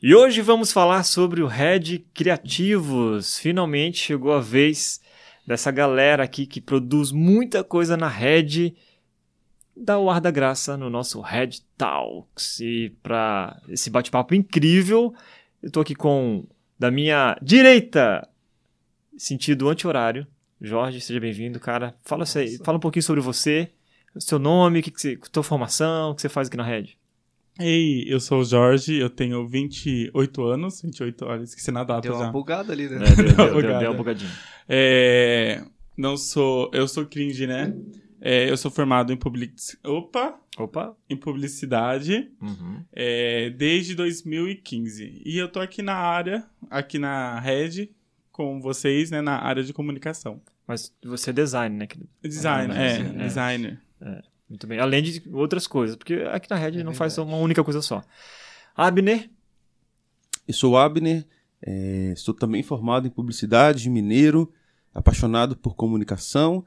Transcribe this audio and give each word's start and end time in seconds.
E 0.00 0.14
hoje 0.14 0.40
vamos 0.42 0.70
falar 0.70 1.02
sobre 1.02 1.42
o 1.42 1.48
Red 1.48 2.04
Criativos. 2.14 3.36
Finalmente 3.36 3.98
chegou 3.98 4.32
a 4.32 4.38
vez 4.38 5.00
dessa 5.44 5.72
galera 5.72 6.22
aqui 6.22 6.46
que 6.46 6.60
produz 6.60 7.10
muita 7.10 7.64
coisa 7.64 7.96
na 7.96 8.06
Red 8.06 8.76
dar 9.76 9.98
o 9.98 10.08
ar 10.08 10.20
da 10.20 10.30
graça 10.30 10.76
no 10.76 10.88
nosso 10.88 11.20
Red 11.20 11.62
Talks. 11.76 12.60
E 12.60 12.96
para 13.02 13.60
esse 13.68 13.90
bate-papo 13.90 14.36
incrível, 14.36 15.12
eu 15.60 15.68
tô 15.68 15.80
aqui 15.80 15.96
com 15.96 16.46
da 16.78 16.92
minha 16.92 17.36
direita, 17.42 18.28
sentido 19.16 19.68
anti-horário. 19.68 20.28
Jorge, 20.60 21.00
seja 21.00 21.18
bem-vindo, 21.18 21.58
cara. 21.58 21.96
Fala, 22.04 22.24
fala 22.64 22.78
um 22.78 22.80
pouquinho 22.80 23.02
sobre 23.02 23.20
você, 23.20 23.72
seu 24.16 24.38
nome, 24.38 24.80
que 24.80 24.92
que 24.92 25.00
você, 25.00 25.16
tua 25.32 25.42
formação, 25.42 26.12
o 26.12 26.14
que 26.14 26.22
você 26.22 26.28
faz 26.28 26.46
aqui 26.46 26.56
na 26.56 26.62
Red. 26.62 26.97
Ei, 27.58 28.04
eu 28.06 28.20
sou 28.20 28.40
o 28.40 28.44
Jorge, 28.44 28.96
eu 28.96 29.10
tenho 29.10 29.46
28 29.46 30.44
anos, 30.44 30.80
28 30.80 31.24
anos, 31.24 31.48
esqueci 31.50 31.70
na 31.72 31.82
data 31.82 32.02
deu 32.02 32.12
já. 32.12 32.18
Deu 32.18 32.26
uma 32.26 32.32
bugada 32.32 32.72
ali, 32.72 32.88
né? 32.88 33.04
É, 33.04 33.14
deu, 33.16 33.34
deu, 33.34 33.62
deu, 33.62 33.78
deu 33.78 33.90
uma 33.90 33.96
bugadinha. 33.96 34.30
É, 34.68 35.64
não 35.96 36.16
sou, 36.16 36.70
eu 36.72 36.86
sou 36.86 37.04
cringe, 37.04 37.46
né? 37.46 37.74
É, 38.20 38.50
eu 38.50 38.56
sou 38.56 38.70
formado 38.70 39.12
em 39.12 39.16
public... 39.16 39.54
Opa! 39.84 40.38
Opa! 40.56 40.96
Em 41.08 41.16
publicidade 41.16 42.30
uhum. 42.40 42.84
é, 42.92 43.50
desde 43.50 43.94
2015. 43.94 45.22
E 45.24 45.36
eu 45.36 45.48
tô 45.48 45.60
aqui 45.60 45.82
na 45.82 45.94
área, 45.94 46.44
aqui 46.70 46.98
na 46.98 47.38
Red, 47.40 47.90
com 48.30 48.60
vocês, 48.60 49.10
né, 49.10 49.20
na 49.20 49.36
área 49.42 49.64
de 49.64 49.72
comunicação. 49.72 50.40
Mas 50.66 50.94
você 51.02 51.30
é 51.30 51.32
design, 51.32 51.76
né? 51.76 51.88
Design, 52.22 52.74
é, 52.74 52.78
é, 52.78 53.00
é. 53.00 53.24
designer. 53.24 53.80
É, 54.00 54.22
muito 54.48 54.66
bem. 54.66 54.78
Além 54.78 55.02
de 55.02 55.22
outras 55.32 55.66
coisas, 55.66 55.96
porque 55.96 56.14
aqui 56.30 56.48
na 56.50 56.56
Red 56.56 56.82
não 56.82 56.94
faz 56.94 57.18
uma 57.18 57.36
única 57.36 57.62
coisa 57.62 57.82
só. 57.82 58.02
Abner? 58.74 59.30
Eu 60.46 60.54
sou 60.54 60.76
Abner, 60.76 61.26
é, 61.60 62.14
sou 62.16 62.32
também 62.32 62.62
formado 62.62 63.06
em 63.06 63.10
publicidade, 63.10 63.90
mineiro, 63.90 64.52
apaixonado 64.94 65.56
por 65.56 65.74
comunicação 65.74 66.64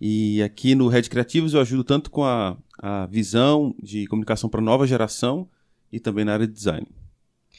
e 0.00 0.42
aqui 0.42 0.74
no 0.74 0.88
Red 0.88 1.02
Criativos 1.02 1.52
eu 1.52 1.60
ajudo 1.60 1.84
tanto 1.84 2.10
com 2.10 2.24
a, 2.24 2.56
a 2.78 3.06
visão 3.06 3.74
de 3.82 4.06
comunicação 4.06 4.48
para 4.48 4.60
nova 4.60 4.86
geração 4.86 5.46
e 5.92 6.00
também 6.00 6.24
na 6.24 6.32
área 6.32 6.46
de 6.46 6.54
design. 6.54 6.86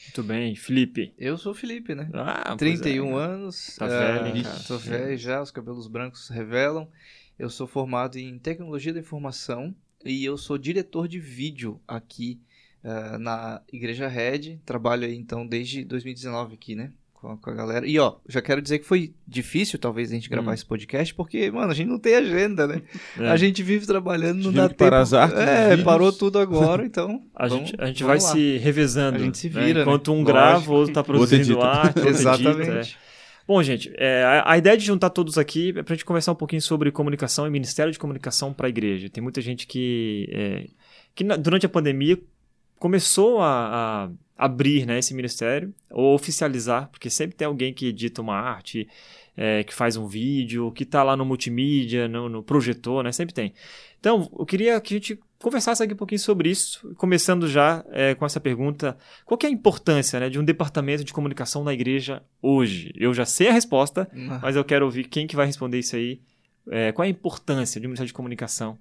Muito 0.04 0.22
bem, 0.24 0.56
Felipe. 0.56 1.14
Eu 1.16 1.38
sou 1.38 1.52
o 1.52 1.54
Felipe, 1.54 1.94
né? 1.94 2.10
Ah, 2.12 2.56
31 2.56 3.18
é, 3.18 3.24
anos. 3.24 3.76
Tá 3.78 3.86
velho, 3.86 4.40
uh, 4.40 4.66
Tô 4.66 4.76
velho 4.76 5.16
já, 5.16 5.40
os 5.40 5.52
cabelos 5.52 5.86
brancos 5.86 6.28
revelam. 6.28 6.88
Eu 7.38 7.50
sou 7.50 7.66
formado 7.66 8.18
em 8.18 8.38
tecnologia 8.38 8.92
da 8.92 9.00
informação 9.00 9.74
e 10.04 10.24
eu 10.24 10.36
sou 10.36 10.56
diretor 10.58 11.08
de 11.08 11.18
vídeo 11.18 11.80
aqui 11.88 12.38
uh, 12.84 13.18
na 13.18 13.60
Igreja 13.72 14.06
Red. 14.08 14.58
Trabalho 14.64 15.04
aí 15.06 15.16
então 15.16 15.46
desde 15.46 15.84
2019 15.84 16.54
aqui, 16.54 16.74
né? 16.74 16.92
com, 17.14 17.36
com 17.36 17.50
a 17.50 17.54
galera. 17.54 17.86
E 17.86 17.96
ó, 18.00 18.16
já 18.28 18.42
quero 18.42 18.60
dizer 18.60 18.80
que 18.80 18.84
foi 18.84 19.14
difícil 19.26 19.78
talvez 19.78 20.10
a 20.10 20.14
gente 20.14 20.28
gravar 20.28 20.50
Hum. 20.50 20.54
esse 20.54 20.66
podcast, 20.66 21.14
porque, 21.14 21.50
mano, 21.52 21.70
a 21.70 21.74
gente 21.74 21.86
não 21.86 21.98
tem 22.00 22.16
agenda, 22.16 22.66
né? 22.66 22.82
É. 23.18 23.28
A 23.28 23.36
gente 23.36 23.62
vive 23.62 23.86
trabalhando, 23.86 24.42
não 24.42 24.52
dá 24.52 24.68
tempo. 24.68 24.78
parar 24.78 25.00
as 25.00 25.12
artes 25.12 25.38
dos 25.38 25.46
é, 25.48 25.68
vídeos. 25.70 25.84
parou 25.84 26.12
tudo 26.12 26.40
agora, 26.40 26.84
então. 26.84 27.22
A 27.32 27.46
vamos- 27.46 27.70
gente, 27.70 27.80
a 27.80 27.86
gente 27.86 28.02
vai 28.02 28.16
lá. 28.16 28.20
se 28.20 28.56
revezando. 28.58 29.16
A 29.18 29.20
gente 29.20 29.38
se 29.38 29.48
né? 29.48 29.64
vira, 29.64 29.74
né? 29.78 29.82
Enquanto 29.82 30.08
um 30.10 30.14
Lógico. 30.16 30.32
grava, 30.32 30.70
o 30.70 30.74
outro 30.74 30.94
tá 30.94 31.04
produzindo 31.04 31.62
arte, 31.62 31.98
outro 32.00 32.10
edita. 32.10 32.72
é. 32.80 33.11
Bom, 33.46 33.62
gente, 33.62 33.92
é, 33.96 34.22
a, 34.24 34.52
a 34.52 34.58
ideia 34.58 34.76
de 34.76 34.84
juntar 34.84 35.10
todos 35.10 35.36
aqui 35.36 35.70
é 35.76 35.82
pra 35.82 35.94
gente 35.94 36.04
conversar 36.04 36.32
um 36.32 36.36
pouquinho 36.36 36.62
sobre 36.62 36.90
comunicação 36.92 37.46
e 37.46 37.50
Ministério 37.50 37.92
de 37.92 37.98
Comunicação 37.98 38.52
para 38.52 38.66
a 38.66 38.70
igreja. 38.70 39.10
Tem 39.10 39.22
muita 39.22 39.40
gente 39.40 39.66
que, 39.66 40.28
é, 40.32 40.66
que 41.14 41.24
na- 41.24 41.36
durante 41.36 41.66
a 41.66 41.68
pandemia 41.68 42.18
começou 42.78 43.40
a, 43.40 44.06
a 44.36 44.44
abrir 44.44 44.86
né, 44.86 44.98
esse 44.98 45.14
ministério, 45.14 45.72
ou 45.90 46.14
oficializar, 46.14 46.88
porque 46.90 47.08
sempre 47.10 47.36
tem 47.36 47.46
alguém 47.46 47.72
que 47.72 47.86
edita 47.86 48.20
uma 48.20 48.34
arte, 48.36 48.88
é, 49.36 49.62
que 49.64 49.72
faz 49.74 49.96
um 49.96 50.06
vídeo, 50.06 50.70
que 50.72 50.82
está 50.82 51.02
lá 51.02 51.16
no 51.16 51.24
multimídia, 51.24 52.08
no, 52.08 52.28
no 52.28 52.42
projetor, 52.42 53.02
né? 53.04 53.12
Sempre 53.12 53.34
tem. 53.34 53.54
Então, 54.00 54.28
eu 54.38 54.44
queria 54.44 54.80
que 54.80 54.94
a 54.94 54.96
gente 54.98 55.18
conversasse 55.42 55.82
aqui 55.82 55.92
um 55.92 55.96
pouquinho 55.96 56.18
sobre 56.20 56.48
isso, 56.50 56.94
começando 56.96 57.48
já 57.48 57.84
é, 57.90 58.14
com 58.14 58.24
essa 58.24 58.40
pergunta: 58.40 58.96
qual 59.24 59.36
que 59.36 59.44
é 59.46 59.48
a 59.48 59.52
importância 59.52 60.18
né, 60.20 60.30
de 60.30 60.38
um 60.38 60.44
departamento 60.44 61.04
de 61.04 61.12
comunicação 61.12 61.62
na 61.64 61.72
igreja 61.74 62.22
hoje? 62.40 62.92
Eu 62.96 63.12
já 63.12 63.24
sei 63.26 63.48
a 63.48 63.52
resposta, 63.52 64.08
Ah, 64.30 64.40
mas 64.42 64.56
eu 64.56 64.64
quero 64.64 64.84
ouvir 64.84 65.04
quem 65.04 65.26
que 65.26 65.36
vai 65.36 65.46
responder 65.46 65.78
isso 65.78 65.96
aí. 65.96 66.20
É, 66.70 66.92
qual 66.92 67.04
é 67.04 67.08
a 67.08 67.10
importância 67.10 67.80
de 67.80 67.86
um 67.86 67.90
ministério 67.90 68.06
de 68.08 68.14
comunicação? 68.14 68.78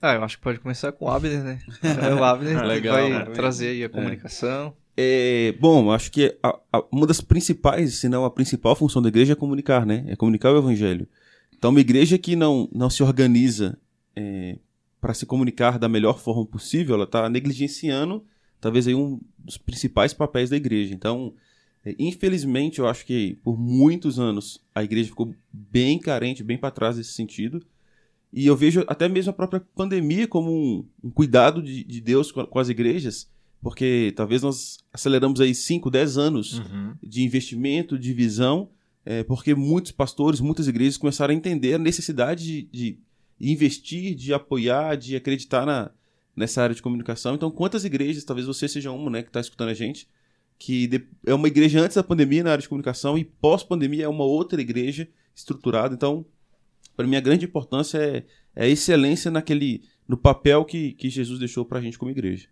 Ah, 0.00 0.14
eu 0.14 0.22
acho 0.24 0.36
que 0.38 0.42
pode 0.44 0.58
começar 0.60 0.92
com 0.92 1.04
o 1.06 1.10
Abner, 1.10 1.42
né? 1.42 1.58
É 2.10 2.14
o 2.14 2.22
Abner 2.24 2.60
que 2.60 2.66
Legal, 2.66 2.94
vai 2.96 3.10
né? 3.10 3.24
trazer 3.34 3.68
aí 3.68 3.84
a 3.84 3.88
comunicação. 3.88 4.74
É, 4.96 5.54
bom, 5.60 5.92
acho 5.92 6.10
que 6.10 6.36
a- 6.42 6.58
a- 6.72 6.84
uma 6.90 7.06
das 7.06 7.20
principais, 7.20 7.96
se 7.98 8.08
não 8.08 8.24
a 8.24 8.30
principal 8.30 8.74
função 8.74 9.02
da 9.02 9.08
igreja 9.08 9.32
é 9.32 9.36
comunicar, 9.36 9.84
né? 9.84 10.04
É 10.08 10.16
comunicar 10.16 10.52
o 10.52 10.58
evangelho. 10.58 11.06
Então, 11.56 11.70
uma 11.70 11.80
igreja 11.80 12.16
que 12.16 12.34
não, 12.36 12.68
não 12.72 12.88
se 12.88 13.02
organiza 13.02 13.76
para 15.00 15.14
se 15.14 15.24
comunicar 15.26 15.78
da 15.78 15.88
melhor 15.88 16.18
forma 16.18 16.44
possível, 16.44 16.94
ela 16.94 17.04
está 17.04 17.28
negligenciando 17.28 18.24
talvez 18.60 18.88
aí 18.88 18.94
um 18.94 19.20
dos 19.38 19.56
principais 19.56 20.12
papéis 20.12 20.50
da 20.50 20.56
igreja. 20.56 20.92
Então, 20.92 21.32
é, 21.84 21.94
infelizmente, 21.98 22.80
eu 22.80 22.88
acho 22.88 23.06
que 23.06 23.38
por 23.44 23.56
muitos 23.58 24.18
anos 24.18 24.60
a 24.74 24.82
igreja 24.82 25.08
ficou 25.10 25.32
bem 25.52 25.98
carente, 25.98 26.42
bem 26.42 26.58
para 26.58 26.70
trás 26.72 26.96
nesse 26.96 27.12
sentido. 27.12 27.64
E 28.32 28.46
eu 28.46 28.56
vejo 28.56 28.84
até 28.88 29.08
mesmo 29.08 29.30
a 29.30 29.32
própria 29.32 29.60
pandemia 29.74 30.26
como 30.26 30.50
um, 30.52 30.84
um 31.04 31.10
cuidado 31.10 31.62
de, 31.62 31.84
de 31.84 32.00
Deus 32.00 32.30
com, 32.32 32.44
com 32.44 32.58
as 32.58 32.68
igrejas, 32.68 33.30
porque 33.62 34.12
talvez 34.16 34.42
nós 34.42 34.78
aceleramos 34.92 35.40
aí 35.40 35.54
5, 35.54 35.90
10 35.90 36.18
anos 36.18 36.58
Uhum. 36.58 36.94
de 37.02 37.22
investimento, 37.22 37.98
de 37.98 38.12
visão, 38.12 38.68
é, 39.06 39.22
porque 39.22 39.54
muitos 39.54 39.92
pastores, 39.92 40.40
muitas 40.40 40.68
igrejas 40.68 40.98
começaram 40.98 41.32
a 41.32 41.36
entender 41.36 41.74
a 41.74 41.78
necessidade 41.78 42.44
de, 42.44 42.62
de 42.70 42.98
investir, 43.40 44.14
de 44.14 44.32
apoiar, 44.32 44.96
de 44.96 45.16
acreditar 45.16 45.64
na, 45.64 45.90
nessa 46.34 46.62
área 46.62 46.74
de 46.74 46.82
comunicação. 46.82 47.34
Então, 47.34 47.50
quantas 47.50 47.84
igrejas, 47.84 48.24
talvez 48.24 48.46
você 48.46 48.68
seja 48.68 48.90
uma, 48.90 49.10
né, 49.10 49.22
que 49.22 49.28
está 49.28 49.40
escutando 49.40 49.70
a 49.70 49.74
gente, 49.74 50.08
que 50.58 50.90
é 51.24 51.34
uma 51.34 51.48
igreja 51.48 51.80
antes 51.80 51.96
da 51.96 52.02
pandemia 52.02 52.42
na 52.42 52.52
área 52.52 52.62
de 52.62 52.68
comunicação 52.68 53.16
e 53.16 53.24
pós-pandemia 53.24 54.04
é 54.04 54.08
uma 54.08 54.24
outra 54.24 54.60
igreja 54.60 55.08
estruturada. 55.34 55.94
Então, 55.94 56.26
para 56.96 57.06
mim, 57.06 57.16
a 57.16 57.20
grande 57.20 57.44
importância 57.44 57.98
é, 57.98 58.24
é 58.56 58.64
a 58.64 58.68
excelência 58.68 59.30
naquele, 59.30 59.82
no 60.06 60.16
papel 60.16 60.64
que, 60.64 60.92
que 60.92 61.08
Jesus 61.08 61.38
deixou 61.38 61.64
para 61.64 61.78
a 61.78 61.82
gente 61.82 61.96
como 61.96 62.10
igreja. 62.10 62.48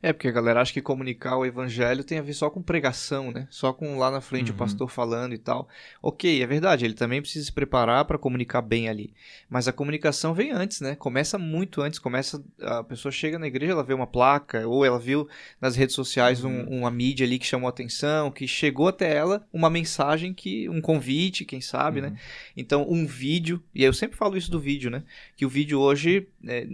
É, 0.00 0.12
porque 0.12 0.28
a 0.28 0.30
galera 0.30 0.60
acha 0.60 0.72
que 0.72 0.80
comunicar 0.80 1.36
o 1.36 1.44
evangelho 1.44 2.04
tem 2.04 2.18
a 2.18 2.22
ver 2.22 2.32
só 2.34 2.48
com 2.48 2.62
pregação, 2.62 3.32
né? 3.32 3.48
Só 3.50 3.72
com 3.72 3.98
lá 3.98 4.10
na 4.10 4.20
frente 4.20 4.50
Uhum. 4.50 4.54
o 4.54 4.58
pastor 4.58 4.88
falando 4.88 5.34
e 5.34 5.38
tal. 5.38 5.68
Ok, 6.00 6.40
é 6.42 6.46
verdade, 6.46 6.84
ele 6.84 6.94
também 6.94 7.20
precisa 7.20 7.44
se 7.46 7.52
preparar 7.52 8.04
para 8.04 8.16
comunicar 8.18 8.62
bem 8.62 8.88
ali. 8.88 9.12
Mas 9.50 9.66
a 9.66 9.72
comunicação 9.72 10.32
vem 10.32 10.52
antes, 10.52 10.80
né? 10.80 10.94
Começa 10.94 11.38
muito 11.38 11.80
antes. 11.82 11.98
Começa. 11.98 12.42
A 12.60 12.84
pessoa 12.84 13.10
chega 13.10 13.38
na 13.38 13.46
igreja, 13.48 13.72
ela 13.72 13.82
vê 13.82 13.94
uma 13.94 14.06
placa, 14.06 14.66
ou 14.68 14.84
ela 14.84 14.98
viu 14.98 15.28
nas 15.60 15.74
redes 15.74 15.94
sociais 15.94 16.44
um- 16.44 16.62
uma 16.64 16.90
mídia 16.90 17.26
ali 17.26 17.38
que 17.38 17.46
chamou 17.46 17.68
atenção, 17.68 18.30
que 18.30 18.46
chegou 18.46 18.88
até 18.88 19.12
ela 19.14 19.44
uma 19.52 19.68
mensagem 19.70 20.32
que. 20.32 20.68
um 20.68 20.80
convite, 20.80 21.44
quem 21.44 21.60
sabe, 21.60 22.00
né? 22.00 22.16
Então, 22.56 22.86
um 22.88 23.06
vídeo, 23.06 23.62
e 23.74 23.82
eu 23.82 23.92
sempre 23.92 24.16
falo 24.16 24.36
isso 24.36 24.50
do 24.50 24.60
vídeo, 24.60 24.90
né? 24.90 25.02
Que 25.36 25.44
o 25.46 25.48
vídeo 25.48 25.80
hoje, 25.80 26.28
é, 26.46 26.66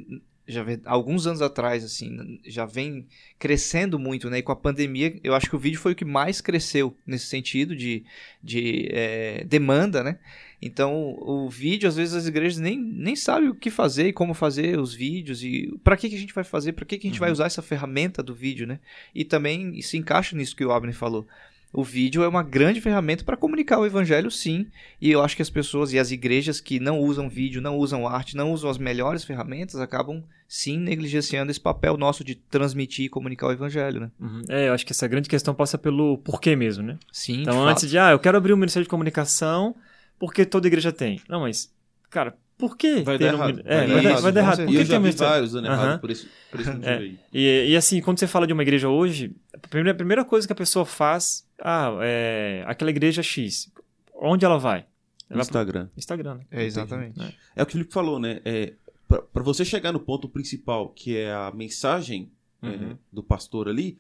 já 0.50 0.62
vem, 0.62 0.81
alguns 0.85 1.26
anos 1.26 1.41
atrás, 1.43 1.85
assim, 1.85 2.38
já 2.44 2.67
vem 2.67 3.06
crescendo 3.38 3.99
muito, 3.99 4.29
né? 4.29 4.38
E 4.38 4.43
com 4.43 4.52
a 4.52 4.56
pandemia, 4.56 5.19
eu 5.23 5.35
acho 5.35 5.49
que 5.49 5.56
o 5.56 5.58
vídeo 5.58 5.79
foi 5.79 5.93
o 5.93 5.97
que 5.97 6.05
mais 6.05 6.41
cresceu 6.41 6.97
nesse 7.06 7.26
sentido 7.26 7.75
de, 7.75 8.05
de 8.43 8.88
é, 8.91 9.44
demanda, 9.44 10.02
né? 10.02 10.19
Então, 10.62 11.17
o 11.19 11.49
vídeo, 11.49 11.88
às 11.88 11.97
vezes, 11.97 12.14
as 12.14 12.26
igrejas 12.26 12.58
nem, 12.58 12.79
nem 12.79 13.17
sabem 13.17 13.49
o 13.49 13.55
que 13.55 13.70
fazer 13.70 14.08
e 14.08 14.12
como 14.12 14.35
fazer 14.35 14.79
os 14.79 14.93
vídeos 14.94 15.43
e 15.43 15.75
para 15.82 15.97
que, 15.97 16.08
que 16.08 16.17
a 16.17 16.19
gente 16.19 16.35
vai 16.35 16.44
fazer, 16.44 16.73
para 16.73 16.85
que, 16.85 16.99
que 16.99 17.06
a 17.06 17.11
gente 17.11 17.20
vai 17.20 17.31
usar 17.31 17.46
essa 17.46 17.62
ferramenta 17.62 18.23
do 18.23 18.35
vídeo, 18.35 18.67
né? 18.67 18.79
E 19.14 19.25
também 19.25 19.81
se 19.81 19.96
encaixa 19.96 20.37
nisso 20.37 20.55
que 20.55 20.64
o 20.64 20.73
Abner 20.73 20.94
falou. 20.94 21.26
O 21.72 21.84
vídeo 21.84 22.25
é 22.25 22.28
uma 22.28 22.43
grande 22.43 22.81
ferramenta 22.81 23.22
para 23.22 23.37
comunicar 23.37 23.78
o 23.78 23.87
evangelho, 23.87 24.31
sim. 24.31 24.67
E 25.00 25.11
eu 25.11 25.22
acho 25.22 25.37
que 25.37 25.43
as 25.43 25.50
pessoas 25.50 25.93
e 25.93 25.99
as 25.99 26.11
igrejas 26.11 26.61
que 26.61 26.81
não 26.81 26.99
usam 26.99 27.28
vídeo, 27.28 27.62
não 27.62 27.76
usam 27.76 28.08
arte, 28.08 28.37
não 28.37 28.52
usam 28.52 28.69
as 28.69 28.76
melhores 28.76 29.22
ferramentas, 29.22 29.76
acabam 29.76 30.22
sim 30.49 30.76
negligenciando 30.76 31.50
esse 31.50 31.61
papel 31.61 31.96
nosso 31.96 32.25
de 32.25 32.34
transmitir 32.34 33.05
e 33.05 33.08
comunicar 33.08 33.46
o 33.46 33.52
evangelho, 33.52 34.00
né? 34.00 34.11
Uhum. 34.19 34.43
É, 34.49 34.69
eu 34.69 34.72
acho 34.72 34.84
que 34.84 34.93
essa 34.93 35.06
grande 35.06 35.28
questão 35.28 35.55
passa 35.55 35.78
pelo 35.78 36.19
porquê 36.19 36.56
mesmo, 36.56 36.82
né? 36.82 36.99
Sim. 37.12 37.43
Então, 37.43 37.55
de 37.55 37.70
antes 37.70 37.82
fato. 37.84 37.90
de, 37.90 37.99
ah, 37.99 38.11
eu 38.11 38.19
quero 38.19 38.37
abrir 38.37 38.52
um 38.52 38.56
ministério 38.56 38.84
de 38.84 38.90
comunicação 38.90 39.76
porque 40.19 40.44
toda 40.44 40.67
igreja 40.67 40.90
tem. 40.90 41.20
Não, 41.28 41.40
mas, 41.40 41.72
cara, 42.11 42.37
por 42.61 42.77
que 42.77 43.03
Vai 43.03 43.19
ter 43.19 43.25
dar 43.33 43.35
um 43.35 43.39
errado. 43.39 43.62
É, 43.65 43.87
vai, 43.87 44.03
dar, 44.03 44.12
Isso, 44.12 44.23
vai 44.23 44.33
dar 44.33 44.41
errado. 44.41 44.57
Por 44.59 44.62
E 44.65 44.67
que 44.69 44.75
eu 44.75 44.79
tem 44.81 44.87
já 44.87 44.95
um 44.95 44.99
vi 44.99 45.03
ministério? 45.05 45.33
vários 45.33 45.53
dando 45.53 45.67
errado 45.67 46.01
por 46.01 46.11
esse, 46.11 46.29
por 46.51 46.61
esse 46.61 46.71
motivo 46.71 46.89
É. 46.89 46.97
aí. 46.99 47.19
E, 47.33 47.67
e 47.71 47.77
assim, 47.77 48.01
quando 48.01 48.19
você 48.21 48.27
fala 48.27 48.47
de 48.47 48.53
uma 48.53 48.62
igreja 48.62 48.89
hoje, 48.89 49.35
a 49.53 49.59
primeira, 49.59 49.91
a 49.93 49.95
primeira 49.95 50.25
coisa 50.25 50.47
que 50.47 50.53
a 50.53 50.57
pessoa 50.57 50.85
faz, 50.85 51.45
ah, 51.61 51.97
é 52.03 52.62
aquela 52.67 52.91
igreja 52.91 53.23
X. 53.23 53.73
Onde 54.15 54.45
ela 54.45 54.59
vai? 54.59 54.79
Ela 54.79 54.87
vai 55.29 55.35
pro 55.37 55.41
Instagram. 55.43 55.89
Instagram, 55.97 56.35
né? 56.35 56.45
É, 56.51 56.65
exatamente. 56.65 57.21
É. 57.21 57.33
É 57.57 57.62
o 57.62 57.67
que 57.67 57.71
o 57.73 57.79
Felipe 57.79 57.93
falou, 57.93 58.19
né? 58.21 58.41
É, 58.45 58.75
para 59.09 59.43
você 59.43 59.65
chegar 59.65 59.91
no 59.93 59.99
ponto 60.01 60.29
principal, 60.29 60.91
que 60.91 61.17
é 61.17 61.33
a 61.33 61.51
mensagem 61.55 62.31
é, 62.63 62.67
Uhum. 62.69 62.97
do 63.13 63.23
pastor 63.23 63.69
ali, 63.69 63.99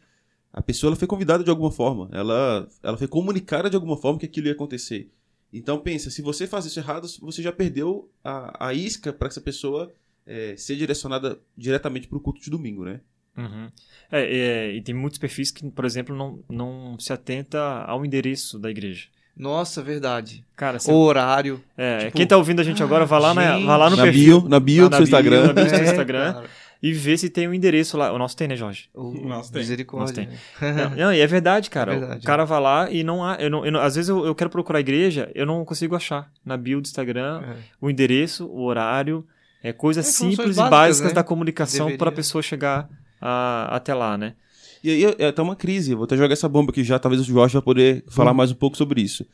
a 0.52 0.60
pessoa 0.60 0.90
ela 0.90 0.96
foi 0.96 1.08
convidada 1.08 1.42
de 1.42 1.48
alguma 1.50 1.70
forma. 1.70 2.08
Ela, 2.12 2.68
ela 2.82 2.96
foi 2.98 3.06
comunicada 3.08 3.70
de 3.70 3.76
alguma 3.76 3.96
forma 3.96 4.18
que 4.18 4.26
aquilo 4.26 4.46
ia 4.48 4.52
acontecer. 4.52 5.10
Então 5.52 5.78
pensa, 5.78 6.10
se 6.10 6.22
você 6.22 6.46
faz 6.46 6.64
isso 6.64 6.78
errado, 6.78 7.08
você 7.20 7.42
já 7.42 7.50
perdeu 7.52 8.08
a, 8.22 8.68
a 8.68 8.74
isca 8.74 9.12
para 9.12 9.28
essa 9.28 9.40
pessoa 9.40 9.92
é, 10.26 10.54
ser 10.56 10.76
direcionada 10.76 11.38
diretamente 11.56 12.06
para 12.06 12.18
o 12.18 12.20
culto 12.20 12.40
de 12.40 12.50
domingo, 12.50 12.84
né? 12.84 13.00
Uhum. 13.36 13.70
É, 14.12 14.22
é, 14.22 14.72
e 14.72 14.82
tem 14.82 14.94
muitos 14.94 15.18
perfis 15.18 15.50
que, 15.50 15.68
por 15.70 15.84
exemplo, 15.84 16.14
não, 16.14 16.40
não 16.48 16.98
se 16.98 17.12
atenta 17.12 17.58
ao 17.84 18.04
endereço 18.04 18.58
da 18.58 18.70
igreja. 18.70 19.06
Nossa, 19.36 19.82
verdade. 19.82 20.44
Cara, 20.54 20.78
O 20.88 20.92
horário. 20.92 21.62
é, 21.76 21.98
tipo, 22.06 22.16
quem 22.16 22.26
tá 22.26 22.36
ouvindo 22.36 22.60
a 22.60 22.64
gente 22.64 22.82
agora, 22.82 23.06
vai 23.06 23.20
lá, 23.20 23.32
na, 23.32 23.54
gente. 23.56 23.66
vai 23.66 23.78
lá 23.78 23.88
no 23.90 23.96
na 23.96 24.02
perfil 24.02 24.40
bio, 24.40 24.48
na 24.50 24.60
bio 24.60 24.86
Ah, 24.86 24.88
do 24.88 24.90
na 24.90 24.96
seu 24.98 25.06
bio, 25.06 25.16
Instagram. 25.16 25.46
na 25.46 25.52
bio. 25.52 25.64
do 25.64 25.70
seu 25.70 25.78
É, 25.78 25.82
Instagram. 25.84 26.32
cara. 26.34 26.50
E 26.82 26.92
ver 26.92 27.18
se 27.18 27.28
tem 27.28 27.46
o 27.46 27.52
endereço 27.54 27.96
lá. 27.98 28.12
O 28.12 28.18
nosso 28.18 28.36
tem, 28.36 28.48
né, 28.48 28.56
Jorge? 28.56 28.88
O, 28.94 29.12
Nossa, 29.26 29.52
tem. 29.52 29.60
misericórdia. 29.60 30.28
Não, 30.60 30.90
não, 30.96 31.12
e 31.12 31.20
é 31.20 31.26
verdade, 31.26 31.68
cara. 31.68 31.94
É 31.94 31.98
verdade, 31.98 32.20
o 32.20 32.26
cara 32.26 32.44
vai 32.44 32.60
lá 32.60 32.90
e 32.90 33.04
não 33.04 33.22
há. 33.24 33.34
Eu 33.36 33.50
não, 33.50 33.66
eu 33.66 33.72
não- 33.72 33.80
às 33.80 33.94
vezes 33.96 34.08
eu, 34.08 34.24
eu 34.24 34.34
quero 34.34 34.48
procurar 34.50 34.78
a 34.78 34.80
igreja, 34.80 35.30
eu 35.34 35.44
não 35.44 35.64
consigo 35.64 35.94
achar 35.94 36.30
na 36.44 36.56
bio 36.56 36.80
do 36.80 36.86
Instagram 36.86 37.42
É. 37.44 37.56
o 37.80 37.90
endereço, 37.90 38.46
o 38.46 38.62
horário, 38.62 39.26
é, 39.62 39.72
coisas 39.74 40.06
É, 40.06 40.10
simples 40.10 40.38
e 40.38 40.58
básicas, 40.58 40.70
básicas 40.70 41.10
né? 41.10 41.14
da 41.14 41.22
comunicação 41.24 41.96
para 41.98 42.08
a 42.08 42.12
pessoa 42.12 42.40
chegar 42.42 42.88
a- 43.20 43.68
até 43.76 43.92
lá, 43.94 44.16
né? 44.16 44.34
E 44.82 44.90
aí 44.90 45.14
é, 45.18 45.30
tá 45.30 45.42
uma 45.42 45.54
crise. 45.54 45.90
Eu 45.92 45.98
vou 45.98 46.04
até 46.04 46.16
jogar 46.16 46.32
essa 46.32 46.48
bomba 46.48 46.70
aqui 46.70 46.82
já. 46.82 46.98
Talvez 46.98 47.20
o 47.20 47.24
Jorge 47.26 47.52
vai 47.52 47.60
poder 47.62 48.02
falar 48.08 48.32
mais 48.32 48.50
um 48.50 48.54
pouco 48.54 48.78
sobre 48.78 49.02
isso. 49.02 49.26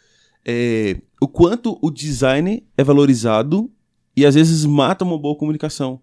É, 0.44 0.96
o 1.20 1.28
quanto 1.28 1.78
o 1.80 1.90
design 1.92 2.64
é 2.76 2.82
valorizado 2.82 3.70
e 4.16 4.26
às 4.26 4.34
vezes 4.34 4.64
mata 4.64 5.04
uma 5.04 5.16
boa 5.16 5.36
comunicação. 5.36 6.00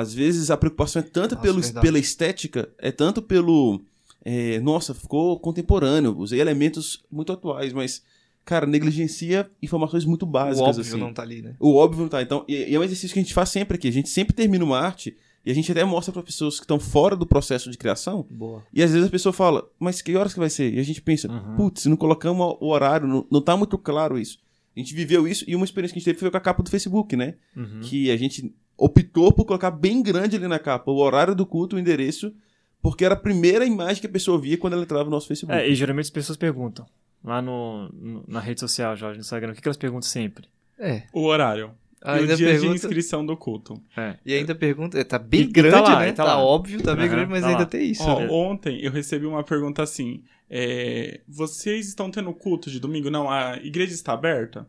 Às 0.00 0.12
vezes 0.12 0.50
a 0.50 0.56
preocupação 0.56 1.00
é 1.00 1.02
tanto 1.04 1.36
pelo, 1.38 1.60
pela 1.80 1.98
estética, 1.98 2.68
é 2.78 2.90
tanto 2.92 3.22
pelo. 3.22 3.80
é, 4.24 4.58
nossa, 4.60 4.92
ficou 4.92 5.38
contemporâneo. 5.40 6.16
Usei 6.18 6.40
elementos 6.40 7.02
muito 7.10 7.32
atuais, 7.32 7.72
mas, 7.72 8.02
cara, 8.44 8.66
negligencia 8.66 9.48
informações 9.62 10.04
muito 10.04 10.24
O 10.24 10.26
básicas. 10.26 10.68
óbvio 10.68 10.80
assim. 10.82 10.98
não 11.00 11.12
tá 11.14 11.22
ali, 11.22 11.42
né? 11.42 11.54
O 11.60 11.76
óbvio 11.76 12.02
não 12.02 12.08
tá. 12.08 12.20
Então, 12.22 12.44
e, 12.48 12.70
e 12.70 12.74
é 12.74 12.78
um 12.78 12.84
exercício 12.84 13.14
que 13.14 13.20
a 13.20 13.22
gente 13.22 13.34
faz 13.34 13.48
sempre 13.48 13.76
aqui. 13.76 13.88
A 13.88 13.92
gente 13.92 14.08
sempre 14.08 14.34
termina 14.34 14.64
uma 14.64 14.78
arte 14.78 15.16
e 15.44 15.50
a 15.50 15.54
gente 15.54 15.70
até 15.70 15.84
mostra 15.84 16.12
para 16.12 16.22
pessoas 16.22 16.56
que 16.56 16.64
estão 16.64 16.78
fora 16.80 17.14
do 17.16 17.24
processo 17.24 17.70
de 17.70 17.78
criação. 17.78 18.26
Boa. 18.28 18.62
E 18.74 18.82
às 18.82 18.90
vezes 18.90 19.06
a 19.06 19.10
pessoa 19.10 19.32
fala, 19.32 19.64
mas 19.78 20.02
que 20.02 20.14
horas 20.16 20.32
que 20.34 20.40
vai 20.40 20.50
ser? 20.50 20.74
E 20.74 20.78
a 20.80 20.82
gente 20.82 21.00
pensa, 21.00 21.30
Uhum. 21.30 21.56
putz, 21.56 21.86
não 21.86 21.96
colocamos 21.96 22.56
o 22.60 22.68
horário, 22.68 23.06
não, 23.06 23.24
não 23.30 23.40
tá 23.40 23.56
muito 23.56 23.78
claro 23.78 24.18
isso. 24.18 24.38
A 24.76 24.80
gente 24.80 24.94
viveu 24.94 25.26
isso 25.26 25.44
e 25.48 25.56
uma 25.56 25.64
experiência 25.64 25.94
que 25.94 25.98
a 25.98 26.00
gente 26.00 26.04
teve 26.06 26.18
foi 26.18 26.30
com 26.30 26.36
a 26.36 26.40
capa 26.40 26.62
do 26.62 26.70
Facebook, 26.70 27.16
né? 27.16 27.34
Uhum. 27.56 27.80
Que 27.82 28.10
a 28.10 28.16
gente 28.16 28.54
optou 28.76 29.32
por 29.32 29.44
colocar 29.46 29.70
bem 29.70 30.02
grande 30.02 30.36
ali 30.36 30.46
na 30.46 30.58
capa 30.58 30.90
o 30.90 30.96
horário 30.98 31.34
do 31.34 31.46
culto, 31.46 31.76
o 31.76 31.78
endereço, 31.78 32.34
porque 32.82 33.04
era 33.04 33.14
a 33.14 33.18
primeira 33.18 33.64
imagem 33.64 34.00
que 34.02 34.06
a 34.06 34.10
pessoa 34.10 34.38
via 34.38 34.58
quando 34.58 34.74
ela 34.74 34.82
entrava 34.82 35.04
no 35.04 35.10
nosso 35.10 35.26
Facebook. 35.28 35.58
É, 35.58 35.66
e 35.68 35.74
geralmente 35.74 36.04
as 36.04 36.10
pessoas 36.10 36.36
perguntam 36.36 36.84
lá 37.24 37.40
no, 37.40 37.88
no- 37.90 38.24
na 38.28 38.38
rede 38.40 38.60
social, 38.60 38.94
Jorge, 38.94 39.16
no 39.18 39.22
Instagram, 39.22 39.52
o 39.52 39.54
que, 39.54 39.62
que 39.62 39.66
elas 39.68 39.76
perguntam 39.78 40.08
sempre? 40.08 40.46
É. 40.78 41.04
O 41.12 41.22
horário. 41.24 41.70
E 42.06 42.08
o 42.18 42.20
Ainda 42.20 42.36
dia 42.36 42.46
de 42.46 42.52
pergunta... 42.52 42.74
inscrição 42.74 43.26
do 43.26 43.36
culto. 43.36 43.74
É. 43.96 44.16
E 44.24 44.32
ainda 44.34 44.54
pergunta... 44.54 45.04
Tá 45.04 45.18
bem 45.18 45.40
E- 45.40 45.44
e 45.44 45.46
tá 45.48 45.52
grande, 45.52 45.90
lá, 45.90 46.00
né? 46.00 46.08
e 46.08 46.12
tá 46.12 46.24
Tá, 46.24 46.34
lá. 46.36 46.44
óbvio, 46.44 46.82
tá 46.82 46.94
bem 46.94 47.04
Aham, 47.06 47.14
grande, 47.14 47.30
mas 47.30 47.42
tá 47.42 47.48
ainda 47.48 47.60
lá. 47.60 47.66
tem 47.66 47.90
isso. 47.90 48.02
Ó, 48.04 48.20
né? 48.20 48.28
ontem 48.30 48.80
eu 48.82 48.90
recebi 48.92 49.26
uma 49.26 49.42
pergunta 49.42 49.82
assim: 49.82 50.22
é, 50.48 51.20
vocês 51.28 51.88
estão 51.88 52.10
tendo 52.10 52.32
culto 52.32 52.70
de 52.70 52.78
domingo? 52.80 53.10
Não, 53.10 53.28
a 53.30 53.56
igreja 53.56 53.92
está 53.94 54.12
aberta? 54.12 54.68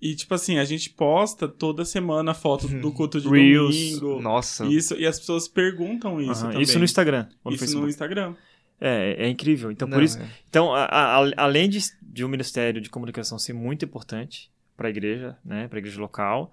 E 0.00 0.14
tipo 0.14 0.32
assim, 0.34 0.58
a 0.58 0.64
gente 0.64 0.90
posta 0.90 1.48
toda 1.48 1.84
semana 1.84 2.32
foto 2.32 2.68
do 2.68 2.92
culto 2.92 3.20
de 3.20 3.28
Reels. 3.28 3.74
domingo. 3.74 4.20
Nossa. 4.22 4.64
Isso, 4.66 4.94
e 4.94 5.04
as 5.04 5.18
pessoas 5.18 5.48
perguntam 5.48 6.20
isso 6.20 6.30
Aham. 6.42 6.50
também. 6.50 6.62
Isso 6.62 6.78
no 6.78 6.84
Instagram 6.84 7.26
no 7.44 7.50
Isso 7.50 7.58
Facebook. 7.60 7.82
no 7.84 7.88
Instagram. 7.90 8.34
É, 8.80 9.26
é 9.26 9.28
incrível. 9.28 9.72
Então, 9.72 9.88
por 9.88 9.96
Não, 9.96 10.04
isso, 10.04 10.20
é. 10.20 10.26
Então, 10.48 10.72
a- 10.72 10.84
a- 10.84 11.32
além 11.36 11.68
de, 11.68 11.80
de 12.00 12.24
um 12.24 12.28
ministério 12.28 12.80
de 12.80 12.88
comunicação 12.88 13.36
ser 13.36 13.52
muito 13.52 13.84
importante 13.84 14.52
para 14.78 14.86
a 14.86 14.90
igreja, 14.90 15.36
né, 15.44 15.66
para 15.66 15.76
a 15.76 15.80
igreja 15.80 16.00
local, 16.00 16.52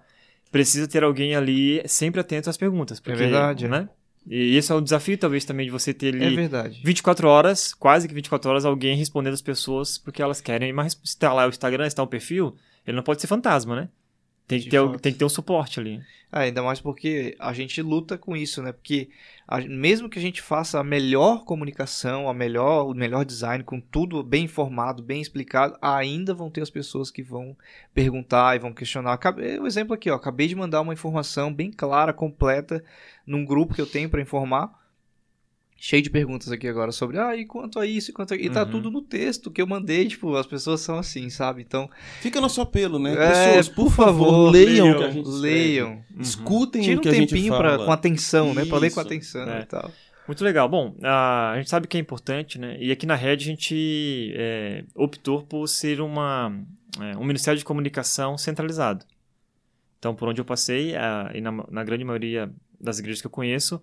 precisa 0.50 0.88
ter 0.88 1.04
alguém 1.04 1.36
ali 1.36 1.80
sempre 1.86 2.20
atento 2.20 2.50
às 2.50 2.56
perguntas. 2.56 2.98
Porque, 2.98 3.16
verdade, 3.16 3.66
é. 3.66 3.68
né? 3.68 3.88
E 4.28 4.56
esse 4.56 4.72
é 4.72 4.74
o 4.74 4.80
desafio, 4.80 5.16
talvez, 5.16 5.44
também 5.44 5.66
de 5.66 5.70
você 5.70 5.94
ter 5.94 6.20
É 6.20 6.26
ali 6.26 6.34
verdade. 6.34 6.80
24 6.84 7.28
horas, 7.28 7.72
quase 7.72 8.08
que 8.08 8.14
24 8.14 8.50
horas, 8.50 8.64
alguém 8.64 8.96
respondendo 8.96 9.34
as 9.34 9.40
pessoas 9.40 9.96
porque 9.96 10.20
elas 10.20 10.40
querem. 10.40 10.72
Mas 10.72 10.94
se 10.94 10.98
está 11.04 11.32
lá 11.32 11.46
o 11.46 11.48
Instagram, 11.48 11.84
se 11.84 11.88
está 11.88 12.02
o 12.02 12.08
perfil, 12.08 12.56
ele 12.84 12.96
não 12.96 13.04
pode 13.04 13.20
ser 13.20 13.28
fantasma, 13.28 13.76
né? 13.76 13.88
Tem 14.46 14.60
que, 14.60 14.68
ter, 14.68 14.78
fato. 14.80 14.98
tem 15.00 15.12
que 15.12 15.18
ter 15.18 15.24
um 15.24 15.28
suporte 15.28 15.80
ali. 15.80 16.00
Ah, 16.30 16.40
ainda 16.40 16.62
mais 16.62 16.80
porque 16.80 17.36
a 17.38 17.52
gente 17.52 17.80
luta 17.82 18.16
com 18.18 18.36
isso, 18.36 18.62
né? 18.62 18.72
Porque 18.72 19.08
a- 19.46 19.60
mesmo 19.60 20.08
que 20.08 20.18
a 20.18 20.22
gente 20.22 20.42
faça 20.42 20.78
a 20.78 20.84
melhor 20.84 21.44
comunicação, 21.44 22.28
a 22.28 22.34
melhor, 22.34 22.86
o 22.86 22.94
melhor 22.94 23.24
design, 23.24 23.64
com 23.64 23.80
tudo 23.80 24.22
bem 24.22 24.44
informado, 24.44 25.02
bem 25.02 25.20
explicado, 25.20 25.76
ainda 25.80 26.34
vão 26.34 26.50
ter 26.50 26.60
as 26.60 26.70
pessoas 26.70 27.10
que 27.10 27.22
vão 27.22 27.56
perguntar 27.94 28.54
e 28.54 28.58
vão 28.58 28.72
questionar. 28.72 29.12
Acabei, 29.12 29.58
o 29.58 29.66
exemplo 29.66 29.94
aqui, 29.94 30.10
ó, 30.10 30.14
acabei 30.14 30.46
de 30.46 30.54
mandar 30.54 30.80
uma 30.80 30.92
informação 30.92 31.52
bem 31.52 31.70
clara, 31.70 32.12
completa, 32.12 32.84
num 33.26 33.44
grupo 33.44 33.74
que 33.74 33.80
eu 33.80 33.86
tenho 33.86 34.08
para 34.10 34.20
informar. 34.20 34.85
Cheio 35.78 36.02
de 36.02 36.08
perguntas 36.08 36.50
aqui 36.50 36.66
agora 36.66 36.90
sobre, 36.90 37.18
ah, 37.18 37.36
e 37.36 37.44
quanto 37.44 37.78
a 37.78 37.84
isso, 37.86 38.10
e 38.10 38.14
quanto 38.14 38.32
a... 38.32 38.36
E 38.36 38.48
tá 38.48 38.62
Uhum. 38.64 38.70
tudo 38.70 38.90
no 38.90 39.02
texto 39.02 39.50
que 39.50 39.60
eu 39.60 39.66
mandei, 39.66 40.08
tipo, 40.08 40.34
as 40.34 40.46
pessoas 40.46 40.80
são 40.80 40.98
assim, 40.98 41.28
sabe? 41.28 41.60
Então, 41.60 41.88
Fica 42.22 42.40
nosso 42.40 42.60
apelo, 42.62 42.98
né? 42.98 43.12
É, 43.12 43.28
Pessoas, 43.28 43.68
por, 43.68 43.84
por 43.84 43.92
favor, 43.92 44.24
favor, 44.24 44.50
leiam, 44.52 44.86
leiam, 44.86 44.96
o 44.96 44.98
que 44.98 45.04
a 45.04 45.10
gente 45.10 45.28
leiam. 45.28 46.02
Escutem 46.18 46.80
Tira 46.82 46.96
o 46.96 46.98
um 46.98 47.02
que 47.02 47.08
a 47.10 47.12
gente 47.12 47.28
tempinho 47.28 47.52
fala. 47.52 47.76
pra, 47.76 47.84
com 47.84 47.92
atenção, 47.92 48.54
né? 48.54 48.64
Pra 48.64 48.78
ler 48.78 48.90
com 48.90 49.00
atenção 49.00 49.42
É. 49.50 49.60
e 49.60 49.66
tal. 49.66 49.90
Muito 50.26 50.42
legal. 50.42 50.66
Bom, 50.68 50.96
a, 51.02 51.52
a 51.52 51.56
gente 51.58 51.68
sabe 51.70 51.86
que 51.86 51.96
é 51.96 52.00
importante, 52.00 52.58
né? 52.58 52.76
E 52.80 52.90
aqui 52.90 53.04
na 53.06 53.14
Red 53.14 53.34
a 53.34 53.36
gente 53.36 54.32
é, 54.34 54.82
optou 54.94 55.42
por 55.42 55.68
ser 55.68 56.00
uma, 56.00 56.52
é, 57.00 57.16
um 57.18 57.24
ministério 57.24 57.58
de 57.58 57.64
comunicação 57.64 58.36
centralizado. 58.38 59.04
Então, 59.98 60.14
por 60.14 60.26
onde 60.28 60.40
eu 60.40 60.44
passei, 60.44 60.96
a, 60.96 61.30
e 61.34 61.40
na, 61.40 61.52
na 61.70 61.84
grande 61.84 62.02
maioria 62.02 62.50
das 62.80 62.98
igrejas 62.98 63.20
que 63.20 63.26
eu 63.26 63.30
conheço, 63.30 63.80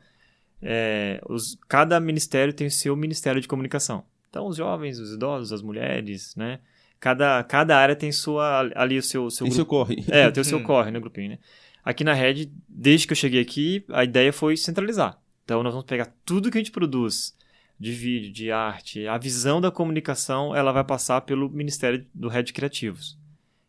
é, 0.64 1.22
os, 1.28 1.58
cada 1.68 2.00
ministério 2.00 2.54
tem 2.54 2.68
o 2.68 2.72
seu 2.72 2.96
ministério 2.96 3.42
de 3.42 3.48
comunicação. 3.48 4.06
Então, 4.30 4.48
os 4.48 4.58
jovens, 4.58 4.98
os 4.98 5.14
idosos, 5.14 5.52
as 5.52 5.62
mulheres, 5.62 6.36
né? 6.36 6.60
Cada, 7.00 7.44
cada 7.44 7.78
área 7.78 7.96
tem 7.96 8.12
sua, 8.12 8.72
ali 8.76 8.98
o 8.98 9.04
seu, 9.04 9.30
seu 9.30 9.46
Isso 9.46 9.58
grupo. 9.58 9.76
ocorre. 9.76 10.06
É, 10.10 10.32
tem 10.32 10.42
o 10.42 10.46
seu 10.46 10.62
corre, 10.64 10.90
né, 10.90 11.00
grupinho, 11.00 11.32
né? 11.32 11.40
Aqui 11.84 12.04
na 12.04 12.14
Red, 12.14 12.50
desde 12.68 13.06
que 13.06 13.12
eu 13.12 13.18
cheguei 13.18 13.42
aqui, 13.42 13.84
a 13.90 14.06
ideia 14.06 14.32
foi 14.32 14.56
centralizar. 14.56 15.20
Então, 15.44 15.62
nós 15.62 15.74
vamos 15.74 15.86
pegar 15.86 16.14
tudo 16.26 16.50
que 16.50 16.58
a 16.58 16.62
gente 16.62 16.72
produz 16.72 17.36
de 17.78 17.92
vídeo, 17.92 18.32
de 18.32 18.50
arte, 18.50 19.06
a 19.06 19.18
visão 19.18 19.60
da 19.60 19.70
comunicação, 19.70 20.56
ela 20.56 20.72
vai 20.72 20.84
passar 20.84 21.20
pelo 21.22 21.50
Ministério 21.50 22.06
do 22.14 22.30
Red 22.30 22.46
Criativos. 22.46 23.18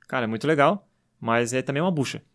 Cara, 0.07 0.25
é 0.25 0.29
muito 0.29 0.47
legal, 0.47 0.89
mas 1.25 1.55
é 1.55 1.63
também 1.63 1.83
uma 1.83 1.91
bucha. 1.91 2.23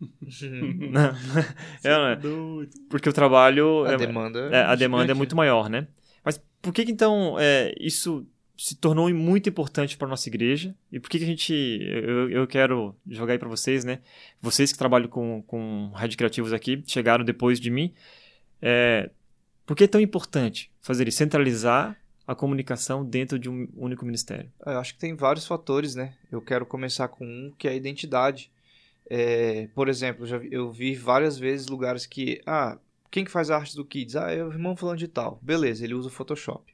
É, 1.84 1.88
né? 1.88 2.16
Doido. 2.16 2.72
Porque 2.88 3.08
o 3.08 3.12
trabalho... 3.12 3.84
a 3.84 3.92
é- 3.92 3.96
demanda. 3.96 4.50
é, 4.52 4.62
a 4.64 4.74
demanda 4.74 5.12
é 5.12 5.14
muito 5.14 5.36
maior, 5.36 5.70
né? 5.70 5.86
Mas 6.24 6.42
por 6.60 6.74
que, 6.74 6.84
que 6.84 6.90
então 6.90 7.36
é, 7.38 7.72
isso 7.78 8.26
se 8.58 8.74
tornou 8.74 9.08
muito 9.14 9.48
importante 9.48 9.96
para 9.96 10.08
nossa 10.08 10.28
igreja? 10.28 10.74
E 10.90 10.98
por 10.98 11.08
que, 11.08 11.18
que 11.18 11.24
a 11.24 11.26
gente. 11.26 11.54
Eu, 11.54 12.30
eu 12.30 12.46
quero 12.48 12.96
jogar 13.08 13.34
aí 13.34 13.38
para 13.38 13.48
vocês, 13.48 13.84
né? 13.84 14.00
Vocês 14.42 14.72
que 14.72 14.78
trabalham 14.78 15.08
com, 15.08 15.40
com 15.46 15.92
rádio 15.94 16.18
criativos 16.18 16.52
aqui, 16.52 16.82
chegaram 16.84 17.24
depois 17.24 17.60
de 17.60 17.70
mim. 17.70 17.94
É, 18.60 19.08
por 19.64 19.76
que 19.76 19.84
é 19.84 19.88
tão 19.88 20.00
importante 20.00 20.68
fazer 20.82 21.06
isso? 21.06 21.18
Centralizar 21.18 21.96
a 22.26 22.34
comunicação 22.34 23.04
dentro 23.04 23.38
de 23.38 23.48
um 23.48 23.68
único 23.76 24.04
ministério. 24.04 24.50
Eu 24.66 24.80
acho 24.80 24.94
que 24.94 25.00
tem 25.00 25.14
vários 25.14 25.46
fatores, 25.46 25.94
né? 25.94 26.14
Eu 26.30 26.42
quero 26.42 26.66
começar 26.66 27.06
com 27.06 27.24
um 27.24 27.52
que 27.56 27.68
é 27.68 27.70
a 27.70 27.74
identidade. 27.74 28.50
É, 29.12 29.68
por 29.74 29.88
exemplo, 29.88 30.24
já 30.24 30.36
eu 30.36 30.70
vi 30.70 30.94
várias 30.94 31.36
vezes 31.36 31.66
lugares 31.66 32.06
que, 32.06 32.40
ah, 32.46 32.78
quem 33.10 33.24
que 33.24 33.30
faz 33.30 33.50
a 33.50 33.56
arte 33.56 33.74
do 33.74 33.84
Kids? 33.84 34.14
Ah, 34.14 34.30
é 34.30 34.44
o 34.44 34.52
irmão 34.52 34.76
falando 34.76 34.98
de 34.98 35.08
tal. 35.08 35.40
Beleza, 35.42 35.84
ele 35.84 35.94
usa 35.94 36.06
o 36.06 36.12
Photoshop. 36.12 36.72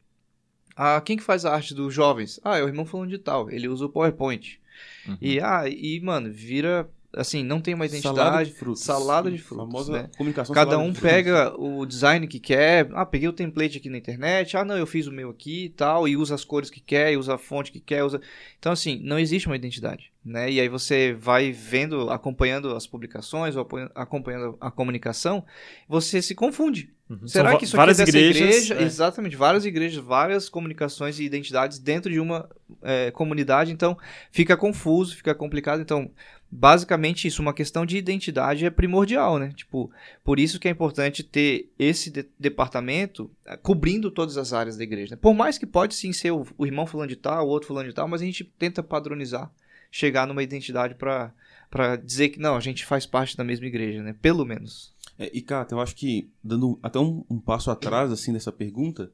Ah, 0.76 1.00
quem 1.00 1.16
que 1.16 1.23
faz 1.23 1.47
a 1.47 1.55
arte 1.55 1.75
dos 1.75 1.95
jovens? 1.95 2.38
Ah, 2.45 2.59
é 2.59 2.62
o 2.62 2.69
irmão 2.69 2.85
falando 2.85 3.09
de 3.09 3.16
tal. 3.16 3.50
Ele 3.50 3.66
usa 3.66 3.87
o 3.87 3.88
PowerPoint. 3.88 4.61
Uhum. 5.09 5.16
E, 5.19 5.40
ah, 5.40 5.66
e, 5.66 5.99
mano, 6.00 6.31
vira. 6.31 6.87
Assim, 7.16 7.42
não 7.42 7.61
tem 7.61 7.75
uma 7.75 7.87
identidade. 7.87 8.16
Salada 8.16 8.44
de 8.44 8.52
frutos. 8.52 8.82
Salada 8.82 9.30
de 9.30 9.38
frutos, 9.38 9.66
Famosa 9.66 9.92
né? 9.92 10.11
comunicação 10.16 10.54
Cada 10.54 10.78
um 10.78 10.92
pega 10.92 11.54
o 11.58 11.87
design 11.87 12.26
que 12.28 12.38
quer. 12.38 12.88
Ah, 12.92 13.06
peguei 13.06 13.26
o 13.26 13.32
template 13.32 13.78
aqui 13.78 13.88
na 13.88 13.96
internet. 13.96 14.56
Ah, 14.56 14.64
não, 14.64 14.76
eu 14.76 14.87
fiz 14.87 15.06
o 15.06 15.12
meu 15.12 15.30
aqui 15.30 15.64
e 15.64 15.70
tal. 15.70 16.06
E 16.06 16.16
usa 16.16 16.35
as 16.35 16.44
cores 16.44 16.68
que 16.68 16.80
quer, 16.80 17.12
e 17.12 17.16
usa 17.16 17.35
a 17.35 17.38
fonte 17.38 17.73
que 17.73 17.80
quer. 17.80 18.04
Usa... 18.04 18.20
Então, 18.58 18.70
assim, 18.70 19.00
não 19.02 19.18
existe 19.18 19.46
uma 19.46 19.56
identidade. 19.56 20.12
Né? 20.26 20.50
E 20.50 20.61
aí 20.61 20.68
você 20.68 21.12
vai 21.12 21.52
vendo, 21.52 22.11
acompanhando 22.11 22.75
as 22.75 22.85
publicações, 22.87 23.54
ou 23.54 23.66
acompanhando 23.94 24.56
a 24.61 24.70
comunicação, 24.70 25.44
você 25.88 26.20
se 26.20 26.35
confunde. 26.35 26.92
Uhum. 27.08 27.28
Será 27.28 27.50
São 27.50 27.58
que 27.58 27.64
isso 27.64 27.76
várias 27.76 28.00
aqui 28.00 28.11
é 28.11 28.12
dessa 28.12 28.26
igrejas, 28.26 28.64
igreja? 28.64 28.75
é. 28.75 28.82
Exatamente, 28.82 29.37
várias 29.37 29.64
igrejas, 29.64 30.04
várias 30.04 30.49
comunicações 30.49 31.20
e 31.20 31.25
identidades 31.25 31.78
dentro 31.78 32.11
de 32.11 32.18
uma 32.18 32.49
é, 32.82 33.12
comunidade, 33.12 33.70
então 33.70 33.96
fica 34.32 34.56
confuso, 34.56 35.14
fica 35.14 35.32
complicado. 35.32 35.80
Então, 35.80 36.11
basicamente 36.50 37.26
isso, 37.26 37.43
uma 37.43 37.53
questão 37.53 37.85
de 37.85 37.97
identidade 37.97 38.65
é 38.65 38.71
primordial, 38.71 39.38
né? 39.38 39.53
Tipo, 39.55 39.91
por 40.25 40.38
isso 40.38 40.59
que 40.59 40.69
é 40.69 40.71
importante 40.71 41.23
ter 41.23 41.71
esse 41.79 42.11
de- 42.11 42.26
departamento 42.38 43.31
eh, 43.45 43.57
cobrindo 43.57 44.11
todas 44.11 44.37
as 44.37 44.53
áreas 44.53 44.76
da 44.76 44.85
igreja. 44.85 45.15
né? 45.15 45.19
Por 45.21 45.35
mais 45.35 45.59
que 45.59 45.67
pode 45.67 45.95
sim 45.95 46.12
ser 46.12 46.31
o, 46.31 46.47
o 46.57 46.67
irmão 46.67 46.87
fulano 46.87 47.09
de 47.09 47.17
tal, 47.17 47.47
o 47.47 47.50
outro 47.50 47.69
fulano 47.69 47.88
de 47.88 47.95
tal, 47.95 48.09
mas 48.09 48.23
a 48.23 48.25
gente 48.25 48.45
tenta 48.59 48.83
padronizar, 48.83 49.50
chegar 49.91 50.26
numa 50.26 50.43
identidade 50.43 50.95
para 50.95 51.33
para 51.69 51.97
dizer 51.97 52.29
que 52.29 52.38
não, 52.38 52.55
a 52.57 52.61
gente 52.61 52.87
faz 52.87 53.07
parte 53.07 53.37
da 53.37 53.43
mesma 53.43 53.67
igreja, 53.67 54.00
né? 54.03 54.15
Pelo 54.23 54.45
menos. 54.45 54.95
É, 55.19 55.31
e, 55.33 55.43
Cata, 55.43 55.75
eu 55.75 55.81
acho 55.81 55.97
que, 55.97 56.31
dando 56.43 56.79
até 56.83 56.99
um, 56.99 57.25
um 57.29 57.41
passo 57.41 57.71
atrás, 57.71 58.12
assim, 58.12 58.33
dessa 58.33 58.53
pergunta, 58.53 59.11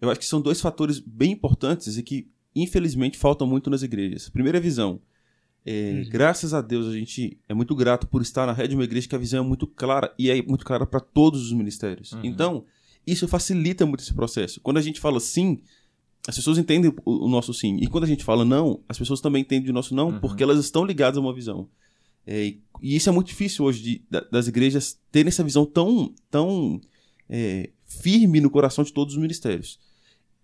eu 0.00 0.08
acho 0.08 0.20
que 0.20 0.26
são 0.26 0.40
dois 0.40 0.60
fatores 0.60 1.00
bem 1.00 1.32
importantes 1.32 1.96
e 1.96 2.02
que, 2.02 2.28
infelizmente, 2.54 3.18
faltam 3.18 3.46
muito 3.46 3.68
nas 3.68 3.82
igrejas. 3.82 4.28
Primeira 4.28 4.60
visão. 4.60 5.00
É, 5.66 6.02
Graças 6.08 6.54
a 6.54 6.60
Deus, 6.62 6.86
a 6.86 6.92
gente 6.92 7.38
é 7.48 7.52
muito 7.54 7.74
grato 7.74 8.06
por 8.06 8.22
estar 8.22 8.46
na 8.46 8.52
rede 8.52 8.70
de 8.70 8.74
uma 8.76 8.84
igreja 8.84 9.08
que 9.08 9.14
a 9.14 9.18
visão 9.18 9.44
é 9.44 9.46
muito 9.46 9.66
clara 9.66 10.14
e 10.18 10.30
é 10.30 10.40
muito 10.42 10.64
clara 10.64 10.86
para 10.86 11.00
todos 11.00 11.42
os 11.46 11.52
ministérios. 11.52 12.12
Uhum. 12.12 12.20
Então, 12.24 12.64
isso 13.06 13.28
facilita 13.28 13.84
muito 13.84 14.00
esse 14.02 14.14
processo. 14.14 14.60
Quando 14.60 14.78
a 14.78 14.82
gente 14.82 14.98
fala 15.00 15.20
sim, 15.20 15.60
as 16.26 16.36
pessoas 16.36 16.58
entendem 16.58 16.92
o, 17.04 17.24
o 17.26 17.28
nosso 17.28 17.52
sim. 17.52 17.76
E 17.80 17.86
quando 17.86 18.04
a 18.04 18.06
gente 18.06 18.24
fala 18.24 18.44
não, 18.44 18.80
as 18.88 18.98
pessoas 18.98 19.20
também 19.20 19.42
entendem 19.42 19.70
o 19.70 19.74
nosso 19.74 19.94
não, 19.94 20.08
Uhum. 20.10 20.20
porque 20.20 20.42
elas 20.42 20.58
estão 20.58 20.84
ligadas 20.84 21.18
a 21.18 21.20
uma 21.20 21.34
visão. 21.34 21.68
É, 22.26 22.44
e- 22.46 22.62
e 22.82 22.96
isso 22.96 23.08
é 23.08 23.12
muito 23.12 23.28
difícil 23.28 23.64
hoje 23.64 23.82
de- 23.82 24.02
da- 24.10 24.20
das 24.30 24.46
igrejas 24.48 24.98
terem 25.10 25.28
essa 25.28 25.42
visão 25.44 25.64
tão, 25.66 26.14
tão 26.30 26.80
é, 27.30 27.68
firme 27.84 28.40
no 28.40 28.48
coração 28.48 28.82
de 28.82 28.90
todos 28.92 29.14
os 29.14 29.20
ministérios. 29.20 29.78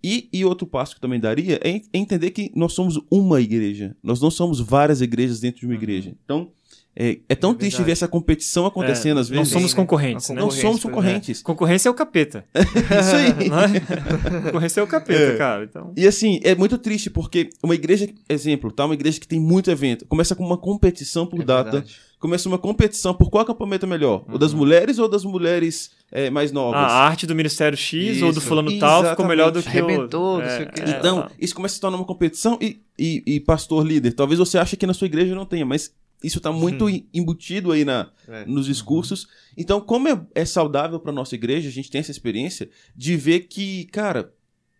E, 0.06 0.28
e 0.30 0.44
outro 0.44 0.66
passo 0.66 0.94
que 0.94 1.00
também 1.00 1.18
daria 1.18 1.58
é 1.64 1.70
en- 1.70 1.82
entender 1.94 2.30
que 2.30 2.52
nós 2.54 2.74
somos 2.74 3.00
uma 3.10 3.40
igreja. 3.40 3.96
Nós 4.02 4.20
não 4.20 4.30
somos 4.30 4.60
várias 4.60 5.00
igreas 5.00 5.40
dentro 5.40 5.60
de 5.60 5.66
uma 5.66 5.72
Uhum. 5.74 5.78
igreja. 5.80 6.14
Então, 6.24 6.50
é, 6.96 7.18
é 7.28 7.34
tão 7.34 7.50
É 7.50 7.54
triste 7.54 7.82
ver 7.82 7.92
essa 7.92 8.06
competição 8.06 8.66
acontecendo 8.66 9.18
É, 9.18 9.20
às 9.20 9.28
Não 9.30 9.38
vezes. 9.38 9.52
somos 9.52 9.72
Tem, 9.72 9.78
né? 9.80 9.82
concorrentes, 9.84 10.28
né? 10.30 10.36
Não 10.36 10.50
somos 10.50 10.78
é. 10.78 10.82
concorrentes. 10.82 11.42
Concorrência 11.42 11.88
é 11.88 11.90
o 11.90 11.94
capeta. 11.94 12.44
Isso 12.54 13.16
aí. 13.16 13.48
Não 13.48 13.60
é? 13.60 14.40
Concorrência 14.42 14.80
é 14.80 14.82
o 14.82 14.86
capeta, 14.86 15.20
É. 15.32 15.36
cara. 15.36 15.64
Então. 15.64 15.92
E 15.96 16.06
assim, 16.06 16.38
é 16.44 16.54
muito 16.54 16.78
triste 16.78 17.10
porque 17.10 17.50
uma 17.62 17.74
igreja, 17.74 18.08
exemplo, 18.28 18.70
tá? 18.70 18.84
Uma 18.84 18.94
igreja 18.94 19.18
que 19.18 19.26
tem 19.26 19.40
muito 19.40 19.70
evento, 19.70 20.06
começa 20.06 20.34
com 20.36 20.44
uma 20.44 20.56
competição 20.58 21.26
por 21.26 21.40
É 21.40 21.44
data, 21.44 21.70
verdade. 21.72 21.96
começa 22.20 22.48
uma 22.48 22.58
competição 22.58 23.12
por 23.12 23.28
qual 23.28 23.42
acampamento 23.42 23.86
é 23.86 23.88
melhor, 23.88 24.24
o 24.32 24.38
das 24.38 24.52
mulheres 24.54 24.98
ou 24.98 25.08
das 25.08 25.24
mulheres 25.24 25.90
é, 26.12 26.30
mais 26.30 26.52
novas. 26.52 26.80
Ah, 26.80 26.86
a 26.86 27.06
arte 27.08 27.26
do 27.26 27.34
Ministério 27.34 27.76
X 27.76 28.22
ou 28.22 28.30
do 28.32 28.38
Isso, 28.38 28.46
fulano 28.46 28.70
tal 28.78 28.98
ficou 28.98 29.06
exatamente. 29.08 29.28
melhor 29.28 29.50
do 29.50 29.60
que 29.62 29.68
o... 29.68 29.70
Arrebentou, 29.70 30.38
não 30.40 30.48
sei 30.48 30.62
o 30.64 30.70
quê. 30.72 30.82
é, 30.86 30.90
Então, 30.90 31.22
tá. 31.22 31.30
isso 31.40 31.54
começa 31.54 31.72
a 31.72 31.76
se 31.76 31.80
tornar 31.80 31.96
uma 31.96 32.04
competição 32.06 32.56
e, 32.60 32.80
e, 32.98 33.22
e 33.26 33.40
pastor 33.40 33.84
líder, 33.84 34.12
talvez 34.12 34.38
você 34.38 34.58
ache 34.58 34.76
que 34.76 34.86
na 34.86 34.94
sua 34.94 35.06
igreja 35.06 35.34
não 35.34 35.44
tenha, 35.44 35.66
mas 35.66 35.92
isso 36.26 36.38
está 36.38 36.50
muito 36.52 36.88
em- 36.88 37.06
embutido 37.12 37.70
aí 37.72 37.84
na, 37.84 38.10
É. 38.28 38.44
nos 38.46 38.66
discursos. 38.66 39.26
Então, 39.56 39.80
como 39.80 40.08
é, 40.08 40.20
é 40.34 40.44
saudável 40.44 40.98
para 40.98 41.12
nossa 41.12 41.34
igreja, 41.34 41.68
a 41.68 41.72
gente 41.72 41.90
tem 41.90 42.00
essa 42.00 42.10
experiência 42.10 42.68
de 42.96 43.16
ver 43.16 43.40
que, 43.40 43.84
cara, 43.86 44.32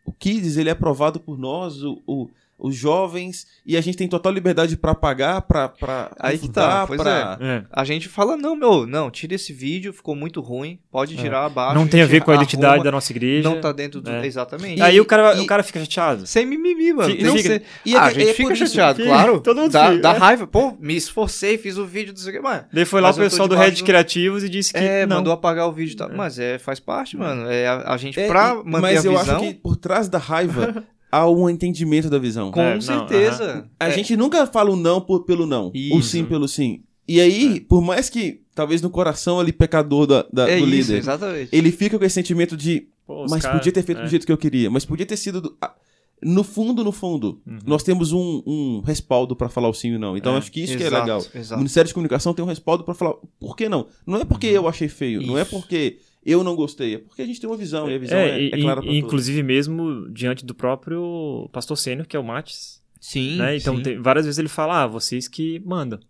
o 0.05 0.13
Kids 0.13 0.57
ele 0.57 0.69
é 0.69 0.73
aprovado 0.73 1.21
por 1.21 1.39
nós, 1.39 1.83
o, 1.83 2.03
o- 2.07 2.29
os 2.59 2.75
jovens, 2.77 3.47
e 3.67 3.77
a 3.77 3.81
gente 3.81 3.97
tem 3.97 4.07
total 4.09 4.33
liberdade 4.33 4.77
para 4.77 4.95
pagar, 4.95 5.43
para 5.43 5.73
Aí 6.19 6.39
que 6.39 6.49
tá, 6.49 6.87
pois 6.87 7.01
É. 7.05 7.65
A 7.71 7.85
gente 7.85 8.09
fala, 8.09 8.37
não, 8.37 8.55
meu, 8.57 8.87
não, 8.87 9.11
tira 9.11 9.35
esse 9.35 9.53
vídeo, 9.53 9.93
ficou 9.93 10.15
muito 10.15 10.41
ruim, 10.41 10.79
pode 10.91 11.17
tirar 11.17 11.45
abaixo. 11.45 11.75
Não 11.75 11.87
tem 11.87 12.01
a 12.03 12.07
ver 12.07 12.23
com 12.23 12.31
a 12.31 12.37
identidade 12.37 12.67
arruma, 12.75 12.85
da 12.85 12.93
nossa 12.93 13.13
igreja. 13.13 13.49
Não 13.49 13.61
tá 13.61 13.73
dentro 13.73 14.01
do... 14.01 14.09
É. 14.11 14.25
Exatamente. 14.25 14.81
Aí 14.81 15.01
o 15.01 15.05
cara, 15.05 15.35
e- 15.35 15.41
o 15.41 15.47
cara 15.47 15.63
fica 15.63 15.81
chateado. 15.81 16.27
Sem 16.27 16.47
mimimi, 16.47 16.93
mano. 16.93 17.11
Fica- 17.15 17.33
que 17.33 17.43
fica- 17.43 17.63
E 17.85 17.97
ah, 17.97 17.99
é- 17.99 18.01
a 18.07 18.11
gente 18.11 18.29
é 18.31 18.35
fica 18.35 18.53
isso- 18.53 18.67
chateado, 18.67 19.03
claro. 19.05 19.41
Todo 19.43 19.61
mundo 19.61 19.73
dá, 19.73 19.89
fica, 19.91 20.01
dá 20.03 20.15
é. 20.15 20.19
raiva. 20.19 20.47
Pô, 20.47 20.77
me 20.81 20.95
esforcei, 20.97 21.59
fiz 21.59 21.77
o 21.77 21.85
vídeo, 21.85 22.13
não 22.13 22.19
sei 22.21 22.33
o 22.33 22.37
que, 22.37 22.41
mano. 22.43 22.65
Daí 22.73 22.85
foi 22.85 23.01
lá 23.01 23.11
o 23.11 23.15
pessoal 23.15 23.49
do 23.49 23.57
Red 23.57 23.73
do- 23.73 23.85
Criativos 23.85 24.45
e 24.45 24.49
disse 24.49 24.73
que 24.73 24.79
É, 24.79 25.05
não. 25.07 25.17
mandou 25.17 25.33
apagar 25.33 25.69
o 25.69 25.73
vídeo 25.73 25.93
e 25.95 25.97
tal. 25.97 26.11
Mas 26.15 26.39
é, 26.39 26.59
faz 26.59 26.79
parte, 26.81 27.17
mano. 27.17 27.51
É 27.51 27.67
a, 27.67 27.93
a 27.93 27.97
gente, 27.97 28.19
É, 28.19 28.27
pra 28.29 28.51
e- 28.53 28.57
manter 28.69 28.81
mas 28.81 29.05
a 29.05 29.09
eu 29.09 29.19
visão, 29.19 29.37
acho 29.37 29.45
que 29.47 29.55
por 29.55 29.77
trás 29.77 30.09
da 30.09 30.19
raiva 30.19 30.85
há 31.17 31.29
um 31.31 31.49
entendimento 31.49 32.09
da 32.11 32.19
visão. 32.19 32.51
com 32.51 32.61
É, 32.61 32.75
não, 32.75 32.81
certeza. 32.81 33.69
A 33.79 33.89
É, 33.89 33.93
gente 33.93 34.17
nunca 34.17 34.47
fala 34.47 34.71
o 34.71 34.77
não 34.77 35.01
por- 35.01 35.25
pelo 35.25 35.47
não, 35.47 35.69
o 35.69 35.73
Isso. 35.75 36.03
sim 36.11 36.25
pelo 36.25 36.49
sim. 36.49 36.83
E 37.07 37.21
aí, 37.21 37.61
por 37.61 37.83
mais 37.83 38.09
que, 38.09 38.41
talvez 38.55 38.81
no 38.81 38.89
coração 38.91 39.39
ali, 39.39 39.53
pecador 39.53 40.07
da, 40.07 40.27
da- 40.33 40.49
é 40.49 40.57
do 40.59 40.63
isso, 40.67 40.71
líder, 40.93 40.99
exatamente. 40.99 41.49
ele 41.53 41.71
fica 41.71 41.99
com 41.99 42.05
esse 42.05 42.15
sentimento 42.15 42.57
de, 42.57 42.89
Pô, 43.07 43.27
mas 43.29 43.43
cara- 43.43 43.59
podia 43.59 43.71
ter 43.73 43.83
feito 43.83 43.99
é. 44.01 44.05
do 44.05 44.09
jeito 44.09 44.25
que 44.25 44.33
eu 44.33 44.39
queria, 44.39 44.71
mas 44.71 44.85
podia 44.85 45.05
ter 45.07 45.17
sido... 45.17 45.41
do- 45.41 45.57
ah, 45.61 45.75
No 46.23 46.43
fundo, 46.43 46.83
no 46.83 46.91
fundo, 46.93 47.43
Uhum. 47.47 47.59
nós 47.67 47.83
temos 47.83 48.11
um, 48.13 48.43
um 48.47 48.81
respaldo 48.87 49.37
pra 49.37 49.51
falar 49.51 49.69
o 49.69 49.75
sim 49.75 49.89
e 49.91 49.97
o 49.97 49.99
não. 49.99 50.17
Então, 50.17 50.35
É, 50.35 50.39
acho 50.39 50.51
que 50.51 50.61
isso 50.63 50.75
que 50.75 50.83
é 50.83 50.87
Exato, 50.87 51.03
legal. 51.03 51.21
O 51.21 51.39
Exato. 51.39 51.59
Ministério 51.59 51.89
de 51.89 51.93
Comunicação 51.93 52.33
tem 52.33 52.43
um 52.43 52.49
respaldo 52.49 52.83
pra 52.83 52.95
falar 52.95 53.15
por 53.39 53.55
que 53.55 53.69
não. 53.69 53.87
Não 54.07 54.19
é 54.19 54.25
porque 54.25 54.47
eu 54.47 54.67
achei 54.67 54.89
feio, 54.89 55.21
não 55.21 55.37
é 55.37 55.43
Isso. 55.43 55.51
porque 55.51 55.99
eu 56.25 56.43
não 56.45 56.55
gostei, 56.57 56.95
é 56.95 56.99
porque 56.99 57.23
a 57.23 57.27
gente 57.27 57.41
tem 57.41 57.49
uma 57.49 57.57
visão 57.57 57.91
e 57.91 57.95
a 57.95 57.99
visão 57.99 58.19
É, 58.19 58.41
é, 58.41 58.47
é 58.47 58.51
clara 58.61 58.81
pra 58.81 58.91
todos. 58.91 58.97
inclusive 58.97 59.43
mesmo 59.43 60.09
diante 60.11 60.45
do 60.45 60.55
próprio 60.55 61.49
pastor 61.53 61.77
sênior, 61.77 62.07
que 62.07 62.17
é 62.17 62.21
o 62.21 62.25
Matis. 62.25 62.83
Sim, 63.01 63.37
né? 63.37 63.57
Então 63.57 63.77
sim. 63.77 63.83
tem- 63.83 64.01
várias 64.01 64.25
vezes 64.25 64.39
ele 64.39 64.49
fala, 64.49 64.83
ah, 64.83 64.87
vocês 64.87 65.29
que 65.29 65.61
mandam. 65.65 66.01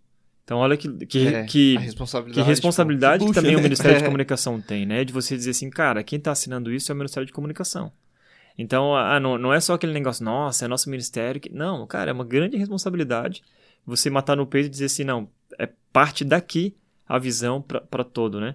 Então 0.45 0.59
olha 0.59 0.77
que, 0.77 0.89
que, 1.07 1.27
É, 1.27 1.45
que, 1.45 1.77
a 1.77 1.81
que 1.81 1.85
responsabilidade. 1.87 2.47
responsabilidade 2.49 3.25
que, 3.25 3.31
que 3.31 3.35
também 3.35 3.53
né? 3.55 3.61
o 3.61 3.63
Ministério 3.63 3.97
de 3.97 4.03
É. 4.05 4.07
Comunicação 4.07 4.61
tem, 4.61 4.85
né? 4.87 5.05
De 5.05 5.13
você 5.13 5.35
dizer 5.37 5.51
assim, 5.53 5.71
cara, 5.71 6.03
quem 6.05 6.21
tá 6.21 6.33
assinando 6.33 6.73
isso 6.73 6.93
é 6.93 6.95
o 6.95 6.97
Ministério 6.99 7.27
de 7.27 7.33
Comunicação. 7.33 7.91
Então, 8.57 8.95
ah, 8.95 9.19
não, 9.19 9.37
não 9.39 9.53
é 9.53 9.59
só 9.59 9.75
aquele 9.75 9.93
negócio, 9.93 10.25
nossa, 10.25 10.65
é 10.65 10.69
nosso 10.69 10.89
ministério. 10.89 11.41
Que... 11.41 11.51
Não, 11.53 11.85
cara, 11.87 12.11
é 12.11 12.15
uma 12.15 12.25
grande 12.25 12.57
responsabilidade 12.57 13.43
você 13.85 14.09
matar 14.11 14.37
no 14.37 14.47
peito 14.47 14.67
e 14.67 14.71
dizer 14.71 14.85
assim, 14.85 15.03
não, 15.03 15.29
é 15.59 15.69
parte 15.93 16.25
daqui 16.25 16.77
a 17.09 17.19
visão 17.19 17.61
para 17.61 18.05
todo, 18.05 18.41
né? 18.41 18.55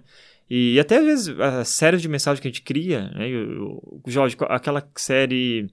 E, 0.50 0.80
até 0.80 0.98
às 0.98 1.04
vezes 1.04 1.40
a 1.40 1.64
série 1.64 1.96
de 1.96 2.08
mensagens 2.08 2.40
que 2.40 2.48
a 2.48 2.50
gente 2.50 2.62
cria, 2.62 3.08
né? 3.10 3.28
O, 3.28 4.00
o, 4.04 4.10
Jorge, 4.10 4.36
aquela 4.48 4.86
série 4.96 5.70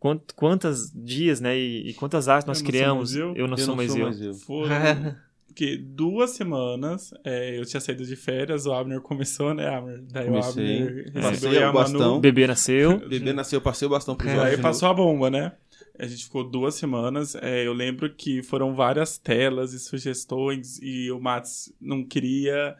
quant, 0.00 0.20
quantas 0.34 0.90
dias, 0.94 1.40
né? 1.40 1.56
E, 1.58 1.90
e 1.90 1.94
quantas 1.94 2.26
artes 2.26 2.46
nós 2.46 2.60
Eu 2.60 2.62
Não 2.62 2.64
Sou 2.64 2.72
criamos? 2.72 3.10
Mais 3.14 3.20
Eu? 3.20 3.36
eu 3.36 3.48
não 3.48 3.56
sou 3.56 3.76
mais 3.76 3.94
eu. 3.94 4.34
Foram 4.46 5.14
que 5.54 5.76
duas 5.76 6.30
semanas 6.30 7.14
é, 7.22 7.58
eu 7.58 7.64
tinha 7.64 7.80
saído 7.80 8.04
de 8.04 8.16
férias, 8.16 8.66
o 8.66 8.72
Abner 8.72 9.00
começou, 9.00 9.54
né, 9.54 9.68
Abner? 9.68 10.02
Daí 10.10 10.26
Comecei. 10.26 10.64
o 10.64 10.88
Abner 10.88 11.12
Passei 11.12 11.30
recebeu 11.30 11.60
o 11.60 11.68
a 11.68 11.72
bastão. 11.72 12.20
Bebê 12.20 12.46
nasceu. 12.46 12.90
O 12.92 12.98
bebê 13.08 13.32
nasceu, 13.32 13.58
eu 13.58 13.62
passei 13.62 13.86
o 13.86 13.90
bastão 13.90 14.16
pro 14.16 14.28
É, 14.28 14.34
Jorge. 14.34 14.50
Aí 14.50 14.56
de 14.56 14.62
passou 14.62 14.88
a 14.88 14.94
bomba, 14.94 15.30
né? 15.30 15.52
A 15.98 16.06
gente 16.06 16.24
ficou 16.24 16.42
duas 16.42 16.74
semanas. 16.74 17.36
é, 17.36 17.64
eu 17.66 17.72
lembro 17.72 18.12
que 18.12 18.42
foram 18.42 18.74
várias 18.74 19.16
telas 19.16 19.72
e 19.72 19.78
sugestões 19.78 20.80
e 20.82 21.10
o 21.10 21.20
Mats 21.20 21.72
não 21.80 22.02
queria. 22.04 22.74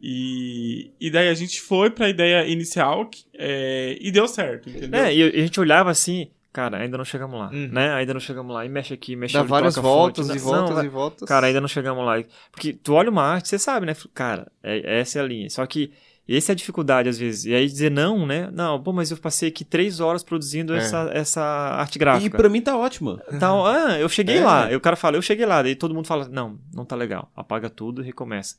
E, 0.00 0.92
e 1.00 1.10
daí 1.10 1.28
a 1.28 1.34
gente 1.34 1.60
foi 1.60 1.90
pra 1.90 2.08
ideia 2.08 2.46
inicial 2.46 3.06
que- 3.06 3.24
é, 3.36 3.96
e 4.00 4.10
deu 4.10 4.26
certo, 4.28 4.68
entendeu? 4.70 5.00
É, 5.00 5.14
e 5.14 5.22
a 5.22 5.40
gente 5.42 5.58
olhava 5.60 5.90
assim, 5.90 6.28
cara, 6.52 6.78
ainda 6.78 6.96
não 6.96 7.04
chegamos 7.04 7.38
lá, 7.38 7.50
Uhum. 7.50 7.68
né? 7.72 7.92
Ainda 7.94 8.14
não 8.14 8.20
chegamos 8.20 8.54
lá. 8.54 8.64
E 8.64 8.68
mexe 8.68 8.94
aqui, 8.94 9.16
mexe 9.16 9.34
Dá 9.34 9.40
ali, 9.40 9.48
várias 9.48 9.74
fonte. 9.74 9.84
voltas 9.84 10.28
Não, 10.28 10.36
e 10.36 10.38
voltas 10.38 10.74
vai- 10.76 10.84
e 10.86 10.88
voltas. 10.88 11.28
Cara, 11.28 11.46
ainda 11.48 11.60
não 11.60 11.68
chegamos 11.68 12.04
lá. 12.04 12.22
Porque 12.52 12.72
tu 12.72 12.94
olha 12.94 13.10
uma 13.10 13.22
arte, 13.22 13.48
você 13.48 13.58
sabe, 13.58 13.86
né? 13.86 13.94
Cara, 14.14 14.50
é, 14.62 15.00
essa 15.00 15.18
é 15.18 15.22
a 15.22 15.24
linha. 15.24 15.50
Só 15.50 15.66
que 15.66 15.90
essa 16.28 16.52
é 16.52 16.54
a 16.54 16.56
dificuldade, 16.56 17.08
às 17.08 17.18
vezes. 17.18 17.46
E 17.46 17.54
aí 17.54 17.66
dizer 17.66 17.90
não, 17.90 18.26
né? 18.26 18.50
Não, 18.52 18.82
pô, 18.82 18.92
mas 18.92 19.10
eu 19.10 19.16
passei 19.16 19.48
aqui 19.48 19.64
três 19.64 19.98
horas 19.98 20.22
produzindo 20.22 20.74
É. 20.74 20.78
essa, 20.78 21.10
essa 21.12 21.42
arte 21.42 21.96
E 21.96 21.98
gráfica. 21.98 22.36
pra 22.36 22.48
mim 22.48 22.60
tá 22.60 22.76
ótima. 22.76 23.20
Então, 23.32 23.64
ah, 23.66 23.98
eu 23.98 24.08
cheguei 24.08 24.38
É. 24.38 24.44
lá. 24.44 24.70
E 24.70 24.76
o 24.76 24.80
cara 24.80 24.94
fala, 24.96 25.16
eu 25.16 25.22
cheguei 25.22 25.46
lá. 25.46 25.62
Daí 25.62 25.74
todo 25.74 25.94
mundo 25.94 26.06
fala, 26.06 26.28
não, 26.28 26.58
não 26.74 26.84
tá 26.84 26.94
legal. 26.94 27.30
Apaga 27.34 27.68
tudo 27.70 28.02
e 28.02 28.04
recomeça. 28.04 28.56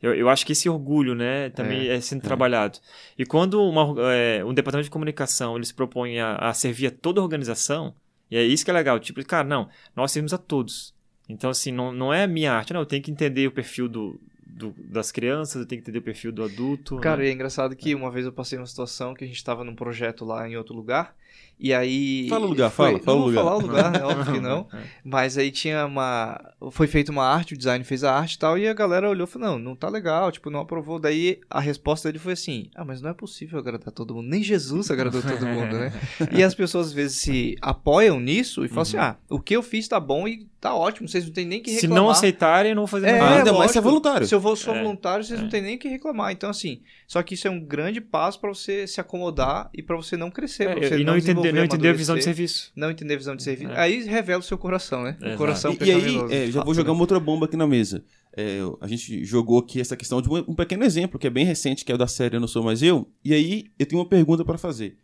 Eu, 0.00 0.14
eu 0.14 0.28
acho 0.28 0.46
que 0.46 0.52
esse 0.52 0.68
orgulho, 0.68 1.14
né, 1.14 1.50
também 1.50 1.88
é, 1.88 2.00
sendo 2.00 2.22
trabalhado. 2.22 2.78
E 3.18 3.26
quando 3.26 3.62
uma, 3.62 3.94
é, 4.12 4.44
um 4.44 4.54
departamento 4.54 4.84
de 4.84 4.90
comunicação 4.90 5.56
ele 5.56 5.66
se 5.66 5.74
propõe 5.74 6.20
a, 6.20 6.36
a 6.36 6.54
servir 6.54 6.86
a 6.86 6.90
toda 6.90 7.20
a 7.20 7.24
organização, 7.24 7.94
e 8.30 8.36
é 8.36 8.42
isso 8.42 8.64
que 8.64 8.70
é 8.70 8.74
legal. 8.74 8.98
Tipo, 9.00 9.24
cara, 9.24 9.46
não, 9.46 9.68
nós 9.96 10.12
servimos 10.12 10.32
a 10.32 10.38
todos. 10.38 10.94
Então, 11.28 11.50
assim, 11.50 11.72
não, 11.72 11.92
não 11.92 12.12
é 12.12 12.24
a 12.24 12.28
minha 12.28 12.52
arte, 12.52 12.72
não. 12.72 12.80
Eu 12.80 12.86
tenho 12.86 13.02
que 13.02 13.10
entender 13.10 13.46
o 13.46 13.50
perfil 13.50 13.88
do, 13.88 14.20
do- 14.58 14.74
das 14.78 15.10
crianças, 15.12 15.56
eu 15.62 15.66
tenho 15.66 15.80
que 15.80 15.84
entender 15.88 15.98
o 15.98 16.02
perfil 16.02 16.32
do 16.32 16.42
adulto. 16.42 16.96
Cara, 16.98 17.18
né? 17.22 17.26
e 17.26 17.30
é 17.30 17.32
engraçado 17.32 17.74
que 17.76 17.94
uma 17.94 18.10
vez 18.10 18.26
eu 18.26 18.32
passei 18.32 18.58
uma 18.58 18.66
situação 18.66 19.14
que 19.14 19.24
a 19.24 19.26
gente 19.26 19.42
tava 19.42 19.64
num 19.64 19.74
projeto 19.74 20.24
lá 20.24 20.48
em 20.48 20.56
outro 20.56 20.74
lugar 20.74 21.14
E 21.60 21.74
aí. 21.74 22.28
Fala 22.28 22.46
o 22.46 22.48
lugar, 22.48 22.70
foi- 22.70 22.86
fala, 22.92 22.98
fala 23.00 23.16
não 23.18 23.26
o 23.26 23.32
vou 23.32 23.42
lugar. 23.42 23.44
falar 23.44 23.56
o 23.56 23.60
lugar, 23.60 24.00
é 24.00 24.04
óbvio 24.06 24.34
que 24.34 24.40
não. 24.40 24.68
Mas 25.04 25.36
aí 25.36 25.50
tinha 25.50 25.84
uma. 25.86 26.40
Foi 26.70 26.86
feita 26.86 27.10
uma 27.10 27.24
arte, 27.24 27.54
o 27.54 27.56
design 27.58 27.84
fez 27.84 28.04
a 28.04 28.14
arte 28.14 28.34
e 28.34 28.38
tal, 28.38 28.56
e 28.56 28.68
a 28.68 28.72
galera 28.72 29.10
olhou 29.10 29.26
e 29.26 29.30
falou: 29.30 29.48
não, 29.50 29.58
não 29.58 29.74
tá 29.76 29.88
legal, 29.88 30.30
tipo, 30.30 30.50
não 30.50 30.60
aprovou. 30.60 31.00
Daí 31.00 31.40
a 31.50 31.58
resposta 31.60 32.08
dele 32.08 32.20
foi 32.20 32.34
assim: 32.34 32.70
ah, 32.76 32.84
mas 32.84 33.02
não 33.02 33.10
é 33.10 33.14
possível 33.14 33.58
agradar 33.58 33.90
todo 33.92 34.14
mundo. 34.14 34.28
Nem 34.28 34.40
Jesus 34.42 34.88
agradou 34.88 35.20
todo 35.20 35.46
mundo, 35.46 35.76
né? 35.78 35.92
E 36.32 36.44
as 36.44 36.54
pessoas 36.54 36.88
às 36.88 36.92
vezes 36.92 37.16
se 37.20 37.56
apoiam 37.60 38.20
nisso 38.20 38.64
e 38.64 38.68
falam 38.68 38.82
assim: 38.82 38.96
ah, 38.96 39.16
o 39.28 39.40
que 39.40 39.56
eu 39.56 39.62
fiz 39.62 39.88
tá 39.88 39.98
bom 39.98 40.28
e 40.28 40.46
tá 40.60 40.72
ótimo, 40.74 41.08
vocês 41.08 41.24
não 41.26 41.32
tem 41.32 41.44
nem 41.44 41.60
que 41.60 41.70
Se 41.70 41.82
reclamar. 41.82 42.02
não 42.04 42.10
aceitarem, 42.10 42.70
eu 42.70 42.76
não 42.76 42.82
vou 42.82 42.88
fazer 42.88 43.06
É, 43.08 43.18
mais 43.18 43.22
nada. 43.22 43.36
ainda 43.38 43.52
mais 43.52 43.70
se 43.72 43.78
é 43.78 43.80
voluntário. 43.80 44.26
Se 44.28 44.34
eu 44.34 44.40
vou 44.48 44.56
sou 44.56 44.74
É, 44.74 44.82
voluntário, 44.82 45.24
vocês 45.24 45.38
é. 45.38 45.42
não 45.42 45.48
tem 45.48 45.62
nem 45.62 45.76
o 45.76 45.78
que 45.78 45.88
reclamar. 45.88 46.32
Então, 46.32 46.50
assim, 46.50 46.80
só 47.06 47.22
que 47.22 47.34
isso 47.34 47.46
é 47.46 47.50
um 47.50 47.60
grande 47.60 48.00
passo 48.00 48.40
pra 48.40 48.48
você 48.48 48.86
se 48.86 49.00
acomodar 49.00 49.70
e 49.74 49.82
pra 49.82 49.96
você 49.96 50.16
não 50.16 50.30
crescer. 50.30 50.68
É, 50.68 50.74
você 50.74 50.98
e 50.98 51.04
não 51.04 51.16
entender, 51.16 51.20
desenvolver, 51.20 51.52
não 51.52 51.64
entender 51.64 51.88
a 51.88 51.92
visão 51.92 52.16
de 52.16 52.24
serviço. 52.24 52.72
Não 52.76 52.90
entender 52.90 53.14
a 53.14 53.16
visão 53.16 53.36
de 53.36 53.42
serviço. 53.42 53.72
É. 53.72 53.80
Aí 53.80 54.02
revela 54.04 54.40
o 54.40 54.42
seu 54.42 54.58
coração, 54.58 55.02
né? 55.02 55.16
O 55.34 55.36
coração 55.36 55.72
E, 55.72 55.84
e 55.84 55.90
aí, 55.90 56.16
é, 56.30 56.50
já 56.50 56.64
vou 56.64 56.74
jogar 56.74 56.92
uma 56.92 57.00
outra 57.00 57.20
bomba 57.20 57.46
aqui 57.46 57.56
na 57.56 57.66
mesa. 57.66 58.04
É, 58.36 58.58
a 58.80 58.86
gente 58.86 59.24
jogou 59.24 59.58
aqui 59.58 59.80
essa 59.80 59.96
questão 59.96 60.22
de 60.22 60.28
um, 60.28 60.36
um 60.36 60.54
pequeno 60.54 60.84
exemplo, 60.84 61.18
que 61.18 61.26
é 61.26 61.30
bem 61.30 61.44
recente, 61.44 61.84
que 61.84 61.90
é 61.90 61.94
o 61.94 61.98
da 61.98 62.06
série 62.06 62.36
Eu 62.36 62.40
Não 62.40 62.48
Sou 62.48 62.62
Mais 62.62 62.82
Eu. 62.82 63.10
E 63.24 63.34
aí, 63.34 63.66
eu 63.78 63.86
tenho 63.86 64.00
uma 64.00 64.08
pergunta 64.08 64.44
pra 64.44 64.58
fazer. 64.58 64.96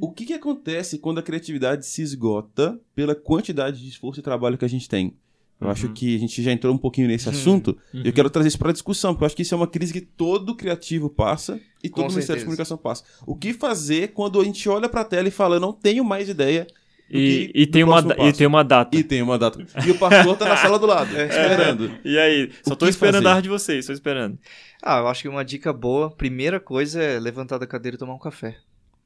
O 0.00 0.12
que, 0.12 0.26
que 0.26 0.34
acontece 0.34 0.98
quando 0.98 1.18
a 1.18 1.22
criatividade 1.22 1.86
se 1.86 2.02
esgota 2.02 2.78
pela 2.94 3.14
quantidade 3.14 3.80
de 3.80 3.88
esforço 3.88 4.20
e 4.20 4.22
trabalho 4.22 4.58
que 4.58 4.64
a 4.64 4.68
gente 4.68 4.88
tem? 4.88 5.14
Eu 5.60 5.66
Uhum. 5.66 5.72
acho 5.72 5.88
que 5.90 6.14
a 6.16 6.18
gente 6.18 6.42
já 6.42 6.52
entrou 6.52 6.74
um 6.74 6.78
pouquinho 6.78 7.08
nesse 7.08 7.28
assunto. 7.28 7.76
Eu 7.94 8.12
quero 8.12 8.28
trazer 8.28 8.48
isso 8.48 8.58
para 8.58 8.72
discussão, 8.72 9.12
porque 9.14 9.24
eu 9.24 9.26
acho 9.26 9.36
que 9.36 9.42
isso 9.42 9.54
é 9.54 9.56
uma 9.56 9.66
crise 9.66 9.92
que 9.92 10.02
todo 10.02 10.54
criativo 10.54 11.08
passa 11.08 11.58
e 11.82 11.88
Com 11.88 12.02
todo 12.02 12.10
Ministério 12.10 12.40
de. 12.40 12.44
Comunicação 12.44 12.76
passa. 12.76 13.04
O 13.26 13.34
que 13.34 13.52
fazer 13.54 14.08
quando 14.12 14.38
a 14.40 14.44
gente 14.44 14.68
olha 14.68 14.88
para 14.88 15.00
a 15.00 15.04
tela 15.04 15.28
e 15.28 15.30
fala, 15.30 15.56
eu 15.56 15.60
não 15.60 15.72
tenho 15.72 16.04
mais 16.04 16.28
ideia 16.28 16.66
E, 17.08 17.48
que- 17.52 17.52
e 17.62 17.66
tem 17.66 17.84
uma, 17.84 18.00
e 18.28 18.32
tem 18.34 18.46
uma 18.46 18.62
data. 18.62 18.96
E 18.98 19.02
tem 19.02 19.22
uma 19.22 19.38
data. 19.38 19.64
E 19.86 19.90
o 19.92 19.98
pastor 19.98 20.36
tá 20.36 20.46
na 20.46 20.56
sala 20.58 20.78
do 20.78 20.84
lado, 20.86 21.08
É. 21.16 21.26
esperando. 21.26 21.90
E 22.04 22.18
aí? 22.18 22.50
Só 22.62 22.74
O 22.74 22.76
tô 22.76 22.86
esperando 22.86 23.22
fazer? 23.22 23.28
a 23.28 23.34
arte 23.36 23.42
de 23.44 23.48
vocês, 23.48 23.86
tô 23.86 23.92
esperando. 23.94 24.38
Ah, 24.82 24.98
eu 24.98 25.08
acho 25.08 25.22
que 25.22 25.28
uma 25.28 25.44
dica 25.44 25.72
boa, 25.72 26.10
primeira 26.10 26.60
coisa 26.60 27.02
é 27.02 27.18
levantar 27.18 27.56
da 27.58 27.66
cadeira 27.66 27.94
e 27.94 27.98
tomar 27.98 28.12
um 28.14 28.18
café. 28.18 28.56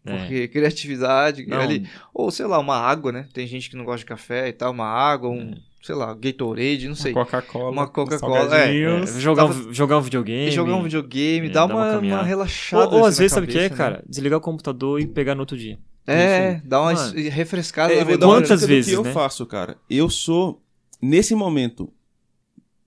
É. 0.04 0.16
Porque 0.16 0.48
criatividade, 0.84 1.46
ali, 1.52 1.86
ou 2.12 2.30
sei 2.30 2.46
lá, 2.46 2.58
uma 2.58 2.76
água, 2.76 3.12
né? 3.12 3.28
Tem 3.32 3.46
gente 3.46 3.70
que 3.70 3.76
não 3.76 3.84
gosta 3.84 3.98
de 4.00 4.06
café 4.06 4.48
e 4.48 4.52
tal, 4.52 4.72
uma 4.72 4.86
água, 4.86 5.28
um, 5.28 5.54
sei 5.82 5.94
lá, 5.94 6.14
Gatorade, 6.14 6.88
não 6.88 6.94
sei. 6.94 7.12
Uma 7.12 7.24
Coca-Cola. 7.24 7.70
Uma 7.70 7.86
Coca-Cola, 7.88 8.40
salgadinhos. 8.48 9.16
É, 9.16 9.20
jogar, 9.20 9.46
Tava- 9.46 9.58
um, 9.68 9.72
jogar 9.74 9.98
um 9.98 10.02
videogame. 10.02 10.50
Jogar 10.50 10.74
um 10.76 10.82
videogame, 10.82 11.46
É, 11.46 11.50
dá 11.50 11.66
dar 11.66 11.74
uma 11.74 11.92
uma, 11.92 11.98
uma, 11.98 12.22
relaxada. 12.22 12.88
Ou, 12.88 13.00
ou 13.00 13.06
às 13.06 13.14
assim 13.14 13.18
na 13.18 13.22
vezes, 13.22 13.32
sabe 13.34 13.46
o 13.46 13.50
que 13.50 13.58
é, 13.58 13.68
né? 13.70 13.76
cara? 13.76 14.04
Desligar 14.08 14.38
o 14.38 14.42
computador 14.42 15.00
e 15.00 15.06
pegar 15.06 15.34
no 15.34 15.40
outro 15.40 15.56
dia. 15.56 15.78
É, 16.06 16.60
dá 16.64 16.80
uma 16.80 16.92
Mano, 16.92 17.18
es- 17.18 17.32
refrescada 17.32 17.92
É, 17.92 18.02
eu 18.02 18.06
uma 18.06 18.18
Quantas 18.18 18.64
vezes, 18.64 18.90
que 18.90 18.96
eu 18.96 19.04
né? 19.04 19.12
faço, 19.12 19.46
cara? 19.46 19.76
Eu 19.88 20.08
sou, 20.10 20.60
nesse 21.00 21.34
momento, 21.34 21.88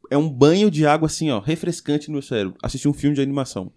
é 0.09 0.17
um 0.17 0.27
banho 0.29 0.69
de 0.69 0.85
água 0.85 1.05
assim, 1.05 1.31
ó, 1.31 1.39
refrescante 1.39 2.07
no 2.09 2.13
meu 2.13 2.21
cérebro. 2.21 2.55
Assistir 2.61 2.87
um 2.87 2.93
filme 2.93 3.15
de 3.15 3.21
animação. 3.21 3.71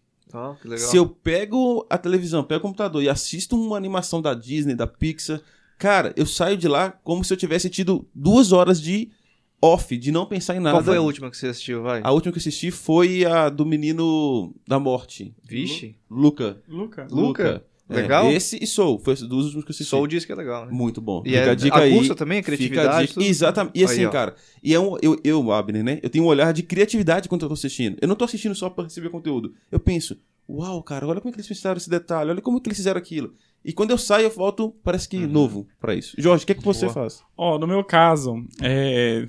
Legal. 0.64 0.78
Se 0.78 0.96
eu 0.96 1.06
pego 1.08 1.87
a 1.88 1.96
televisão, 1.96 2.42
pego 2.44 2.58
o 2.58 2.62
computador 2.62 3.02
e 3.02 3.08
assisto 3.08 3.56
uma 3.56 3.76
animação 3.76 4.20
da 4.20 4.35
Disney, 4.35 4.75
da 4.75 4.87
Pixar, 4.87 5.40
cara, 5.78 6.12
eu 6.16 6.26
saio 6.26 6.56
de 6.56 6.68
lá 6.68 6.90
como 6.90 7.25
se 7.25 7.33
eu 7.33 7.37
tivesse 7.37 7.68
tido 7.71 8.06
duas 8.14 8.52
horas 8.52 8.80
de 8.80 9.11
off, 9.61 9.97
de 9.97 10.12
não 10.12 10.26
pensar 10.26 10.54
em 10.56 10.61
nada. 10.61 10.76
Qual 10.76 10.85
foi 10.85 10.97
a 10.97 11.00
última 11.00 11.30
que 11.30 11.37
você 11.37 11.49
assistiu, 11.49 11.83
vai? 11.83 12.00
A 12.04 12.12
última 12.12 12.33
que 12.33 12.38
eu 12.38 12.40
assisti 12.40 12.71
foi 12.71 13.25
a 13.25 13.49
do 13.49 13.64
menino 13.64 14.54
da 14.66 14.78
morte. 14.78 15.35
Vixe, 15.42 15.97
Luca. 16.11 16.61
Luca. 16.68 17.06
Luca? 17.11 17.64
É, 17.88 17.95
Legal. 17.95 18.28
esse 18.33 18.59
e 18.61 18.66
Soul. 18.66 18.99
Foi 18.99 19.12
as 19.14 19.23
duas 19.23 19.45
últimas 19.45 19.64
que 19.64 19.71
eu 19.71 19.75
assisti. 19.75 19.88
Soul 19.90 20.09
diz 20.09 20.25
que 20.25 20.33
é 20.33 20.35
legal, 20.35 20.66
né? 20.66 20.73
Muito 20.73 21.00
bom. 21.00 21.23
E 21.25 21.30
Fica 21.30 21.40
é- 21.40 21.50
a 21.50 21.54
dica 21.54 21.78
aí. 21.78 21.95
aguça 21.95 22.16
também 22.16 22.38
a 22.38 22.42
Fica 22.42 22.56
criatividade, 22.56 23.02
dica- 23.06 23.14
tudo. 23.14 23.26
Exatamente. 23.26 23.78
E 23.78 23.85
assim, 23.85 24.04
Aí, 24.04 24.11
cara, 24.11 24.35
e 24.61 24.75
é 24.75 24.80
um, 24.80 24.97
eu, 25.00 25.16
eu, 25.23 25.52
Abner, 25.52 25.85
né? 25.85 26.00
Eu 26.02 26.11
tenho 26.11 26.25
um 26.25 26.26
olhar 26.26 26.52
de 26.52 26.64
criatividade 26.64 27.28
quando 27.28 27.42
eu 27.42 27.49
tô 27.49 27.54
assistindo. 27.54 27.97
Eu 28.02 28.09
não 28.09 28.16
tô 28.16 28.25
assistindo 28.25 28.56
só 28.56 28.68
pra 28.68 28.83
receber 28.85 29.09
conteúdo. 29.09 29.54
Eu 29.71 29.78
penso, 29.78 30.18
uau, 30.48 30.82
cara, 30.82 31.06
olha 31.06 31.20
como 31.20 31.30
é 31.30 31.32
que 31.32 31.38
eles 31.38 31.48
pensaram 31.48 31.76
esse 31.76 31.90
detalhe, 31.90 32.30
olha 32.30 32.40
como 32.42 32.60
que 32.60 32.68
eles 32.68 32.78
fizeram 32.78 32.98
aquilo. 32.98 33.34
E 33.64 33.72
quando 33.72 33.90
eu 33.90 33.98
saio, 33.98 34.26
eu 34.26 34.30
volto, 34.30 34.70
parece 34.84 35.08
que 35.08 35.26
novo 35.26 35.66
pra 35.80 35.94
isso. 35.94 36.14
Jorge, 36.18 36.44
o 36.44 36.46
que 36.46 36.52
é 36.52 36.54
que 36.54 36.64
você 36.64 36.82
Boa. 36.86 36.94
faz? 36.94 37.22
Ó, 37.36 37.58
no 37.58 37.66
meu 37.66 37.82
caso, 37.82 38.44
é, 38.62 39.26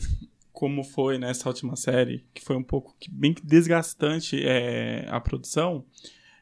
como 0.52 0.84
foi 0.84 1.18
nessa 1.18 1.50
última 1.50 1.76
série, 1.76 2.24
que 2.34 2.44
foi 2.44 2.56
um 2.56 2.64
pouco 2.64 2.96
que- 3.00 3.10
bem 3.10 3.34
desgastante 3.44 4.40
é, 4.46 5.06
a 5.10 5.20
produção, 5.20 5.84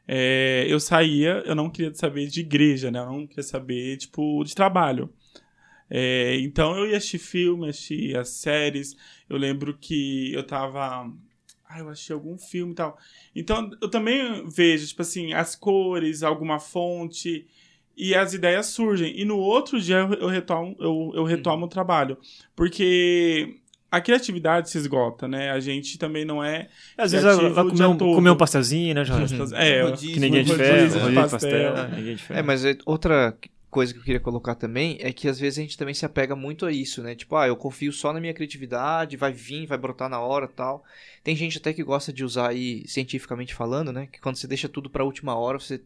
é, 0.06 0.66
eu 0.68 0.78
saía, 0.78 1.42
eu 1.46 1.54
não 1.54 1.70
queria 1.70 1.94
saber 1.94 2.26
de 2.28 2.40
igreja, 2.40 2.90
né? 2.90 2.98
Eu 2.98 3.06
não 3.06 3.26
queria 3.26 3.42
saber, 3.42 3.96
tipo, 3.96 4.44
de 4.44 4.54
trabalho. 4.54 5.10
É, 5.88 6.36
então 6.40 6.76
eu 6.76 6.86
ia 6.90 6.96
assistir 6.96 7.18
filme, 7.18 7.68
assistir 7.68 8.16
as 8.16 8.28
séries. 8.30 8.94
Eu 9.28 9.36
lembro 9.36 9.76
que 9.76 10.32
eu 10.32 10.44
tava. 10.46 11.10
Ah, 11.68 11.80
eu 11.80 11.88
achei 11.88 12.14
algum 12.14 12.38
filme 12.38 12.72
e 12.72 12.74
tal. 12.76 12.96
Então 13.34 13.70
eu 13.82 13.88
também 13.90 14.48
vejo, 14.48 14.86
tipo 14.86 15.02
assim, 15.02 15.32
as 15.32 15.56
cores, 15.56 16.22
alguma 16.22 16.58
fonte 16.60 17.46
e 17.96 18.14
as 18.14 18.34
ideias 18.34 18.66
surgem. 18.66 19.18
E 19.18 19.24
no 19.24 19.36
outro 19.38 19.80
dia 19.80 20.08
eu, 20.20 20.28
retomo, 20.28 20.76
eu, 20.78 21.12
eu 21.14 21.24
retomo 21.24 21.66
o 21.66 21.68
trabalho. 21.68 22.16
Porque 22.54 23.56
a 23.90 24.00
criatividade 24.00 24.70
se 24.70 24.78
esgota, 24.78 25.26
né? 25.26 25.50
A 25.50 25.60
gente 25.60 25.98
também 25.98 26.24
não 26.24 26.42
é. 26.42 26.68
Às 26.96 27.12
vezes 27.12 27.26
vai 27.52 27.64
comer 27.64 27.86
um, 27.86 28.30
um 28.32 28.36
pastelzinho, 28.36 28.94
né, 28.94 29.04
Jorge? 29.04 29.34
É, 29.54 29.82
Rodízio, 29.82 30.14
Que 30.14 30.20
ninguém 30.20 30.40
é 30.40 30.44
de 30.44 30.54
ferro, 30.54 30.80
rodízio 31.00 31.14
pastel. 31.14 31.28
pastel. 31.30 31.76
é, 31.76 31.96
ninguém 31.96 32.14
é 32.14 32.18
ferro. 32.18 32.40
É, 32.40 32.42
mas 32.42 32.64
é- 32.64 32.78
outra 32.84 33.36
coisa 33.70 33.92
que 33.92 33.98
eu 33.98 34.04
queria 34.04 34.20
colocar 34.20 34.54
também 34.54 34.98
é 35.00 35.12
que 35.12 35.28
às 35.28 35.38
vezes 35.38 35.58
a 35.58 35.62
gente 35.62 35.76
também 35.76 35.94
se 35.94 36.04
apega 36.04 36.34
muito 36.34 36.64
a 36.66 36.72
isso, 36.72 37.02
né? 37.02 37.14
Tipo, 37.14 37.36
ah, 37.36 37.46
eu 37.46 37.56
confio 37.56 37.92
só 37.92 38.12
na 38.12 38.20
minha 38.20 38.34
criatividade, 38.34 39.16
vai 39.16 39.32
vir, 39.32 39.66
vai 39.66 39.78
brotar 39.78 40.08
na 40.08 40.20
hora 40.20 40.48
tal. 40.48 40.84
Tem 41.22 41.36
gente 41.36 41.58
até 41.58 41.72
que 41.72 41.82
gosta 41.82 42.12
de 42.12 42.24
usar 42.24 42.50
aí, 42.50 42.84
cientificamente 42.86 43.54
falando, 43.54 43.92
né? 43.92 44.08
Que 44.10 44.20
quando 44.20 44.36
você 44.36 44.46
deixa 44.46 44.68
tudo 44.68 44.88
pra 44.88 45.04
última 45.04 45.34
hora, 45.34 45.58
você 45.58 45.80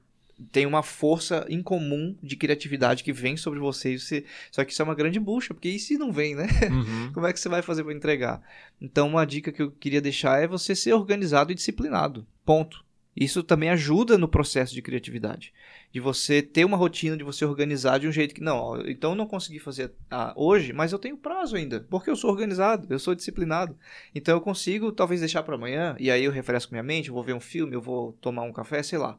tem 0.53 0.67
uma 0.67 0.83
força 0.83 1.47
incomum 1.49 2.17
de 2.23 2.37
criatividade 2.37 3.05
que 3.05 3.13
vem 3.13 3.37
sobre 3.37 3.59
você, 3.59 3.99
você... 3.99 4.25
Só 4.51 4.65
que 4.65 4.73
isso 4.73 4.81
é 4.81 4.85
uma 4.85 4.95
grande 4.95 5.21
bucha, 5.21 5.53
porque 5.53 5.69
e 5.69 5.79
se 5.79 5.99
não 5.99 6.13
vem, 6.13 6.35
né? 6.35 6.49
Uhum. 6.71 7.13
Como 7.15 7.27
é 7.27 7.33
que 7.33 7.41
você 7.41 7.49
vai 7.49 7.63
fazer 7.63 7.85
para 7.85 7.93
entregar? 7.93 8.43
Então, 8.81 9.09
uma 9.09 9.27
dica 9.27 9.53
que 9.53 9.61
eu 9.61 9.71
queria 9.71 10.01
deixar 10.01 10.43
é 10.43 10.47
você 10.47 10.75
ser 10.75 10.95
organizado 10.95 11.53
e 11.53 11.55
disciplinado. 11.55 12.27
Ponto. 12.45 12.85
Isso 13.21 13.43
também 13.43 13.69
ajuda 13.69 14.17
no 14.17 14.27
processo 14.27 14.73
de 14.73 14.81
criatividade. 14.81 15.53
De 15.93 16.01
você 16.01 16.41
ter 16.41 16.65
uma 16.65 16.77
rotina, 16.79 17.19
de 17.19 17.23
você 17.23 17.45
organizar 17.45 17.99
de 17.99 18.09
um 18.09 18.13
jeito 18.13 18.35
que. 18.35 18.41
Não, 18.41 18.57
ó, 18.57 18.81
então 18.87 19.11
eu 19.11 19.17
não 19.17 19.27
consegui 19.27 19.59
fazer 19.59 19.93
ah, 20.11 20.33
hoje, 20.35 20.73
mas 20.73 20.91
eu 20.91 20.99
tenho 20.99 21.19
prazo 21.19 21.55
ainda. 21.55 21.87
Porque 21.91 22.09
eu 22.09 22.17
sou 22.17 22.31
organizado, 22.31 22.87
eu 22.89 22.99
sou 22.99 23.15
disciplinado. 23.15 23.77
Então 24.15 24.35
eu 24.35 24.41
consigo 24.41 24.91
talvez 24.91 25.21
deixar 25.21 25.43
para 25.43 25.55
amanhã, 25.55 25.95
e 26.01 26.11
aí 26.11 26.25
eu 26.25 26.33
refresco 26.33 26.73
minha 26.73 26.83
mente, 26.83 27.11
eu 27.11 27.15
vou 27.15 27.23
ver 27.23 27.35
um 27.35 27.41
filme, 27.41 27.75
eu 27.75 27.83
vou 27.83 28.15
tomar 28.23 28.43
um 28.45 28.53
café, 28.55 28.83
sei 28.83 28.99
lá. 28.99 29.19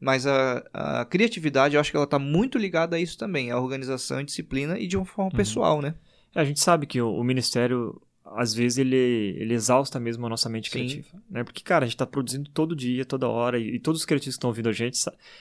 Mas 0.00 0.26
a, 0.26 0.64
a 0.72 1.04
criatividade, 1.04 1.74
eu 1.74 1.80
acho 1.80 1.90
que 1.90 1.96
ela 1.96 2.04
está 2.04 2.18
muito 2.18 2.56
ligada 2.56 2.96
a 2.96 3.00
isso 3.00 3.18
também, 3.18 3.50
a 3.50 3.60
organização 3.60 4.18
e 4.18 4.24
disciplina, 4.24 4.78
e 4.78 4.86
de 4.86 4.96
uma 4.96 5.04
forma 5.04 5.30
pessoal, 5.30 5.82
né? 5.82 5.94
É, 6.34 6.40
a 6.40 6.44
gente 6.44 6.58
sabe 6.58 6.86
que 6.86 7.02
o, 7.02 7.14
o 7.14 7.22
ministério, 7.22 8.00
às 8.36 8.54
vezes, 8.54 8.78
ele, 8.78 8.96
ele 8.96 9.54
exausta 9.54 9.98
mesmo 10.00 10.26
a 10.26 10.28
nossa 10.28 10.48
mente 10.48 10.70
Sim. 10.70 10.78
criativa. 10.78 11.18
Né? 11.30 11.44
Porque, 11.44 11.62
cara, 11.62 11.84
a 11.84 11.88
gente 11.88 11.96
tá 11.96 12.06
produzindo 12.06 12.48
todo 12.50 12.76
dia, 12.76 13.04
toda 13.04 13.28
hora, 13.28 13.58
e, 13.58 13.76
e 13.76 13.78
todos 13.78 14.00
os 14.00 14.04
criativos 14.04 14.34
que 14.34 14.38
estão 14.38 14.50
ouvindo 14.50 14.68
a 14.68 14.72
gente, 14.72 14.98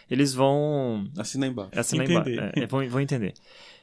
eles 0.09 0.33
vão. 0.33 1.09
Assina 1.17 1.45
aí 1.45 1.51
embaixo. 1.51 1.71
Entender. 2.11 2.33
embaixo. 2.33 2.59
É, 2.59 2.63
é, 2.63 2.67
vão, 2.67 2.87
vão 2.89 3.01
entender. 3.01 3.33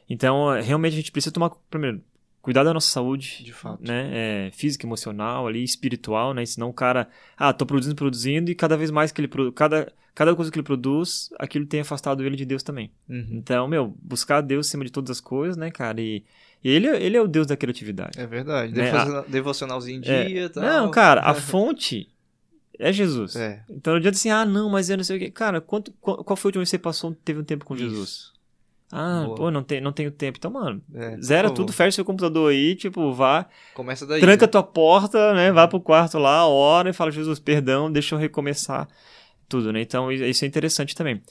Então, 0.09 0.53
é, 0.53 0.61
realmente, 0.61 0.94
a 0.94 0.97
gente 0.97 1.12
precisa 1.12 1.33
tomar, 1.33 1.51
primeiro, 1.71 2.01
cuidar 2.49 2.65
da 2.65 2.73
nossa 2.73 2.89
saúde. 2.91 3.43
De 3.45 3.53
fato. 3.53 3.83
Né? 3.87 4.09
É, 4.13 4.51
física, 4.53 4.87
emocional, 4.87 5.47
ali, 5.47 5.63
espiritual, 5.63 6.33
né? 6.33 6.45
Senão 6.47 6.71
o 6.71 6.73
cara, 6.73 7.09
ah, 7.37 7.53
tô 7.53 7.67
produzindo, 7.67 7.95
produzindo, 7.95 8.51
e 8.51 8.55
cada 8.55 8.77
vez 8.77 8.91
mais 8.91 9.13
que 9.13 9.21
ele 9.21 9.29
produ- 9.29 9.53
cada 9.53 9.93
cada 10.15 10.35
coisa 10.35 10.51
que 10.51 10.59
ele 10.59 10.65
produz, 10.65 11.31
aquilo 11.39 11.65
tem 11.65 11.79
afastado 11.81 12.25
ele 12.25 12.35
de 12.35 12.45
Deus 12.45 12.63
também. 12.65 12.91
Uhum. 13.09 13.29
Então, 13.35 13.69
meu, 13.69 13.95
buscar 14.03 14.41
Deus 14.41 14.67
acima 14.67 14.85
de 14.85 14.91
todas 14.91 15.11
as 15.13 15.21
coisas, 15.21 15.57
né, 15.57 15.71
cara? 15.71 16.01
E, 16.01 16.25
e 16.65 16.69
ele, 16.71 16.89
é- 16.89 17.01
ele 17.01 17.17
é 17.17 17.21
o 17.23 17.29
Deus 17.29 17.47
da 17.47 17.57
criatividade. 17.57 18.19
É 18.19 18.27
verdade. 18.27 18.73
Né, 18.75 18.91
Devocional- 18.91 19.25
Devocionalzinho 19.29 20.03
em 20.05 20.09
É. 20.09 20.25
dia 20.25 20.45
e 20.47 20.49
tal. 20.49 20.63
Não, 20.65 20.91
cara, 20.91 21.21
a 21.21 21.35
fonte 21.35 22.09
é 22.79 22.93
Jesus. 22.93 23.37
É. 23.37 23.63
Então 23.71 23.93
não 23.93 23.99
adianta 23.99 24.17
assim, 24.17 24.31
ah, 24.31 24.45
não, 24.45 24.69
mas 24.69 24.91
eu 24.91 24.97
não 24.97 25.05
sei 25.05 25.17
o 25.19 25.21
quê. 25.21 25.31
Cara, 25.31 25.61
quanto, 25.61 25.93
qual, 26.01 26.25
qual 26.25 26.37
foi 26.37 26.49
a 26.49 26.51
última 26.51 26.61
vez 26.63 26.69
que 26.71 26.77
você 26.77 26.79
passou, 26.79 27.15
teve 27.25 27.39
um 27.39 27.45
tempo 27.45 27.65
com 27.65 27.77
Jesus? 27.77 28.33
Ah, 28.90 29.22
Boa. 29.27 29.37
pô, 29.37 29.51
não, 29.51 29.62
tem, 29.62 29.81
não 29.81 29.92
tenho 29.92 30.11
tempo. 30.11 30.38
Então, 30.38 30.51
mano, 30.51 30.83
É, 30.94 31.16
zera 31.20 31.51
tudo, 31.51 31.72
fecha 31.72 31.96
seu 31.96 32.05
computador 32.05 32.51
aí, 32.51 32.74
tipo, 32.74 33.12
vá, 33.12 33.46
Começa 33.74 34.07
daí. 34.07 34.20
tranca 34.20 34.46
né? 34.46 34.51
tua 34.51 34.62
porta, 34.62 35.35
né? 35.35 35.53
Vai 35.53 35.68
pro 35.68 35.81
quarto 35.81 36.18
lá, 36.18 36.46
ora 36.48 36.90
e 36.90 36.92
fala, 36.92 37.11
Jesus, 37.11 37.38
perdão, 37.38 37.92
deixa 37.92 38.14
eu 38.14 38.18
recomeçar 38.18 38.88
tudo, 39.48 39.72
né? 39.72 39.83
Então, 39.83 40.11
isso 40.11 40.44
é 40.44 40.48
interessante 40.48 40.94
também. 40.94 41.22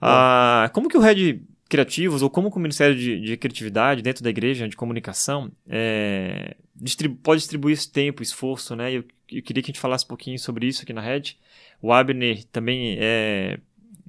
Ah, 0.00 0.70
como 0.72 0.88
que 0.88 0.96
o 0.96 1.00
Red 1.00 1.40
Criativos, 1.68 2.22
ou 2.22 2.28
como 2.28 2.50
que 2.50 2.56
o 2.56 2.60
Ministério 2.60 2.94
de, 2.94 3.20
de 3.20 3.36
Criatividade 3.36 4.02
dentro 4.02 4.22
da 4.22 4.30
igreja, 4.30 4.68
de 4.68 4.76
comunicação, 4.76 5.50
é, 5.68 6.54
distribu- 6.74 7.16
pode 7.22 7.40
distribuir 7.40 7.72
esse 7.74 7.90
tempo, 7.90 8.22
esforço, 8.22 8.76
né? 8.76 8.92
Eu, 8.92 9.04
eu 9.30 9.42
queria 9.42 9.62
que 9.62 9.70
a 9.70 9.72
gente 9.72 9.80
falasse 9.80 10.04
um 10.04 10.08
pouquinho 10.08 10.38
sobre 10.38 10.66
isso 10.66 10.82
aqui 10.82 10.92
na 10.92 11.00
Red. 11.00 11.36
O 11.80 11.92
Abner 11.92 12.44
também 12.52 12.96
é, 13.00 13.58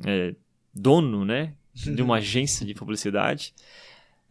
é 0.05 0.35
dono, 0.73 1.23
né? 1.23 1.53
De 1.73 2.01
uma 2.01 2.17
agência 2.17 2.65
de 2.65 2.73
publicidade. 2.73 3.53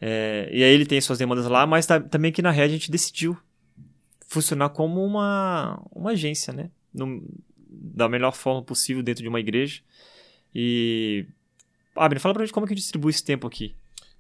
É, 0.00 0.48
e 0.52 0.62
aí 0.64 0.72
ele 0.72 0.86
tem 0.86 1.00
suas 1.00 1.18
demandas 1.18 1.46
lá, 1.46 1.66
mas 1.66 1.86
tá, 1.86 2.00
também 2.00 2.30
aqui 2.30 2.42
na 2.42 2.50
rede 2.50 2.74
a 2.74 2.76
gente 2.76 2.90
decidiu 2.90 3.36
funcionar 4.26 4.70
como 4.70 5.04
uma, 5.04 5.80
uma 5.92 6.10
agência, 6.10 6.52
né? 6.52 6.70
No, 6.92 7.22
da 7.68 8.08
melhor 8.08 8.32
forma 8.32 8.62
possível 8.62 9.02
dentro 9.02 9.22
de 9.22 9.28
uma 9.28 9.40
igreja. 9.40 9.80
E. 10.54 11.26
Abner, 11.94 12.20
fala 12.20 12.34
pra 12.34 12.44
gente 12.44 12.52
como 12.52 12.66
é 12.66 12.68
que 12.68 12.74
distribui 12.74 13.10
esse 13.10 13.24
tempo 13.24 13.46
aqui. 13.46 13.74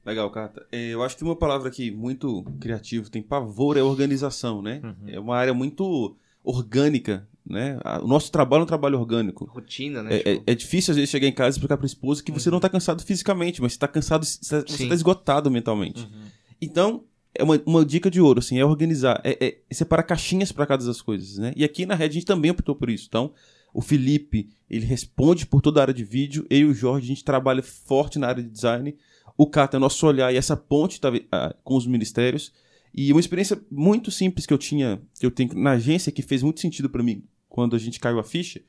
Legal, 0.04 0.30
Cata. 0.30 0.66
É, 0.70 0.88
eu 0.88 1.02
acho 1.02 1.16
que 1.16 1.24
uma 1.24 1.36
palavra 1.36 1.68
aqui 1.68 1.90
muito 1.90 2.42
criativa, 2.60 3.08
tem 3.08 3.22
pavor, 3.22 3.76
é 3.76 3.82
organização, 3.82 4.60
né? 4.60 4.80
Uhum. 4.82 5.08
É 5.08 5.18
uma 5.18 5.36
área 5.36 5.54
muito 5.54 6.16
orgânica, 6.42 7.26
né? 7.44 7.78
O 8.02 8.06
nosso 8.06 8.30
trabalho 8.30 8.60
é 8.60 8.64
um 8.64 8.66
trabalho 8.66 8.98
orgânico. 8.98 9.44
Rotina, 9.46 10.02
né? 10.02 10.16
É, 10.16 10.32
é- 10.34 10.42
é 10.46 10.54
difícil 10.54 10.92
às 10.92 10.96
vezes 10.96 11.10
chegar 11.10 11.26
em 11.26 11.32
casa 11.32 11.50
e 11.50 11.58
explicar 11.58 11.76
pra 11.76 11.86
esposa 11.86 12.22
que 12.22 12.30
você 12.32 12.50
não 12.50 12.60
tá 12.60 12.68
cansado 12.68 13.02
fisicamente, 13.02 13.60
mas 13.60 13.72
você 13.72 13.78
tá 13.78 13.88
cansado, 13.88 14.24
você 14.24 14.62
tá- 14.62 14.68
Sim. 14.72 14.88
tá 14.88 14.94
esgotado 14.94 15.50
mentalmente. 15.50 16.02
Uhum. 16.02 16.22
Então, 16.60 17.04
é 17.34 17.42
uma, 17.42 17.60
uma 17.66 17.84
dica 17.84 18.10
de 18.10 18.20
ouro, 18.20 18.38
assim, 18.40 18.58
é 18.58 18.64
organizar, 18.64 19.20
é, 19.24 19.56
é 19.70 19.74
separar 19.74 20.02
caixinhas 20.02 20.52
para 20.52 20.66
cada 20.66 20.84
das 20.84 21.00
coisas, 21.00 21.38
né? 21.38 21.52
E 21.56 21.64
aqui 21.64 21.84
na 21.86 21.94
Red 21.94 22.06
a 22.06 22.10
gente 22.10 22.26
também 22.26 22.50
optou 22.50 22.74
por 22.76 22.88
isso. 22.90 23.06
Então, 23.08 23.32
o 23.74 23.80
Felipe, 23.80 24.48
ele 24.68 24.84
responde 24.84 25.46
por 25.46 25.60
toda 25.62 25.80
a 25.80 25.82
área 25.84 25.94
de 25.94 26.04
vídeo, 26.04 26.46
eu 26.50 26.58
e 26.58 26.64
o 26.66 26.74
Jorge, 26.74 27.06
a 27.06 27.08
gente 27.08 27.24
trabalha 27.24 27.62
forte 27.62 28.18
na 28.18 28.28
área 28.28 28.42
de 28.42 28.48
design. 28.50 28.94
O 29.36 29.46
Cata 29.46 29.78
é 29.78 29.80
nosso 29.80 30.06
olhar 30.06 30.32
e 30.32 30.36
essa 30.36 30.54
ponte 30.56 31.00
tá, 31.00 31.10
ah, 31.32 31.54
com 31.64 31.74
os 31.74 31.86
ministérios. 31.86 32.52
E 32.94 33.10
uma 33.12 33.20
experiência 33.20 33.60
muito 33.70 34.10
simples 34.10 34.44
que 34.44 34.52
eu 34.52 34.58
tinha, 34.58 35.00
que 35.18 35.24
eu 35.24 35.30
tenho 35.30 35.54
na 35.54 35.72
agência, 35.72 36.12
que 36.12 36.22
fez 36.22 36.42
muito 36.42 36.60
sentido 36.60 36.90
para 36.90 37.02
mim 37.02 37.24
quando 37.48 37.74
a 37.74 37.78
gente 37.78 38.00
caiu 38.00 38.18
a 38.18 38.24
ficha, 38.24 38.62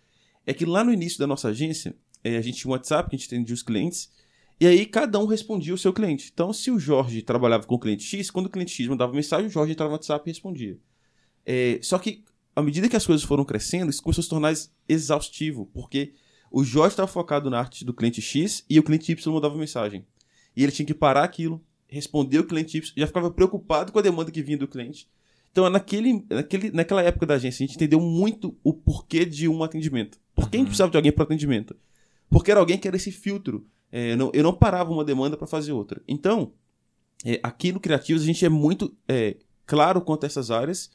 é 0.45 0.53
que 0.53 0.65
lá 0.65 0.83
no 0.83 0.93
início 0.93 1.19
da 1.19 1.27
nossa 1.27 1.49
agência, 1.49 1.95
eh, 2.23 2.37
a 2.37 2.41
gente 2.41 2.57
tinha 2.59 2.69
um 2.69 2.73
WhatsApp 2.73 3.09
que 3.09 3.15
a 3.15 3.19
gente 3.19 3.27
atendia 3.27 3.53
os 3.53 3.63
clientes, 3.63 4.11
e 4.59 4.67
aí 4.67 4.85
cada 4.85 5.19
um 5.19 5.25
respondia 5.25 5.73
o 5.73 5.77
seu 5.77 5.93
cliente. 5.93 6.29
Então, 6.33 6.53
se 6.53 6.69
o 6.69 6.79
Jorge 6.79 7.21
trabalhava 7.21 7.65
com 7.65 7.75
o 7.75 7.79
cliente 7.79 8.03
X, 8.03 8.29
quando 8.29 8.47
o 8.47 8.49
cliente 8.49 8.71
X 8.71 8.87
mandava 8.87 9.13
mensagem, 9.13 9.47
o 9.47 9.49
Jorge 9.49 9.71
entrava 9.71 9.89
no 9.89 9.95
WhatsApp 9.95 10.29
e 10.29 10.31
respondia. 10.31 10.77
É, 11.45 11.79
só 11.81 11.97
que, 11.97 12.23
à 12.55 12.61
medida 12.61 12.87
que 12.87 12.95
as 12.95 13.05
coisas 13.05 13.25
foram 13.25 13.43
crescendo, 13.43 13.89
isso 13.89 14.01
começou 14.01 14.21
a 14.21 14.23
se 14.23 14.29
tornar 14.29 14.49
ex- 14.49 14.73
exaustivo, 14.87 15.65
porque 15.73 16.13
o 16.51 16.63
Jorge 16.63 16.93
estava 16.93 17.07
focado 17.07 17.49
na 17.49 17.59
arte 17.59 17.83
do 17.83 17.93
cliente 17.93 18.21
X 18.21 18.63
e 18.69 18.79
o 18.79 18.83
cliente 18.83 19.11
Y 19.11 19.33
mandava 19.33 19.57
mensagem. 19.57 20.05
E 20.55 20.61
ele 20.61 20.71
tinha 20.71 20.85
que 20.85 20.93
parar 20.93 21.23
aquilo, 21.23 21.63
responder 21.93 22.39
o 22.39 22.43
cliente 22.45 22.77
Y, 22.77 22.93
já 22.97 23.07
ficava 23.07 23.29
preocupado 23.31 23.91
com 23.91 23.99
a 23.99 24.01
demanda 24.01 24.31
que 24.31 24.41
vinha 24.41 24.57
do 24.57 24.67
cliente. 24.67 25.07
Então, 25.51 25.69
naquele, 25.69 26.25
naquele, 26.29 26.71
naquela 26.71 27.01
época 27.03 27.25
da 27.27 27.35
agência, 27.35 27.63
a 27.63 27.67
gente 27.67 27.75
entendeu 27.75 27.99
muito 28.01 28.57
o 28.63 28.73
porquê 28.73 29.23
de 29.23 29.47
um 29.47 29.63
atendimento. 29.63 30.17
Por 30.33 30.49
que 30.49 30.57
a 30.57 30.59
gente 30.59 30.67
precisava 30.67 30.89
de 30.91 30.97
alguém 30.97 31.11
para 31.11 31.23
atendimento? 31.23 31.75
Porque 32.29 32.49
era 32.49 32.59
alguém 32.59 32.77
que 32.77 32.87
era 32.87 32.97
esse 32.97 33.11
filtro. 33.11 33.63
É, 33.91 34.15
não- 34.15 34.31
eu 34.33 34.41
não 34.43 34.53
parava 34.53 34.91
uma 34.91 35.05
demanda 35.05 35.37
para 35.37 35.45
fazer 35.45 35.71
outra. 35.71 36.01
Então, 36.07 36.51
é, 37.23 37.39
aqui 37.43 37.71
no 37.71 37.79
Criativos 37.79 38.23
a 38.23 38.25
gente 38.25 38.43
é 38.43 38.49
muito 38.49 38.95
é, 39.07 39.37
claro 39.65 40.01
quanto 40.01 40.23
a 40.23 40.27
essas 40.27 40.49
áreas. 40.49 40.89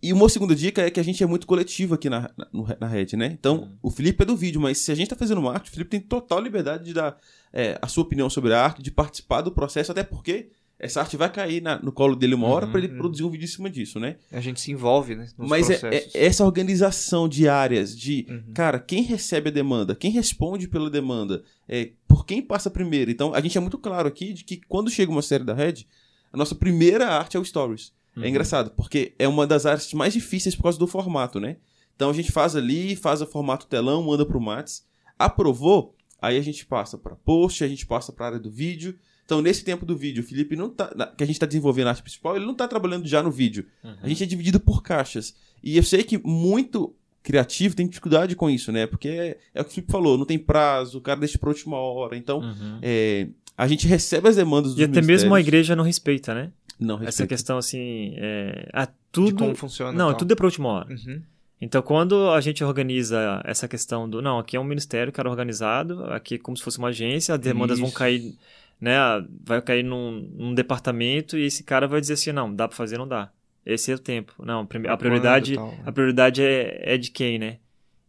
E 0.00 0.12
uma 0.12 0.28
segunda 0.28 0.54
dica 0.54 0.80
é 0.82 0.90
que 0.90 1.00
a 1.00 1.02
gente 1.02 1.22
é 1.22 1.26
muito 1.26 1.46
coletivo 1.46 1.94
aqui 1.94 2.08
na, 2.08 2.30
na, 2.36 2.46
na 2.80 2.86
rede, 2.86 3.16
né? 3.16 3.26
Então, 3.38 3.72
o 3.82 3.90
Felipe 3.90 4.22
é 4.22 4.26
do 4.26 4.36
vídeo, 4.36 4.60
mas 4.60 4.78
se 4.78 4.92
a 4.92 4.94
gente 4.94 5.08
tá 5.08 5.16
fazendo 5.16 5.38
uma 5.38 5.52
arte, 5.52 5.68
o 5.70 5.72
Felipe 5.72 5.90
tem 5.90 6.00
total 6.00 6.40
liberdade 6.40 6.84
de 6.84 6.92
dar 6.94 7.18
é, 7.52 7.78
a 7.82 7.88
sua 7.88 8.04
opinião 8.04 8.30
sobre 8.30 8.52
a 8.54 8.62
arte, 8.62 8.80
de 8.82 8.90
participar 8.90 9.40
do 9.42 9.50
processo, 9.52 9.90
até 9.90 10.02
porque 10.04 10.50
essa 10.78 11.00
arte 11.00 11.16
vai 11.16 11.30
cair 11.32 11.60
na- 11.62 11.80
no 11.80 11.92
colo 11.92 12.14
dele 12.16 12.34
uma 12.34 12.46
hora 12.48 12.66
Uhum. 12.66 12.72
para 12.72 12.80
ele 12.80 12.88
produzir 12.96 13.22
um 13.24 13.30
vídeo 13.30 13.44
em 13.44 13.48
cima 13.48 13.68
disso, 13.70 13.98
né? 14.00 14.16
a 14.32 14.40
gente 14.40 14.60
se 14.60 14.70
envolve, 14.72 15.14
né? 15.16 15.28
Mas 15.36 15.68
é, 15.70 15.80
é 15.94 16.10
essa 16.26 16.44
organização 16.44 17.28
de 17.28 17.48
áreas, 17.48 17.96
de, 17.96 18.26
Uhum. 18.28 18.52
cara, 18.54 18.78
quem 18.80 19.02
recebe 19.02 19.48
a 19.50 19.52
demanda, 19.52 19.94
quem 19.96 20.10
responde 20.10 20.66
pela 20.68 20.88
demanda, 20.90 21.42
é, 21.68 21.90
por 22.08 22.24
quem 22.24 22.40
passa 22.42 22.70
primeiro. 22.70 23.10
Então, 23.10 23.34
a 23.34 23.40
gente 23.40 23.56
é 23.58 23.60
muito 23.60 23.78
claro 23.78 24.08
aqui 24.08 24.32
de 24.32 24.42
que 24.44 24.60
quando 24.68 24.90
chega 24.90 25.10
uma 25.12 25.22
série 25.22 25.44
da 25.44 25.54
Red, 25.54 25.84
a 26.32 26.36
nossa 26.36 26.54
primeira 26.54 27.06
arte 27.08 27.36
é 27.36 27.40
o 27.40 27.44
Stories. 27.44 27.92
Uhum. 28.16 28.24
É 28.24 28.28
engraçado, 28.28 28.70
porque 28.76 29.14
é 29.18 29.26
uma 29.26 29.46
das 29.46 29.64
artes 29.66 29.92
mais 29.94 30.12
difíceis 30.12 30.54
por 30.54 30.64
causa 30.64 30.78
do 30.78 30.86
formato, 30.86 31.40
né? 31.40 31.56
Então, 31.96 32.10
a 32.10 32.12
gente 32.12 32.32
faz 32.32 32.56
ali, 32.56 32.96
faz 32.96 33.20
o 33.22 33.26
formato 33.26 33.66
telão, 33.66 34.02
manda 34.02 34.24
pro 34.26 34.40
Mats, 34.40 34.84
aprovou, 35.18 35.94
aí 36.20 36.36
a 36.36 36.42
gente 36.42 36.66
passa 36.66 36.98
para 36.98 37.14
post, 37.16 37.62
a 37.62 37.68
gente 37.68 37.86
passa 37.86 38.12
para 38.12 38.26
área 38.26 38.38
do 38.38 38.50
vídeo. 38.50 38.94
Então, 39.24 39.40
nesse 39.40 39.64
tempo 39.64 39.86
do 39.86 39.96
vídeo, 39.96 40.22
o 40.22 40.26
Felipe 40.26 40.56
não 40.56 40.68
tá, 40.68 40.88
que 41.16 41.22
a 41.22 41.26
gente 41.26 41.38
tá 41.38 41.46
desenvolvendo 41.46 41.86
a 41.86 41.90
arte 41.90 42.02
principal, 42.02 42.36
ele 42.36 42.44
não 42.44 42.54
tá 42.54 42.66
trabalhando 42.66 43.06
já 43.06 43.22
no 43.22 43.30
vídeo. 43.30 43.66
Uhum. 43.84 43.94
A 44.02 44.08
gente 44.08 44.22
é 44.22 44.26
dividido 44.26 44.58
por 44.60 44.82
caixas. 44.82 45.34
E 45.62 45.76
eu 45.76 45.82
sei 45.82 46.02
que 46.02 46.18
muito 46.18 46.94
criativo 47.22 47.76
tem 47.76 47.86
dificuldade 47.86 48.34
com 48.34 48.50
isso, 48.50 48.72
né? 48.72 48.86
Porque 48.86 49.08
é, 49.08 49.38
é 49.54 49.60
o 49.60 49.64
que 49.64 49.70
o 49.70 49.74
Felipe 49.74 49.92
falou, 49.92 50.18
não 50.18 50.26
tem 50.26 50.38
prazo, 50.38 50.98
o 50.98 51.00
cara 51.00 51.20
deixa 51.20 51.38
pra 51.38 51.48
última 51.50 51.76
hora. 51.76 52.16
Então, 52.16 52.40
Uhum. 52.40 52.78
é, 52.82 53.28
a 53.56 53.68
gente 53.68 53.86
recebe 53.86 54.28
as 54.28 54.36
demandas 54.36 54.72
dos 54.72 54.80
E 54.80 54.84
até 54.84 55.00
mesmo 55.00 55.32
a 55.34 55.40
igreja 55.40 55.76
não 55.76 55.84
respeita, 55.84 56.34
né? 56.34 56.50
Não, 56.78 56.96
Essa 56.96 57.04
respeita. 57.04 57.28
questão 57.34 57.58
assim. 57.58 58.14
É... 58.16 58.68
Ah, 58.72 58.86
De 58.86 58.92
tudo. 59.10 59.36
como 59.36 59.54
funciona. 59.54 59.92
Não, 59.92 60.08
tal. 60.10 60.18
tudo 60.18 60.32
é 60.32 60.34
pra 60.34 60.46
última 60.46 60.68
hora. 60.68 60.88
Uhum. 60.90 61.22
Então, 61.60 61.80
quando 61.80 62.30
a 62.30 62.40
gente 62.40 62.64
organiza 62.64 63.40
essa 63.44 63.68
questão 63.68 64.08
do. 64.08 64.20
Não, 64.20 64.38
aqui 64.38 64.56
é 64.56 64.60
um 64.60 64.64
ministério, 64.64 65.12
cara, 65.12 65.30
organizado, 65.30 66.04
aqui 66.06 66.34
é 66.34 66.38
como 66.38 66.56
se 66.56 66.62
fosse 66.62 66.78
uma 66.78 66.88
agência, 66.88 67.34
as 67.34 67.40
demandas 67.40 67.78
vão 67.78 67.88
Isso. 67.88 67.96
cair, 67.96 68.34
né? 68.80 68.96
Vai 69.44 69.62
cair 69.62 69.84
num, 69.84 70.28
num 70.34 70.54
departamento 70.54 71.38
e 71.38 71.44
esse 71.44 71.62
cara 71.62 71.86
vai 71.86 72.00
dizer 72.00 72.14
assim: 72.14 72.32
não, 72.32 72.52
dá 72.52 72.66
pra 72.66 72.76
fazer, 72.76 72.98
não 72.98 73.06
dá. 73.06 73.30
Esse 73.64 73.92
é 73.92 73.94
o 73.94 73.98
tempo. 73.98 74.34
Não, 74.44 74.62
a 74.62 74.66
Quando 74.66 74.98
prioridade, 74.98 75.54
tal. 75.54 75.72
a 75.86 75.92
prioridade 75.92 76.42
é, 76.42 76.94
é 76.94 76.98
de 76.98 77.12
quem, 77.12 77.38
né? 77.38 77.58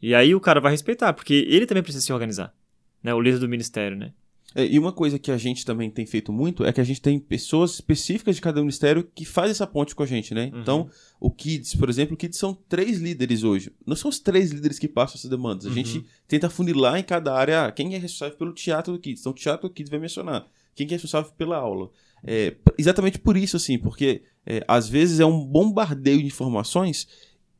E 0.01 0.15
aí 0.15 0.33
o 0.33 0.39
cara 0.39 0.59
vai 0.59 0.71
respeitar, 0.71 1.13
porque 1.13 1.45
ele 1.47 1.67
também 1.67 1.83
precisa 1.83 2.03
se 2.03 2.11
organizar. 2.11 2.51
Né? 3.03 3.13
O 3.13 3.21
líder 3.21 3.37
do 3.37 3.47
ministério, 3.47 3.95
né? 3.95 4.13
É, 4.55 4.65
e 4.65 4.77
uma 4.77 4.91
coisa 4.91 5.17
que 5.17 5.31
a 5.31 5.37
gente 5.37 5.65
também 5.65 5.89
tem 5.89 6.05
feito 6.05 6.31
muito 6.31 6.63
é 6.63 6.71
que 6.71 6.79
a 6.79 6.83
gente 6.83 7.01
tem 7.01 7.19
pessoas 7.19 7.73
específicas 7.75 8.35
de 8.35 8.41
cada 8.41 8.59
ministério 8.61 9.07
que 9.15 9.25
faz 9.25 9.49
essa 9.51 9.65
ponte 9.65 9.95
com 9.95 10.03
a 10.03 10.05
gente, 10.05 10.33
né? 10.33 10.51
Uhum. 10.53 10.61
Então, 10.61 10.89
o 11.19 11.31
Kids, 11.31 11.75
por 11.75 11.89
exemplo, 11.89 12.13
o 12.13 12.17
Kids 12.17 12.37
são 12.37 12.53
três 12.69 12.99
líderes 12.99 13.43
hoje. 13.43 13.71
Não 13.85 13.95
são 13.95 14.09
os 14.09 14.19
três 14.19 14.51
líderes 14.51 14.77
que 14.77 14.87
passam 14.87 15.15
essas 15.17 15.29
demandas. 15.29 15.65
A 15.65 15.69
Uhum. 15.69 15.75
gente 15.75 16.05
tenta 16.27 16.49
funilar 16.49 16.97
em 16.99 17.03
cada 17.03 17.33
área 17.33 17.65
ah, 17.65 17.71
quem 17.71 17.95
é 17.95 17.97
responsável 17.97 18.37
pelo 18.37 18.53
teatro 18.53 18.93
do 18.93 18.99
Kids. 18.99 19.21
Então, 19.21 19.31
o 19.31 19.35
teatro 19.35 19.67
do 19.67 19.73
Kids 19.73 19.89
vai 19.89 19.99
mencionar. 19.99 20.45
Quem 20.75 20.85
que 20.87 20.93
é 20.93 20.97
responsável 20.97 21.31
pela 21.37 21.57
aula. 21.57 21.89
É, 22.23 22.55
exatamente 22.77 23.19
por 23.19 23.35
isso, 23.35 23.57
assim, 23.57 23.77
porque 23.77 24.23
é, 24.45 24.63
às 24.67 24.87
vezes 24.87 25.19
é 25.19 25.25
um 25.25 25.43
bombardeio 25.45 26.19
de 26.19 26.27
informações 26.27 27.07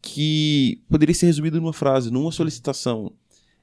que 0.01 0.82
poderia 0.89 1.15
ser 1.15 1.27
resumido 1.27 1.60
numa 1.60 1.73
frase, 1.73 2.12
numa 2.12 2.32
solicitação. 2.32 3.13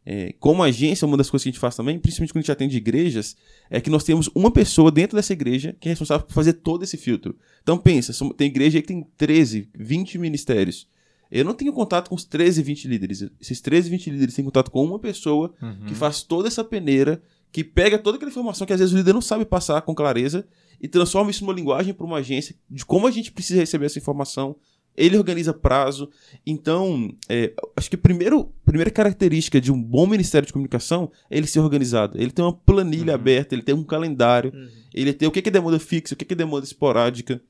É, 0.05 0.35
como 0.39 0.63
agência, 0.63 1.07
uma 1.07 1.17
das 1.17 1.29
coisas 1.29 1.43
que 1.43 1.51
a 1.51 1.53
gente 1.53 1.61
faz 1.61 1.77
também, 1.77 1.99
principalmente 1.99 2.33
quando 2.33 2.39
a 2.39 2.43
gente 2.43 2.53
atende 2.53 2.77
igrejas, 2.77 3.37
é 3.69 3.81
que 3.81 3.91
nós 3.91 4.03
temos 4.03 4.31
uma 4.35 4.51
pessoa 4.51 4.91
dentro 4.91 5.17
dessa 5.17 5.33
igreja 5.33 5.77
que 5.79 5.89
é 5.89 5.93
responsável 5.93 6.27
por 6.27 6.33
fazer 6.33 6.55
todo 6.55 6.83
esse 6.83 6.97
filtro. 6.97 7.37
Então 7.63 7.77
pensa, 7.77 8.13
tem 8.35 8.47
igreja 8.47 8.79
aí 8.79 8.83
que 8.83 8.89
tem 8.89 9.07
13, 9.17 9.69
20 9.75 10.19
ministérios. 10.19 10.89
Eu 11.31 11.45
não 11.45 11.55
tenho 11.55 11.73
contato 11.73 12.09
com 12.09 12.15
os 12.15 12.25
13, 12.25 12.63
20 12.63 12.89
líderes. 12.89 13.31
Esses 13.41 13.61
13, 13.61 13.89
20 13.89 14.11
líderes 14.11 14.35
têm 14.35 14.45
contato 14.45 14.71
com 14.71 14.85
uma 14.85 14.99
pessoa 14.99 15.55
que 15.87 15.95
faz 15.95 16.23
toda 16.23 16.49
essa 16.49 16.65
peneira, 16.65 17.23
que 17.53 17.63
pega 17.63 17.99
toda 17.99 18.17
aquela 18.17 18.31
informação 18.31 18.67
que 18.67 18.73
às 18.73 18.81
vezes 18.81 18.93
o 18.93 18.97
líder 18.97 19.13
não 19.13 19.21
sabe 19.21 19.45
passar 19.45 19.81
com 19.83 19.95
clareza 19.95 20.47
e 20.81 20.89
transforma 20.89 21.31
isso 21.31 21.45
numa 21.45 21.55
linguagem 21.55 21.95
para 21.95 22.07
uma 22.07 22.17
agência 22.17 22.57
de 22.69 22.85
como 22.85 23.07
a 23.07 23.11
gente 23.11 23.31
precisa 23.31 23.61
receber 23.61 23.87
essa 23.87 23.99
informação. 23.99 24.57
Ele 24.97 25.17
organiza 25.17 25.53
prazo. 25.55 26.11
Então, 26.47 27.15
é, 27.29 27.53
acho 27.77 27.89
que 27.89 27.97
a 27.97 27.99
primeiro, 27.99 28.53
primeira 28.65 28.91
característica 28.91 29.61
de 29.61 29.73
um 29.73 29.81
bom 29.83 30.07
ministério 30.07 30.47
de 30.47 30.53
comunicação 30.53 31.11
é 31.31 31.39
ele 31.39 31.47
ser 31.47 31.61
organizado. 31.61 32.21
Ele 32.21 32.31
tem 32.31 32.45
uma 32.45 32.53
planilha 32.53 33.11
Uhum. 33.13 33.15
aberta, 33.15 33.55
ele 33.55 33.63
tem 33.63 33.75
um 33.75 33.85
calendário, 33.85 34.53
Uhum. 34.55 34.69
ele 34.93 35.13
tem 35.13 35.27
o 35.29 35.31
que 35.31 35.41
que 35.41 35.49
é 35.49 35.53
demanda 35.53 35.79
fixa, 35.79 36.15
o 36.15 36.17
que 36.17 36.25
que 36.25 36.35
é 36.35 36.37
demanda 36.37 36.65
esporádica. 36.67 37.41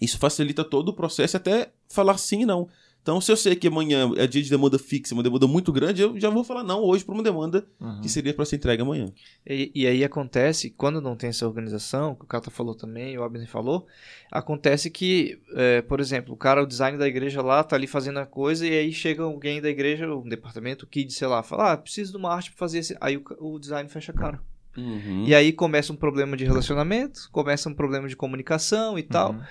Isso 0.00 0.18
facilita 0.18 0.64
todo 0.64 0.88
o 0.88 0.92
processo, 0.92 1.36
até 1.36 1.70
falar 1.88 2.18
sim 2.18 2.42
e 2.42 2.46
não. 2.46 2.68
Então, 3.04 3.20
se 3.20 3.30
eu 3.30 3.36
sei 3.36 3.54
que 3.54 3.68
amanhã 3.68 4.10
é 4.16 4.26
dia 4.26 4.42
de 4.42 4.48
demanda 4.48 4.78
fixa, 4.78 5.12
uma 5.12 5.22
demanda 5.22 5.46
muito 5.46 5.70
grande, 5.70 6.00
eu 6.00 6.18
já 6.18 6.30
vou 6.30 6.42
falar 6.42 6.64
não 6.64 6.82
hoje 6.82 7.04
para 7.04 7.12
uma 7.12 7.22
demanda 7.22 7.66
Uhum. 7.78 8.00
que 8.00 8.08
seria 8.08 8.32
para 8.32 8.46
ser 8.46 8.56
entregue 8.56 8.80
amanhã. 8.80 9.12
E, 9.46 9.70
e 9.74 9.86
aí 9.86 10.02
acontece, 10.02 10.70
quando 10.70 11.02
não 11.02 11.14
tem 11.14 11.28
essa 11.28 11.46
organização, 11.46 12.14
que 12.14 12.24
o 12.24 12.26
Cata 12.26 12.50
falou 12.50 12.74
também, 12.74 13.18
o 13.18 13.22
Abner 13.22 13.46
falou, 13.46 13.86
acontece 14.32 14.88
que, 14.88 15.38
é, 15.54 15.82
por 15.82 16.00
exemplo, 16.00 16.32
o 16.32 16.36
cara, 16.36 16.62
o 16.62 16.66
design 16.66 16.96
da 16.96 17.06
igreja 17.06 17.42
lá, 17.42 17.62
tá 17.62 17.76
ali 17.76 17.86
fazendo 17.86 18.20
a 18.20 18.24
coisa, 18.24 18.66
e 18.66 18.70
aí 18.70 18.90
chega 18.90 19.22
alguém 19.22 19.60
da 19.60 19.68
igreja, 19.68 20.10
um 20.10 20.26
departamento, 20.26 20.86
que 20.86 21.06
sei 21.10 21.28
lá, 21.28 21.42
fala, 21.42 21.72
ah, 21.72 21.76
preciso 21.76 22.12
de 22.12 22.16
uma 22.16 22.32
arte 22.32 22.52
pra 22.52 22.58
fazer 22.58 22.78
esse... 22.78 22.96
Aí 23.02 23.18
o, 23.18 23.24
o 23.38 23.58
design 23.58 23.86
fecha 23.86 24.12
a 24.12 24.14
cara. 24.14 24.40
Uhum. 24.78 25.24
E 25.26 25.34
aí 25.34 25.52
começa 25.52 25.92
um 25.92 25.96
problema 25.96 26.38
de 26.38 26.44
relacionamento, 26.46 27.28
começa 27.30 27.68
um 27.68 27.74
problema 27.74 28.08
de 28.08 28.16
comunicação 28.16 28.98
e 28.98 29.02
tal. 29.02 29.32
Uhum. 29.32 29.42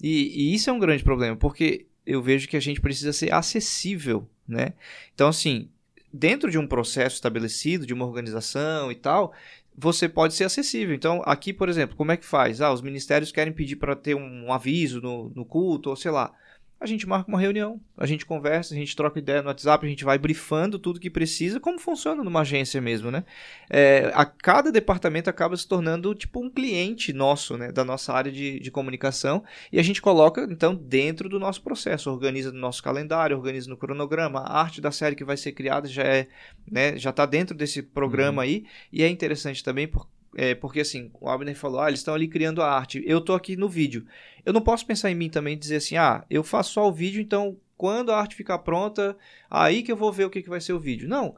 E, 0.00 0.52
e 0.52 0.54
isso 0.54 0.70
é 0.70 0.72
um 0.72 0.78
grande 0.78 1.02
problema, 1.02 1.36
porque 1.36 1.86
eu 2.10 2.22
vejo 2.22 2.48
que 2.48 2.56
a 2.56 2.60
gente 2.60 2.80
precisa 2.80 3.12
ser 3.12 3.32
acessível, 3.32 4.28
né? 4.46 4.72
Então, 5.14 5.28
assim, 5.28 5.68
dentro 6.12 6.50
de 6.50 6.58
um 6.58 6.66
processo 6.66 7.14
estabelecido, 7.14 7.86
de 7.86 7.94
uma 7.94 8.04
organização 8.04 8.90
e 8.90 8.94
tal, 8.94 9.32
você 9.76 10.08
pode 10.08 10.34
ser 10.34 10.44
acessível. 10.44 10.94
Então, 10.94 11.22
aqui, 11.24 11.52
por 11.52 11.68
exemplo, 11.68 11.96
como 11.96 12.12
é 12.12 12.16
que 12.16 12.26
faz? 12.26 12.60
Ah, 12.60 12.72
os 12.72 12.82
ministérios 12.82 13.32
querem 13.32 13.52
pedir 13.52 13.76
para 13.76 13.94
ter 13.94 14.14
um 14.14 14.52
aviso 14.52 15.00
no, 15.00 15.30
no 15.30 15.44
culto, 15.44 15.90
ou 15.90 15.96
sei 15.96 16.10
lá. 16.10 16.34
A 16.80 16.86
gente 16.86 17.06
marca 17.06 17.28
uma 17.28 17.38
reunião, 17.38 17.78
a 17.94 18.06
gente 18.06 18.24
conversa, 18.24 18.72
a 18.72 18.76
gente 18.76 18.96
troca 18.96 19.18
ideia 19.18 19.42
no 19.42 19.48
WhatsApp, 19.48 19.84
a 19.84 19.88
gente 19.88 20.02
vai 20.02 20.16
brifando 20.16 20.78
tudo 20.78 20.98
que 20.98 21.10
precisa, 21.10 21.60
como 21.60 21.78
funciona 21.78 22.24
numa 22.24 22.40
agência 22.40 22.80
mesmo, 22.80 23.10
né? 23.10 23.22
É, 23.68 24.10
a 24.14 24.24
cada 24.24 24.72
departamento 24.72 25.28
acaba 25.28 25.54
se 25.58 25.68
tornando 25.68 26.14
tipo 26.14 26.42
um 26.42 26.48
cliente 26.48 27.12
nosso, 27.12 27.58
né? 27.58 27.70
Da 27.70 27.84
nossa 27.84 28.14
área 28.14 28.32
de, 28.32 28.58
de 28.58 28.70
comunicação 28.70 29.44
e 29.70 29.78
a 29.78 29.82
gente 29.82 30.00
coloca 30.00 30.48
então 30.50 30.74
dentro 30.74 31.28
do 31.28 31.38
nosso 31.38 31.60
processo, 31.60 32.10
organiza 32.10 32.50
no 32.50 32.58
nosso 32.58 32.82
calendário, 32.82 33.36
organiza 33.36 33.68
no 33.68 33.76
cronograma, 33.76 34.40
a 34.40 34.58
arte 34.58 34.80
da 34.80 34.90
série 34.90 35.14
que 35.14 35.24
vai 35.24 35.36
ser 35.36 35.52
criada 35.52 35.86
já 35.86 36.02
é, 36.02 36.28
né? 36.66 36.96
Já 36.96 37.10
está 37.10 37.26
dentro 37.26 37.54
desse 37.54 37.82
programa 37.82 38.40
uhum. 38.40 38.48
aí 38.48 38.64
e 38.90 39.02
é 39.02 39.08
interessante 39.08 39.62
também 39.62 39.86
porque 39.86 40.19
é, 40.36 40.54
porque 40.54 40.80
assim, 40.80 41.10
o 41.20 41.28
Abner 41.28 41.56
falou, 41.56 41.80
ah, 41.80 41.88
eles 41.88 42.00
estão 42.00 42.14
ali 42.14 42.28
criando 42.28 42.62
a 42.62 42.70
arte, 42.70 43.02
eu 43.06 43.20
tô 43.20 43.34
aqui 43.34 43.56
no 43.56 43.68
vídeo. 43.68 44.06
Eu 44.44 44.52
não 44.52 44.60
posso 44.60 44.86
pensar 44.86 45.10
em 45.10 45.14
mim 45.14 45.28
também 45.28 45.54
e 45.54 45.58
dizer 45.58 45.76
assim, 45.76 45.96
ah, 45.96 46.24
eu 46.30 46.42
faço 46.42 46.72
só 46.72 46.88
o 46.88 46.92
vídeo, 46.92 47.20
então 47.20 47.56
quando 47.76 48.12
a 48.12 48.18
arte 48.18 48.36
ficar 48.36 48.58
pronta, 48.58 49.16
aí 49.50 49.82
que 49.82 49.90
eu 49.90 49.96
vou 49.96 50.12
ver 50.12 50.24
o 50.24 50.30
que, 50.30 50.42
que 50.42 50.48
vai 50.48 50.60
ser 50.60 50.72
o 50.72 50.78
vídeo. 50.78 51.08
Não, 51.08 51.34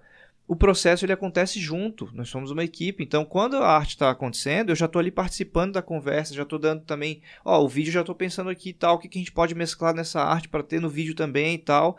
o 0.46 0.56
processo 0.56 1.04
ele 1.04 1.12
acontece 1.12 1.60
junto, 1.60 2.10
nós 2.12 2.28
somos 2.28 2.50
uma 2.50 2.64
equipe, 2.64 3.02
então 3.02 3.24
quando 3.24 3.56
a 3.56 3.68
arte 3.68 3.90
está 3.90 4.10
acontecendo, 4.10 4.70
eu 4.70 4.76
já 4.76 4.86
estou 4.86 5.00
ali 5.00 5.10
participando 5.10 5.72
da 5.72 5.82
conversa, 5.82 6.34
já 6.34 6.42
estou 6.42 6.58
dando 6.58 6.82
também, 6.82 7.22
ó, 7.44 7.62
o 7.62 7.68
vídeo 7.68 7.92
já 7.92 8.00
estou 8.00 8.14
pensando 8.14 8.50
aqui 8.50 8.70
e 8.70 8.74
tal, 8.74 8.96
o 8.96 8.98
que, 8.98 9.08
que 9.08 9.18
a 9.18 9.20
gente 9.20 9.32
pode 9.32 9.54
mesclar 9.54 9.94
nessa 9.94 10.20
arte 10.20 10.48
para 10.48 10.62
ter 10.62 10.80
no 10.80 10.90
vídeo 10.90 11.14
também 11.14 11.54
e 11.54 11.58
tal 11.58 11.96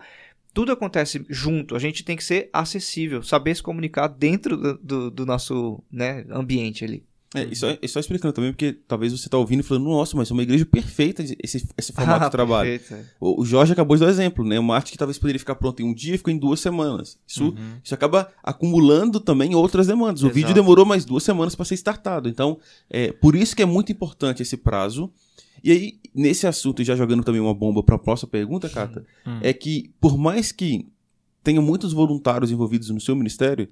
tudo 0.54 0.72
acontece 0.72 1.26
junto. 1.30 1.76
A 1.76 1.80
gente 1.80 2.04
tem 2.04 2.16
que 2.16 2.24
ser 2.24 2.50
acessível, 2.54 3.24
saber 3.24 3.56
se 3.56 3.64
comunicar 3.64 4.08
dentro 4.08 4.56
do, 4.56 4.78
do, 4.78 5.12
do 5.12 5.26
nosso 5.26 5.84
né, 5.92 6.26
ambiente 6.30 6.86
ali. 6.86 7.04
É, 7.36 7.46
e 7.46 7.56
só, 7.56 7.76
e 7.82 7.88
só 7.88 8.00
explicando 8.00 8.32
também, 8.32 8.52
porque 8.52 8.74
talvez 8.88 9.12
você 9.12 9.28
tá 9.28 9.38
ouvindo 9.38 9.62
e 9.62 9.64
falando, 9.64 9.86
nossa, 9.86 10.16
mas 10.16 10.30
é 10.30 10.34
uma 10.34 10.44
igreja 10.44 10.66
perfeita 10.66 11.24
esse, 11.24 11.68
esse 11.76 11.92
formato 11.92 12.24
ah, 12.24 12.28
de 12.28 12.32
trabalho. 12.32 12.70
Perfeito, 12.70 13.02
é. 13.02 13.06
o, 13.20 13.42
o, 13.42 13.46
Jorge 13.46 13.74
acabou 13.74 13.98
de 13.98 14.04
dar 14.04 14.10
exemplo, 14.10 14.46
né? 14.46 14.60
Uma 14.60 14.76
arte 14.76 14.92
que 14.92 14.98
talvez 14.98 15.18
poderia 15.18 15.40
ficar 15.40 15.56
pronta 15.56 15.82
em 15.82 15.86
um 15.86 15.94
dia 15.94 16.18
ficou 16.18 16.32
em 16.32 16.38
duas 16.38 16.60
semanas. 16.60 17.18
Isso, 17.28 17.46
uhum. 17.46 17.80
isso 17.84 17.94
acaba 17.94 18.32
acumulando 18.44 19.20
também 19.20 19.56
outras 19.56 19.88
demandas. 19.88 20.22
O 20.22 20.28
Exato. 20.28 20.36
vídeo 20.36 20.54
demorou 20.54 20.86
mais 20.86 21.06
duas 21.06 21.24
semanas 21.24 21.56
para 21.56 21.66
ser 21.66 21.74
startado. 21.74 22.30
Então, 22.30 22.60
é, 22.88 23.12
por 23.12 23.36
isso 23.36 23.56
que 23.56 23.64
é 23.64 23.66
muito 23.66 23.92
importante 23.92 24.44
esse 24.44 24.56
prazo. 24.56 25.12
E 25.64 25.72
aí, 25.72 26.00
nesse 26.14 26.46
assunto, 26.46 26.82
e 26.82 26.86
já 26.86 26.96
jogando 26.96 27.24
também 27.24 27.40
uma 27.40 27.54
bomba 27.54 27.82
para 27.82 27.96
a 27.96 28.00
próxima 28.00 28.30
pergunta, 28.30 28.70
Cata, 28.70 29.06
hum. 29.26 29.40
é 29.42 29.54
que 29.54 29.92
por 30.02 30.18
mais 30.18 30.52
que 30.52 30.88
tenha 31.44 31.62
muitos 31.62 31.94
voluntários 31.94 32.52
envolvidos 32.52 32.90
no 32.90 33.00
seu 33.00 33.16
ministério, 33.16 33.68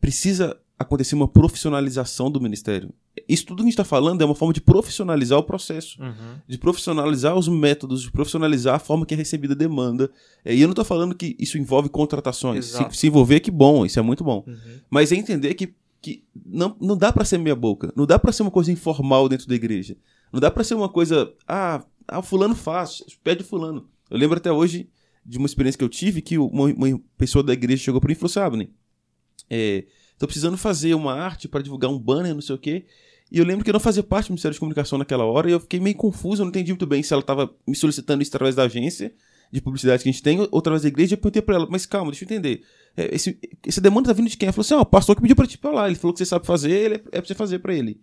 precisa 0.00 0.58
acontecer 0.78 1.14
uma 1.14 1.28
profissionalização 1.28 2.30
do 2.30 2.40
ministério. 2.40 2.92
Isso 3.28 3.46
tudo 3.46 3.58
que 3.58 3.62
a 3.62 3.66
gente 3.66 3.72
está 3.74 3.84
falando 3.84 4.20
é 4.20 4.24
uma 4.24 4.34
forma 4.34 4.52
de 4.52 4.60
profissionalizar 4.60 5.38
o 5.38 5.42
processo, 5.42 6.02
uhum. 6.02 6.36
de 6.46 6.58
profissionalizar 6.58 7.36
os 7.36 7.46
métodos, 7.46 8.02
de 8.02 8.10
profissionalizar 8.10 8.74
a 8.74 8.78
forma 8.78 9.06
que 9.06 9.14
é 9.14 9.16
recebida 9.16 9.54
a 9.54 9.56
demanda. 9.56 10.10
E 10.44 10.60
eu 10.60 10.66
não 10.66 10.72
estou 10.72 10.84
falando 10.84 11.14
que 11.14 11.36
isso 11.38 11.56
envolve 11.56 11.88
contratações. 11.88 12.66
Se, 12.66 12.84
se, 12.90 13.06
envolver, 13.06 13.40
que 13.40 13.50
bom, 13.50 13.86
isso 13.86 13.98
é 13.98 14.02
muito 14.02 14.24
bom. 14.24 14.44
Uhum. 14.46 14.56
Mas 14.90 15.12
é 15.12 15.16
entender 15.16 15.54
que, 15.54 15.72
que 16.02 16.24
não, 16.44 16.76
não 16.80 16.96
dá 16.96 17.12
para 17.12 17.24
ser 17.24 17.38
meia 17.38 17.54
boca, 17.54 17.92
não 17.94 18.04
dá 18.04 18.18
para 18.18 18.32
ser 18.32 18.42
uma 18.42 18.50
coisa 18.50 18.72
informal 18.72 19.28
dentro 19.28 19.46
da 19.46 19.54
igreja. 19.54 19.96
Não 20.34 20.40
dá 20.40 20.50
para 20.50 20.64
ser 20.64 20.74
uma 20.74 20.88
coisa, 20.88 21.32
ah, 21.46 21.84
ah, 22.08 22.20
fulano 22.20 22.56
faz, 22.56 23.04
pede 23.22 23.44
fulano. 23.44 23.88
Eu 24.10 24.18
lembro 24.18 24.36
até 24.36 24.50
hoje 24.50 24.90
de 25.24 25.38
uma 25.38 25.46
experiência 25.46 25.78
que 25.78 25.84
eu 25.84 25.88
tive 25.88 26.20
que 26.20 26.36
uma, 26.36 26.64
uma 26.64 27.00
pessoa 27.16 27.40
da 27.40 27.52
igreja 27.52 27.84
chegou 27.84 28.00
para 28.00 28.08
mim 28.08 28.14
e 28.14 28.16
falou 28.16 28.26
assim: 28.26 28.40
Abner, 28.40 28.68
é, 29.48 29.84
tô 30.18 30.26
precisando 30.26 30.56
fazer 30.56 30.92
uma 30.96 31.14
arte 31.14 31.46
para 31.46 31.62
divulgar 31.62 31.88
um 31.88 31.96
banner, 31.96 32.34
não 32.34 32.40
sei 32.40 32.56
o 32.56 32.58
quê. 32.58 32.84
E 33.30 33.38
eu 33.38 33.44
lembro 33.44 33.62
que 33.62 33.70
eu 33.70 33.72
não 33.74 33.78
fazia 33.78 34.02
parte 34.02 34.26
do 34.26 34.30
Ministério 34.30 34.54
de 34.54 34.58
Comunicação 34.58 34.98
naquela 34.98 35.24
hora 35.24 35.48
e 35.48 35.52
eu 35.52 35.60
fiquei 35.60 35.78
meio 35.78 35.94
confuso, 35.94 36.42
eu 36.42 36.46
não 36.46 36.50
entendi 36.50 36.72
muito 36.72 36.84
bem 36.84 37.00
se 37.00 37.12
ela 37.12 37.20
estava 37.20 37.54
me 37.64 37.76
solicitando 37.76 38.20
isso 38.20 38.30
através 38.30 38.56
da 38.56 38.64
agência 38.64 39.14
de 39.52 39.60
publicidade 39.60 40.02
que 40.02 40.08
a 40.08 40.12
gente 40.12 40.20
tem 40.20 40.40
ou 40.40 40.58
através 40.58 40.82
da 40.82 40.88
igreja. 40.88 41.14
Eu 41.14 41.18
perguntei 41.18 41.42
para 41.42 41.54
ela, 41.54 41.68
mas 41.70 41.86
calma, 41.86 42.10
deixa 42.10 42.24
eu 42.24 42.26
entender. 42.26 42.64
É, 42.96 43.14
esse, 43.14 43.38
essa 43.64 43.80
demanda 43.80 44.08
tá 44.08 44.12
vindo 44.12 44.28
de 44.28 44.36
quem? 44.36 44.48
Ela 44.48 44.52
falou 44.52 44.64
assim: 44.64 44.74
ó, 44.74 44.78
oh, 44.78 44.82
o 44.82 44.86
pastor 44.86 45.14
que 45.14 45.22
pediu 45.22 45.36
para 45.36 45.46
para 45.46 45.70
lá. 45.70 45.86
Ele 45.86 45.94
falou 45.94 46.12
que 46.12 46.18
você 46.18 46.26
sabe 46.26 46.44
fazer, 46.44 46.72
ele 46.72 46.94
é, 46.96 47.02
é 47.12 47.20
pra 47.20 47.24
você 47.24 47.36
fazer 47.36 47.60
para 47.60 47.72
ele. 47.72 48.00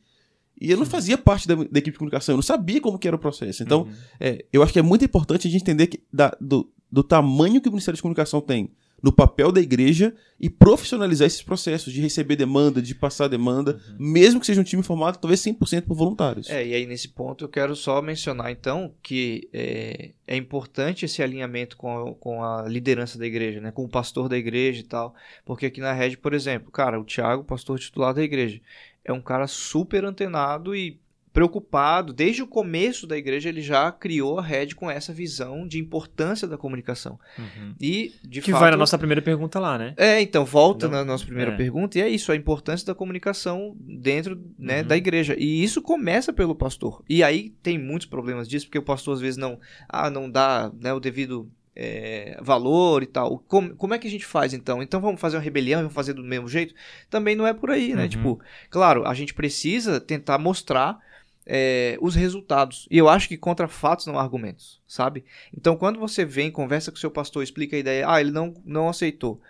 E 0.62 0.70
eu 0.70 0.78
não 0.78 0.86
fazia 0.86 1.18
parte 1.18 1.48
da, 1.48 1.56
da, 1.56 1.64
equipe 1.64 1.92
de 1.92 1.98
comunicação, 1.98 2.34
eu 2.34 2.38
não 2.38 2.44
sabia 2.44 2.80
como 2.80 3.00
que 3.00 3.08
era 3.08 3.16
o 3.16 3.20
processo. 3.20 3.64
Então, 3.64 3.82
uhum. 3.82 3.94
é, 4.20 4.46
eu 4.54 4.62
acho 4.62 4.72
que 4.72 4.80
é 4.80 4.84
muito 4.84 5.04
importante 5.04 5.48
a 5.48 5.52
gente 5.52 5.62
entender 5.62 5.88
que, 5.88 6.04
da, 6.14 6.38
do, 6.40 6.72
do 6.92 7.04
tamanho 7.04 7.60
que 7.60 7.68
o 7.68 7.72
Ministério 7.72 7.96
de 7.96 8.02
Comunicação 8.02 8.40
tem 8.40 8.70
no 9.02 9.12
papel 9.12 9.52
da 9.52 9.60
igreja 9.60 10.14
e 10.40 10.50
profissionalizar 10.50 11.26
esses 11.26 11.42
processos 11.42 11.92
de 11.92 12.02
receber 12.02 12.36
demanda, 12.36 12.82
de 12.82 12.94
passar 12.94 13.28
demanda, 13.28 13.80
uhum. 13.90 14.12
mesmo 14.12 14.40
que 14.40 14.46
seja 14.46 14.62
um 14.62 14.64
time 14.64 14.84
formado 14.84 15.18
talvez 15.18 15.40
100% 15.42 15.84
por 15.84 15.96
voluntários. 15.96 16.50
É, 16.50 16.66
e 16.66 16.74
aí 16.74 16.86
nesse 16.86 17.10
ponto 17.10 17.44
eu 17.44 17.50
quero 17.50 17.76
só 17.76 18.02
mencionar 18.02 18.52
então 18.52 18.94
que 19.02 19.50
é, 19.52 20.12
é 20.28 20.36
importante 20.36 21.06
esse 21.06 21.22
alinhamento 21.24 21.76
com 21.78 22.10
a, 22.10 22.16
com 22.16 22.44
a 22.44 22.64
liderança 22.68 23.18
da 23.18 23.26
igreja, 23.26 23.60
né, 23.60 23.72
com 23.72 23.84
o 23.84 23.90
pastor 23.90 24.30
da 24.30 24.38
igreja 24.38 24.82
e 24.82 24.84
tal, 24.84 25.16
porque 25.46 25.66
aqui 25.66 25.82
na 25.82 25.94
rede, 25.94 26.18
por 26.18 26.34
exemplo, 26.34 26.72
cara, 26.72 27.00
o 27.00 27.04
Thiago, 27.04 27.44
pastor 27.44 27.80
titular 27.80 28.14
da 28.14 28.24
igreja, 28.24 28.62
é 29.04 29.12
um 29.12 29.22
cara 29.22 29.48
super 29.48 30.06
antenado 30.06 30.76
e 30.76 31.00
preocupado. 31.34 32.14
Desde 32.14 32.42
o 32.42 32.48
começo 32.48 33.08
da 33.08 33.18
igreja, 33.18 33.50
ele 33.50 33.62
já 33.62 33.92
criou 33.92 34.40
a 34.40 34.42
rede 34.42 34.76
com 34.76 34.90
essa 34.90 35.14
visão 35.14 35.68
de 35.68 35.80
importância 35.80 36.48
da 36.48 36.58
comunicação. 36.58 37.20
Uhum. 37.38 37.76
E, 37.80 38.14
de 38.24 38.42
que 38.42 38.52
fato, 38.52 38.62
vai 38.62 38.72
na 38.72 38.78
nossa 38.78 38.98
primeira 38.98 39.22
pergunta 39.22 39.60
lá, 39.60 39.78
né? 39.78 39.94
É, 39.98 40.22
então, 40.22 40.46
volta 40.46 40.88
Não, 40.88 41.00
na 41.00 41.06
nossa 41.06 41.26
primeira 41.26 41.52
é. 41.52 41.58
pergunta, 41.58 41.98
e 41.98 42.02
é 42.02 42.10
isso, 42.10 42.32
a 42.32 42.36
importância 42.36 42.86
da 42.86 42.96
comunicação 42.96 43.76
dentro 43.80 44.40
né, 44.58 44.82
uhum. 44.82 44.88
da 44.88 44.98
igreja. 44.98 45.36
E 45.38 45.64
isso 45.64 45.82
começa 45.82 46.34
pelo 46.34 46.56
pastor. 46.56 47.04
E 47.08 47.24
aí 47.24 47.52
tem 47.64 47.78
muitos 47.78 48.08
problemas 48.08 48.48
disso, 48.48 48.66
porque 48.66 48.80
o 48.80 48.84
pastor 48.84 49.16
às 49.16 49.22
vezes 49.22 49.38
não, 49.38 49.60
ah, 49.88 50.10
não 50.10 50.30
dá 50.30 50.72
né, 50.80 50.94
o 50.94 51.00
devido 51.00 51.50
é, 51.84 52.38
valor 52.40 53.02
e 53.02 53.08
tal. 53.08 53.40
Como, 53.48 53.76
como 53.76 53.96
é 53.96 53.98
que 53.98 54.08
a 54.08 54.12
gente 54.12 54.26
faz 54.26 54.54
então? 54.54 54.84
Então 54.84 55.02
vamos 55.02 55.20
fazer 55.20 55.38
uma 55.38 55.42
rebelião, 55.42 55.80
vamos 55.80 55.96
fazer 55.96 56.14
do 56.14 56.24
mesmo 56.24 56.48
jeito? 56.48 56.76
Também 57.10 57.36
não 57.36 57.48
é 57.48 57.54
por 57.56 57.72
aí, 57.72 57.96
né? 57.96 58.04
Uhum. 58.04 58.10
Tipo, 58.10 58.40
claro, 58.70 59.08
a 59.08 59.16
gente 59.16 59.34
precisa 59.34 60.00
tentar 60.00 60.38
mostrar 60.38 61.00
é, 61.44 61.98
os 62.00 62.14
resultados. 62.14 62.88
E 62.92 63.00
eu 63.00 63.10
acho 63.10 63.28
que 63.28 63.36
contra 63.36 63.68
fatos 63.68 64.06
não 64.06 64.20
há 64.20 64.22
argumentos, 64.22 64.80
sabe? 64.88 65.26
Então 65.58 65.76
quando 65.76 66.00
você 66.00 66.24
vem, 66.24 66.52
conversa 66.52 66.92
com 66.92 66.98
o 66.98 67.00
seu 67.00 67.10
pastor, 67.10 67.42
explica 67.42 67.76
a 67.76 67.80
ideia, 67.80 68.08
ah, 68.08 68.22
ele 68.22 68.32
não, 68.32 68.54
não 68.64 68.88
aceitou 68.88 69.42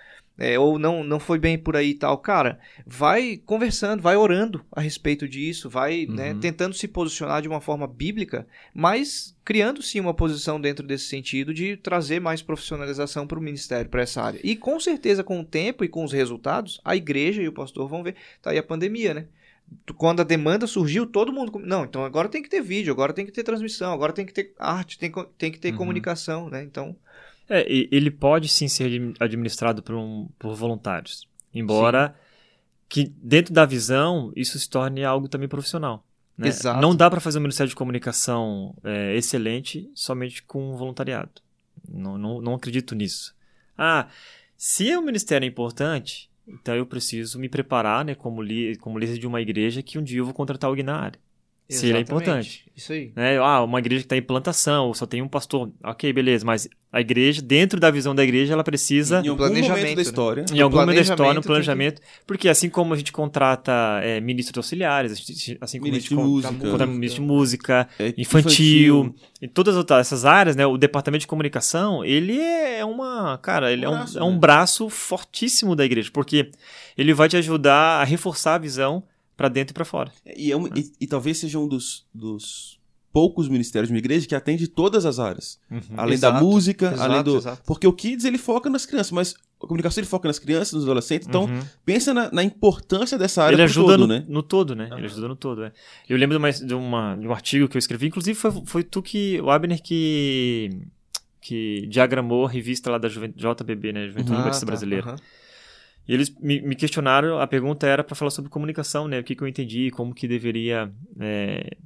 é, 0.42 0.58
ou 0.58 0.80
não, 0.80 1.04
não 1.04 1.20
foi 1.20 1.38
bem 1.38 1.56
por 1.56 1.76
aí 1.76 1.92
e 1.92 1.94
tal. 1.94 2.18
Cara, 2.18 2.58
vai 2.84 3.40
conversando, 3.46 4.02
vai 4.02 4.16
orando 4.16 4.66
a 4.72 4.82
respeito 4.82 5.28
disso, 5.28 5.70
vai 5.70 6.08
né, 6.08 6.30
uhum. 6.30 6.34
né, 6.34 6.38
tentando 6.42 6.74
se 6.74 6.88
posicionar 6.88 7.44
de 7.44 7.48
uma 7.48 7.62
forma 7.62 7.86
bíblica, 7.86 8.48
mas 8.74 9.38
criando 9.46 9.84
sim 9.84 10.00
uma 10.00 10.16
posição 10.16 10.60
dentro 10.60 10.86
desse 10.86 11.06
sentido 11.06 11.54
de 11.54 11.78
trazer 11.78 12.20
mais 12.20 12.42
profissionalização 12.42 13.28
para 13.28 13.38
o 13.38 13.42
ministério, 13.42 13.88
para 13.88 14.02
essa 14.02 14.20
área. 14.20 14.40
E 14.44 14.56
com 14.56 14.80
certeza, 14.80 15.24
com 15.24 15.40
o 15.40 15.46
tempo 15.46 15.84
e 15.84 15.88
com 15.88 16.04
os 16.04 16.12
resultados, 16.12 16.82
a 16.84 16.96
igreja 16.96 17.44
e 17.44 17.48
o 17.48 17.54
pastor 17.54 17.88
vão 17.88 18.02
ver. 18.02 18.16
Tá 18.42 18.50
aí 18.50 18.58
a 18.58 18.64
pandemia, 18.64 19.14
né? 19.14 19.28
quando 19.96 20.22
a 20.22 20.26
demanda 20.26 20.68
surgiu, 20.68 21.06
todo 21.06 21.32
mundo. 21.32 21.60
Não, 21.60 21.86
então 21.86 22.04
agora 22.04 22.28
tem 22.28 22.42
que 22.42 22.50
ter 22.50 22.62
vídeo, 22.62 22.92
agora 22.92 23.14
tem 23.14 23.26
que 23.26 23.32
ter 23.32 23.44
transmissão, 23.44 23.94
agora 23.94 24.12
tem 24.12 24.26
que 24.26 24.34
ter 24.34 24.54
arte, 24.58 24.98
tem, 24.98 25.12
tem 25.38 25.52
que 25.52 25.60
ter 25.60 25.72
uhum. 25.72 25.78
comunicação, 25.78 26.50
né? 26.50 26.64
Então. 26.64 26.96
É, 27.54 27.66
ele 27.70 28.10
pode 28.10 28.48
sim 28.48 28.70
ser 28.70 29.14
administrado 29.20 29.84
por, 29.84 29.96
um, 29.96 30.30
por 30.40 30.56
voluntários. 30.56 31.28
Embora 31.54 32.08
sim. 32.08 32.14
que 32.88 33.14
dentro 33.22 33.54
da 33.54 33.66
visão 33.66 34.32
isso 34.38 34.58
se 34.58 34.70
torne 34.70 35.04
algo 35.04 35.28
também 35.28 35.50
profissional. 35.50 36.06
Né? 36.38 36.48
Exato. 36.48 36.80
Não 36.80 36.96
dá 36.96 37.10
para 37.10 37.20
fazer 37.20 37.40
um 37.40 37.42
Ministério 37.42 37.70
de 37.70 37.76
Comunicação 37.76 38.74
é, 38.86 39.16
excelente 39.18 39.92
somente 39.94 40.42
com 40.44 40.78
voluntariado. 40.78 41.42
Não, 41.88 42.18
não, 42.18 42.40
não 42.40 42.54
acredito 42.54 42.96
nisso. 42.96 43.36
Ah, 43.78 44.08
se 44.56 44.96
o 44.96 45.02
ministério 45.02 45.44
é 45.44 45.50
importante, 45.50 46.30
então 46.48 46.74
eu 46.74 46.86
preciso 46.86 47.38
me 47.38 47.50
preparar 47.50 48.06
né, 48.06 48.16
como, 48.16 48.42
li, 48.42 48.78
como 48.78 48.98
líder 48.98 49.18
de 49.18 49.28
uma 49.28 49.42
igreja 49.42 49.82
que 49.82 49.98
um 49.98 50.04
dia 50.04 50.20
eu 50.20 50.26
vou 50.26 50.34
contratar 50.34 50.70
alguém 50.70 50.86
na 50.86 50.96
área. 50.96 51.20
Se 51.74 51.88
ele 51.88 51.98
é 51.98 52.02
importante. 52.02 52.66
Isso 52.76 52.94
aí. 52.94 53.12
Né? 53.16 53.38
Ah, 53.38 53.64
uma 53.64 53.80
igreja 53.80 54.02
que 54.02 54.06
está 54.06 54.18
em 54.18 54.22
plantação, 54.22 54.88
ou 54.88 54.94
só 54.94 55.06
tem 55.06 55.22
um 55.22 55.28
pastor. 55.28 55.72
Ok, 55.84 56.12
beleza, 56.12 56.46
mas 56.46 56.68
a 56.92 57.00
igreja, 57.00 57.42
dentro 57.42 57.80
da 57.80 57.92
visão 57.92 58.16
da 58.16 58.24
igreja, 58.24 58.54
ela 58.54 58.64
precisa. 58.64 59.22
Em 59.24 59.28
algum 59.30 59.48
momento 59.48 59.96
da 59.96 60.02
história. 60.02 60.46
Em 60.52 60.60
algum 60.60 60.78
momento 60.78 60.96
da 60.96 61.02
história, 61.02 61.34
no 61.34 61.42
planejamento. 61.42 62.02
Que... 62.02 62.08
Porque 62.26 62.50
assim 62.50 62.70
como 62.70 62.94
a 62.94 62.98
gente 62.98 63.12
contrata 63.12 63.72
é, 64.04 64.20
ministros 64.20 64.58
auxiliares, 64.58 65.12
assim 65.62 65.80
como 65.80 65.92
ministro 65.92 66.20
a 66.20 66.42
gente 66.42 66.60
contrata 66.60 66.88
ministro 66.88 67.22
de 67.22 67.28
música, 67.28 67.88
é, 68.00 68.14
infantil, 68.18 69.06
infantil, 69.06 69.16
e 69.42 69.48
todas 69.48 69.76
essas 70.00 70.26
áreas, 70.26 70.56
né? 70.56 70.66
O 70.66 70.78
departamento 70.78 71.22
de 71.22 71.28
comunicação, 71.28 72.04
ele 72.04 72.40
é 72.40 72.84
uma. 72.84 73.38
Cara, 73.38 73.72
ele 73.72 73.86
um 73.86 73.92
é, 73.92 73.94
um, 73.94 73.98
braço, 74.00 74.20
é 74.20 74.24
um 74.24 74.32
né? 74.32 74.40
braço 74.40 74.90
fortíssimo 74.90 75.76
da 75.76 75.86
igreja, 75.86 76.10
porque 76.12 76.50
ele 76.98 77.14
vai 77.14 77.30
te 77.30 77.38
ajudar 77.38 78.02
a 78.02 78.04
reforçar 78.04 78.56
a 78.56 78.58
visão 78.58 79.04
para 79.42 79.50
dentro 79.50 79.72
e 79.72 79.74
para 79.74 79.86
fora. 79.86 80.12
E, 80.38 80.52
é 80.52 80.56
um, 80.56 80.68
e, 80.68 80.92
e, 81.02 81.08
talvez 81.08 81.40
seja 81.40 81.58
um 81.58 81.68
dos, 81.68 82.06
dos 82.14 82.80
poucos 83.12 83.50
ministérios 83.50 83.88
de 83.88 83.94
uma 83.94 83.98
igreja 83.98 84.28
que 84.28 84.36
atende 84.36 84.68
todas 84.68 85.04
as 85.04 85.18
áreas. 85.18 85.60
Uhum. 85.70 85.82
Além 85.98 86.14
exato, 86.14 86.34
da 86.36 86.40
música, 86.40 86.86
exato, 86.94 87.02
além 87.02 87.24
do. 87.24 87.38
Exato. 87.38 87.64
Porque 87.66 87.88
o 87.88 87.94
Kids 87.94 88.24
ele 88.24 88.38
foca 88.38 88.70
nas 88.70 88.86
crianças, 88.86 89.12
mas 89.12 89.34
a 89.60 89.66
comunicação 89.66 90.00
ele 90.00 90.08
foca 90.08 90.28
nas 90.28 90.38
crianças, 90.38 90.74
nos 90.74 90.84
adolescentes. 90.84 91.28
Então, 91.28 91.46
uhum. 91.46 91.62
pensa 91.84 92.14
na, 92.14 92.32
na, 92.32 92.44
importância 92.44 93.18
dessa 93.18 93.44
área 93.44 93.56
ele 93.56 93.64
ajuda 93.64 93.94
todo, 93.94 94.02
no, 94.02 94.08
né? 94.08 94.26
no 94.28 94.44
todo, 94.44 94.76
né? 94.76 94.90
Uhum. 94.92 94.98
Ele 95.00 95.08
ajuda 95.08 95.28
no 95.28 95.36
todo, 95.36 95.64
é. 95.64 95.72
Eu 96.08 96.18
lembro 96.18 96.38
de, 96.38 96.44
uma, 96.44 96.52
de, 96.52 96.74
uma, 96.76 97.16
de 97.16 97.28
um 97.28 97.32
artigo 97.32 97.68
que 97.68 97.78
eu 97.78 97.80
escrevi, 97.80 98.08
inclusive 98.08 98.38
foi, 98.38 98.52
foi 98.66 98.84
tu 98.84 99.02
que, 99.02 99.42
o 99.42 99.50
Abner 99.50 99.82
que 99.82 100.70
que 101.42 101.88
diagramou 101.88 102.46
a 102.46 102.50
revista 102.50 102.92
lá 102.92 103.00
da 103.00 103.10
Juventude, 103.10 103.44
JBB, 103.44 103.92
né? 103.92 104.08
Juventude 104.08 104.38
Ah, 104.38 104.44
Batista 104.44 104.64
tá, 104.64 104.72
Brasileira. 104.72 105.16
E 106.08 106.14
eles 106.14 106.30
me, 106.40 106.62
me 106.62 106.76
questionaram, 106.76 107.40
a 107.40 107.48
pergunta 107.48 107.86
era 107.88 108.04
para 108.04 108.16
falar 108.16 108.32
sobre 108.32 108.50
comunicação, 108.50 109.08
né? 109.08 109.20
O 109.20 109.24
que, 109.24 109.36
que 109.36 109.42
eu 109.44 109.48
entendi, 109.48 109.92
como 109.92 110.14
que 110.14 110.28
deveria. 110.28 110.92
é, 111.20 111.78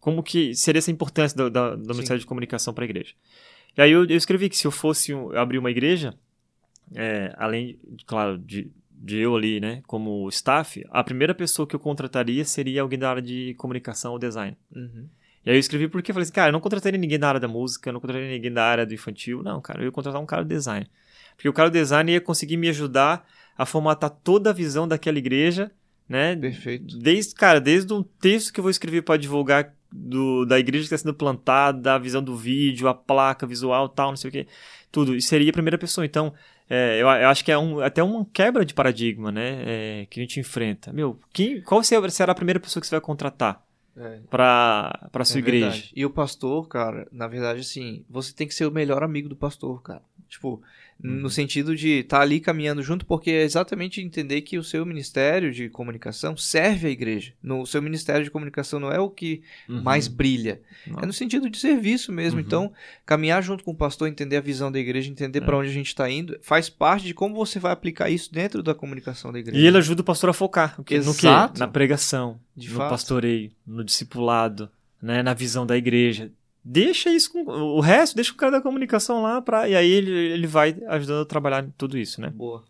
como 0.00 0.22
que 0.22 0.54
seria 0.54 0.78
essa 0.78 0.90
importância 0.90 1.36
do, 1.36 1.48
da- 1.50 1.76
do 1.76 1.82
Sim. 1.84 1.92
Ministério 1.92 2.20
de 2.20 2.26
Comunicação 2.26 2.74
para 2.74 2.84
a 2.84 2.86
igreja. 2.86 3.14
E 3.76 3.82
aí 3.82 3.90
eu, 3.90 4.04
eu 4.04 4.16
escrevi 4.16 4.48
que 4.48 4.56
se 4.56 4.66
eu 4.66 4.70
fosse 4.70 5.14
um- 5.14 5.30
abrir 5.36 5.58
uma 5.58 5.70
igreja, 5.70 6.14
é, 6.94 7.32
além, 7.36 7.78
de, 7.88 8.04
claro, 8.04 8.36
de, 8.38 8.70
de 8.90 9.18
eu 9.18 9.36
ali, 9.36 9.60
né, 9.60 9.82
como 9.86 10.28
staff, 10.28 10.84
a 10.90 11.04
primeira 11.04 11.34
pessoa 11.34 11.66
que 11.68 11.74
eu 11.76 11.80
contrataria 11.80 12.44
seria 12.44 12.82
alguém 12.82 12.98
da 12.98 13.10
área 13.10 13.22
de 13.22 13.54
comunicação 13.54 14.12
ou 14.12 14.18
design. 14.18 14.56
Uhum. 14.74 15.06
E 15.46 15.50
aí 15.50 15.56
eu 15.56 15.60
escrevi 15.60 15.88
porque 15.88 16.10
eu 16.10 16.14
falei 16.14 16.24
assim, 16.24 16.32
cara, 16.32 16.48
eu 16.48 16.52
não 16.52 16.60
contrataria 16.60 16.98
ninguém 16.98 17.18
da 17.18 17.28
área 17.28 17.40
da 17.40 17.48
música, 17.48 17.90
eu 17.90 17.92
não 17.92 18.00
contrataria 18.00 18.30
ninguém 18.30 18.52
da 18.52 18.64
área 18.64 18.86
do 18.86 18.94
infantil. 18.94 19.42
Não, 19.42 19.60
cara, 19.60 19.80
eu 19.82 19.84
ia 19.84 19.92
contratar 19.92 20.20
um 20.20 20.26
cara 20.26 20.42
do 20.42 20.48
design. 20.48 20.86
Porque 21.36 21.48
o 21.48 21.52
cara 21.52 21.68
do 21.70 21.72
design 21.72 22.12
ia 22.12 22.20
conseguir 22.20 22.56
me 22.56 22.68
ajudar 22.68 23.26
a 23.56 23.64
formatar 23.66 24.10
toda 24.10 24.50
a 24.50 24.52
visão 24.52 24.86
daquela 24.88 25.18
igreja, 25.18 25.70
né? 26.08 26.34
Perfeito. 26.36 26.98
Desde, 26.98 27.34
cara, 27.34 27.60
desde 27.60 27.92
um 27.92 28.02
texto 28.02 28.52
que 28.52 28.60
eu 28.60 28.62
vou 28.62 28.70
escrever 28.70 29.02
para 29.02 29.16
divulgar 29.16 29.74
do, 29.90 30.44
da 30.44 30.58
igreja 30.58 30.82
que 30.88 30.94
está 30.94 30.98
sendo 30.98 31.14
plantada, 31.14 31.94
a 31.94 31.98
visão 31.98 32.22
do 32.22 32.36
vídeo, 32.36 32.88
a 32.88 32.94
placa 32.94 33.46
visual, 33.46 33.88
tal, 33.88 34.10
não 34.10 34.16
sei 34.16 34.28
o 34.28 34.32
que, 34.32 34.46
tudo. 34.90 35.14
Isso 35.14 35.28
seria 35.28 35.50
a 35.50 35.52
primeira 35.52 35.78
pessoa. 35.78 36.04
Então, 36.04 36.34
é, 36.68 36.94
eu, 37.00 37.06
eu 37.06 37.28
acho 37.28 37.44
que 37.44 37.52
é 37.52 37.56
um, 37.58 37.78
até 37.80 38.02
uma 38.02 38.24
quebra 38.32 38.64
de 38.64 38.74
paradigma, 38.74 39.30
né? 39.30 39.62
é, 39.64 40.06
que 40.10 40.18
a 40.18 40.22
gente 40.22 40.40
enfrenta. 40.40 40.92
Meu, 40.92 41.18
quem, 41.32 41.60
qual 41.62 41.82
será 41.82 42.32
a 42.32 42.34
primeira 42.34 42.58
pessoa 42.58 42.80
que 42.80 42.86
você 42.86 42.94
vai 42.96 43.00
contratar 43.00 43.62
É. 43.96 44.18
para 44.28 45.08
para 45.12 45.24
sua 45.24 45.38
É 45.38 45.40
igreja? 45.40 45.66
verdade. 45.70 45.92
E 45.94 46.04
o 46.04 46.10
pastor, 46.10 46.66
cara, 46.68 47.06
na 47.12 47.28
verdade, 47.28 47.60
assim, 47.60 48.04
você 48.10 48.32
tem 48.34 48.48
que 48.48 48.54
ser 48.54 48.66
o 48.66 48.70
melhor 48.72 49.02
amigo 49.02 49.28
do 49.28 49.36
pastor, 49.36 49.80
cara. 49.82 50.02
Tipo. 50.28 50.60
No 51.06 51.28
sentido 51.28 51.76
de 51.76 52.00
estar 52.00 52.20
ali 52.22 52.40
caminhando 52.40 52.82
junto, 52.82 53.04
porque 53.04 53.30
é 53.30 53.42
exatamente 53.42 54.00
entender 54.00 54.40
que 54.40 54.56
o 54.56 54.64
seu 54.64 54.86
ministério 54.86 55.52
de 55.52 55.68
comunicação 55.68 56.34
serve 56.34 56.86
à 56.86 56.90
igreja. 56.90 57.34
No 57.42 57.60
o 57.60 57.66
seu 57.66 57.82
ministério 57.82 58.24
de 58.24 58.30
comunicação 58.30 58.80
não 58.80 58.90
é 58.90 58.98
o 58.98 59.10
que 59.10 59.42
Uhum. 59.68 59.82
mais 59.82 60.08
brilha. 60.08 60.62
Não. 60.86 61.00
É 61.00 61.06
no 61.06 61.12
sentido 61.12 61.50
de 61.50 61.58
serviço 61.58 62.10
mesmo. 62.10 62.40
Uhum. 62.40 62.46
Então, 62.46 62.72
caminhar 63.04 63.42
junto 63.42 63.62
com 63.62 63.72
o 63.72 63.76
pastor, 63.76 64.08
entender 64.08 64.36
a 64.38 64.40
visão 64.40 64.72
da 64.72 64.78
igreja, 64.78 65.10
entender 65.10 65.40
É. 65.40 65.42
pra 65.44 65.58
onde 65.58 65.68
a 65.68 65.72
gente 65.72 65.88
está 65.88 66.08
indo, 66.10 66.38
faz 66.40 66.70
parte 66.70 67.04
de 67.06 67.12
como 67.12 67.34
você 67.34 67.58
vai 67.58 67.72
aplicar 67.72 68.08
isso 68.08 68.32
dentro 68.32 68.62
da 68.62 68.74
comunicação 68.74 69.30
da 69.30 69.38
igreja. 69.38 69.58
E 69.60 69.66
ele 69.66 69.76
ajuda 69.76 70.00
o 70.00 70.04
pastor 70.04 70.30
a 70.30 70.32
focar. 70.32 70.74
O 70.80 70.84
que- 70.84 70.98
No 71.00 71.14
que? 71.14 71.26
Na 71.58 71.68
pregação, 71.68 72.40
De 72.56 72.70
no 72.70 72.76
fato. 72.76 72.88
pastoreio, 72.90 73.50
no 73.66 73.84
discipulado, 73.84 74.70
né? 75.02 75.22
na 75.22 75.34
visão 75.34 75.66
da 75.66 75.76
igreja. 75.76 76.30
Deixa 76.64 77.10
isso 77.10 77.30
com. 77.32 77.44
O 77.44 77.80
resto, 77.80 78.14
deixa 78.16 78.32
o 78.32 78.36
cara 78.36 78.52
da 78.52 78.60
comunicação 78.60 79.22
lá 79.22 79.42
pra. 79.42 79.68
E 79.68 79.76
aí 79.76 79.90
ele, 79.90 80.10
ele 80.10 80.46
vai 80.46 80.74
ajudando 80.88 81.22
a 81.22 81.26
trabalhar 81.26 81.66
tudo 81.76 81.98
isso, 81.98 82.20
né? 82.20 82.30
Boa. 82.30 82.64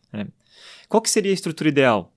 Qual 0.89 1.01
que 1.01 1.09
seria 1.11 1.31
a 1.31 1.35
estrutura 1.35 1.69
ideal? 1.69 2.13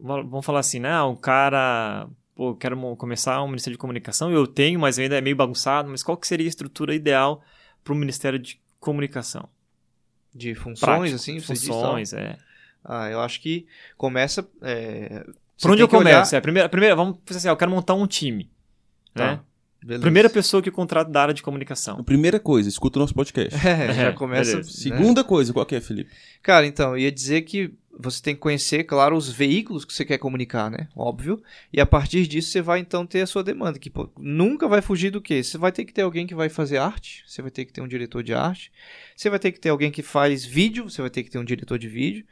Va- 0.00 0.22
Vamos 0.22 0.44
falar 0.44 0.60
assim, 0.60 0.80
né? 0.80 1.00
Um 1.02 1.14
cara. 1.16 2.08
Pô, 2.34 2.50
eu 2.50 2.56
quero 2.56 2.76
começar 2.96 3.42
um 3.42 3.46
ministério 3.48 3.74
de 3.76 3.78
comunicação, 3.78 4.32
eu 4.32 4.46
tenho, 4.46 4.80
mas 4.80 4.98
ainda 4.98 5.16
é 5.16 5.20
meio 5.20 5.36
bagunçado. 5.36 5.88
Mas 5.88 6.02
qual 6.02 6.16
que 6.16 6.26
seria 6.26 6.46
a 6.46 6.48
estrutura 6.48 6.94
ideal 6.94 7.42
para 7.84 7.92
o 7.92 7.96
ministério 7.96 8.38
de 8.38 8.60
comunicação? 8.80 9.48
De 10.34 10.54
funções, 10.54 10.80
Prático, 10.80 11.14
assim, 11.16 11.34
diz, 11.36 11.44
funções, 11.44 12.12
é. 12.14 12.38
Ah, 12.84 13.08
eu 13.10 13.20
acho 13.20 13.40
que 13.40 13.66
começa. 13.96 14.48
É, 14.62 15.24
Por 15.60 15.70
onde 15.72 15.82
eu 15.82 15.88
que 15.88 15.94
olhar- 15.94 16.14
começo? 16.16 16.34
É, 16.34 16.40
primeira, 16.40 16.68
primeira, 16.68 16.96
vamos 16.96 17.18
pensar 17.24 17.38
assim, 17.38 17.48
eu 17.48 17.56
quero 17.56 17.70
montar 17.70 17.94
um 17.94 18.06
time. 18.06 18.50
Tá, 19.14 19.32
Né? 19.36 19.40
Beleza. 19.84 20.02
Primeira 20.02 20.30
pessoa 20.30 20.62
que 20.62 20.68
eu 20.68 20.72
contrato 20.72 21.10
da 21.10 21.22
área 21.22 21.34
de 21.34 21.42
comunicação. 21.42 22.02
Primeira 22.04 22.38
coisa, 22.40 22.68
escuta 22.68 22.98
o 22.98 23.00
nosso 23.00 23.14
podcast. 23.14 23.54
É, 23.66 23.92
já 23.92 24.02
É, 24.08 24.12
começa. 24.12 24.52
beleza. 24.52 24.68
né? 24.68 24.96
Segunda 24.96 25.22
coisa, 25.24 25.52
qual 25.52 25.64
que 25.66 25.74
é, 25.74 25.80
Felipe? 25.80 26.10
Cara, 26.42 26.66
então, 26.66 26.90
eu 26.92 26.98
ia 26.98 27.12
dizer 27.12 27.42
que 27.42 27.72
você 27.98 28.22
tem 28.22 28.34
que 28.34 28.40
conhecer, 28.40 28.84
claro, 28.84 29.14
os 29.14 29.28
veículos 29.30 29.84
que 29.84 29.92
você 29.92 30.02
quer 30.04 30.16
comunicar, 30.16 30.70
né? 30.70 30.88
Óbvio. 30.96 31.42
E 31.70 31.78
a 31.78 31.84
partir 31.84 32.26
disso 32.26 32.50
você 32.50 32.62
vai 32.62 32.80
então 32.80 33.04
ter 33.06 33.20
a 33.20 33.26
sua 33.26 33.44
demanda, 33.44 33.78
que 33.78 33.90
pô, 33.90 34.08
nunca 34.18 34.66
vai 34.66 34.80
fugir 34.80 35.10
do 35.10 35.20
quê? 35.20 35.42
Você 35.42 35.58
vai 35.58 35.70
ter 35.70 35.84
que 35.84 35.92
ter 35.92 36.00
alguém 36.00 36.26
que 36.26 36.34
vai 36.34 36.48
fazer 36.48 36.78
arte, 36.78 37.22
você 37.26 37.42
vai 37.42 37.50
ter 37.50 37.66
que 37.66 37.72
ter 37.72 37.82
um 37.82 37.86
diretor 37.86 38.22
de 38.22 38.32
arte, 38.32 38.72
você 39.14 39.28
vai 39.28 39.38
ter 39.38 39.52
que 39.52 39.60
ter 39.60 39.68
alguém 39.68 39.90
que 39.90 40.02
faz 40.02 40.42
vídeo, 40.42 40.88
você 40.88 41.02
vai 41.02 41.10
ter 41.10 41.22
que 41.22 41.30
ter 41.30 41.38
um 41.38 41.44
diretor 41.44 41.78
de 41.78 41.86
vídeo. 41.86 42.24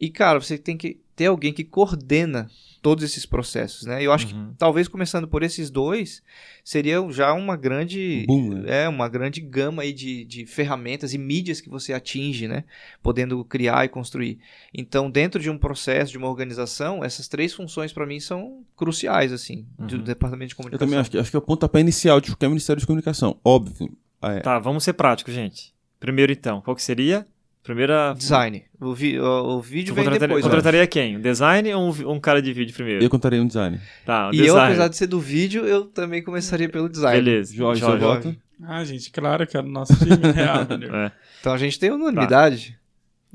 E, 0.00 0.10
cara, 0.10 0.40
você 0.40 0.58
tem 0.58 0.76
que 0.76 0.98
ter 1.14 1.26
alguém 1.26 1.52
que 1.52 1.64
coordena 1.64 2.50
todos 2.82 3.02
esses 3.02 3.24
processos, 3.26 3.84
né? 3.84 4.00
Eu 4.02 4.12
acho 4.12 4.32
Uhum. 4.32 4.50
que 4.50 4.58
talvez 4.58 4.86
começando 4.86 5.26
por 5.26 5.42
esses 5.42 5.70
dois, 5.70 6.22
seria 6.62 6.98
já 7.10 7.32
uma 7.32 7.56
grande 7.56 8.24
Boom, 8.28 8.50
né? 8.62 8.84
é 8.84 8.88
uma 8.88 9.08
grande 9.08 9.40
gama 9.40 9.82
aí 9.82 9.92
de, 9.92 10.24
de 10.24 10.46
ferramentas 10.46 11.12
e 11.12 11.18
mídias 11.18 11.60
que 11.60 11.68
você 11.68 11.92
atinge, 11.92 12.46
né? 12.46 12.62
Podendo 13.02 13.42
criar 13.44 13.84
e 13.84 13.88
construir. 13.88 14.38
Então, 14.72 15.10
dentro 15.10 15.40
de 15.40 15.50
um 15.50 15.58
processo, 15.58 16.12
de 16.12 16.18
uma 16.18 16.28
organização, 16.28 17.02
essas 17.02 17.26
três 17.26 17.52
funções 17.54 17.92
para 17.92 18.06
mim 18.06 18.20
são 18.20 18.62
cruciais, 18.76 19.32
assim, 19.32 19.66
do 19.78 19.96
Uhum. 19.96 20.02
departamento 20.04 20.50
de 20.50 20.54
Eu 20.54 20.56
comunicação. 20.58 20.86
também 20.86 21.00
acho 21.00 21.10
que, 21.10 21.18
acho 21.18 21.30
que 21.30 21.36
é 21.36 21.38
o 21.38 21.42
pontapé 21.42 21.80
inicial 21.80 22.20
de 22.20 22.30
qualquer 22.30 22.48
Ministério 22.48 22.78
de 22.78 22.86
Comunicação. 22.86 23.40
Óbvio. 23.42 23.90
Ah, 24.22 24.34
é. 24.34 24.40
Tá, 24.40 24.58
vamos 24.60 24.84
ser 24.84 24.92
práticos, 24.92 25.34
gente. 25.34 25.74
Primeiro, 25.98 26.30
então, 26.30 26.60
qual 26.60 26.76
que 26.76 26.82
seria? 26.82 27.26
Primeira. 27.66 28.14
Design. 28.16 28.64
O, 28.80 28.94
vi- 28.94 29.18
o, 29.18 29.24
o 29.56 29.60
vídeo 29.60 29.94
vem 29.94 30.04
contrataria, 30.04 30.28
depois. 30.28 30.44
eu 30.44 30.50
contrataria 30.50 30.86
quem? 30.86 31.16
Um 31.16 31.20
design 31.20 31.74
ou 31.74 31.90
um, 31.92 32.12
um 32.12 32.20
cara 32.20 32.40
de 32.40 32.52
vídeo 32.52 32.72
primeiro? 32.72 33.02
Eu 33.04 33.10
contarei 33.10 33.40
um 33.40 33.46
design. 33.46 33.80
Tá, 34.04 34.26
um 34.26 34.28
acho. 34.28 34.36
E 34.36 34.38
eu, 34.40 34.44
design. 34.46 34.66
apesar 34.68 34.88
de 34.88 34.96
ser 34.96 35.06
do 35.08 35.18
vídeo, 35.20 35.66
eu 35.66 35.84
também 35.86 36.22
começaria 36.22 36.68
pelo 36.68 36.88
design. 36.88 37.20
Beleza. 37.22 37.54
Jorge, 37.54 37.80
Jorge. 37.80 38.38
Ah, 38.62 38.84
gente, 38.84 39.10
claro 39.10 39.46
que 39.46 39.56
era 39.56 39.66
o 39.66 39.68
nosso 39.70 39.94
time, 39.98 40.16
né? 40.16 40.46
É. 41.06 41.12
Então 41.40 41.52
a 41.52 41.58
gente 41.58 41.78
tem 41.78 41.90
unanimidade. 41.90 42.78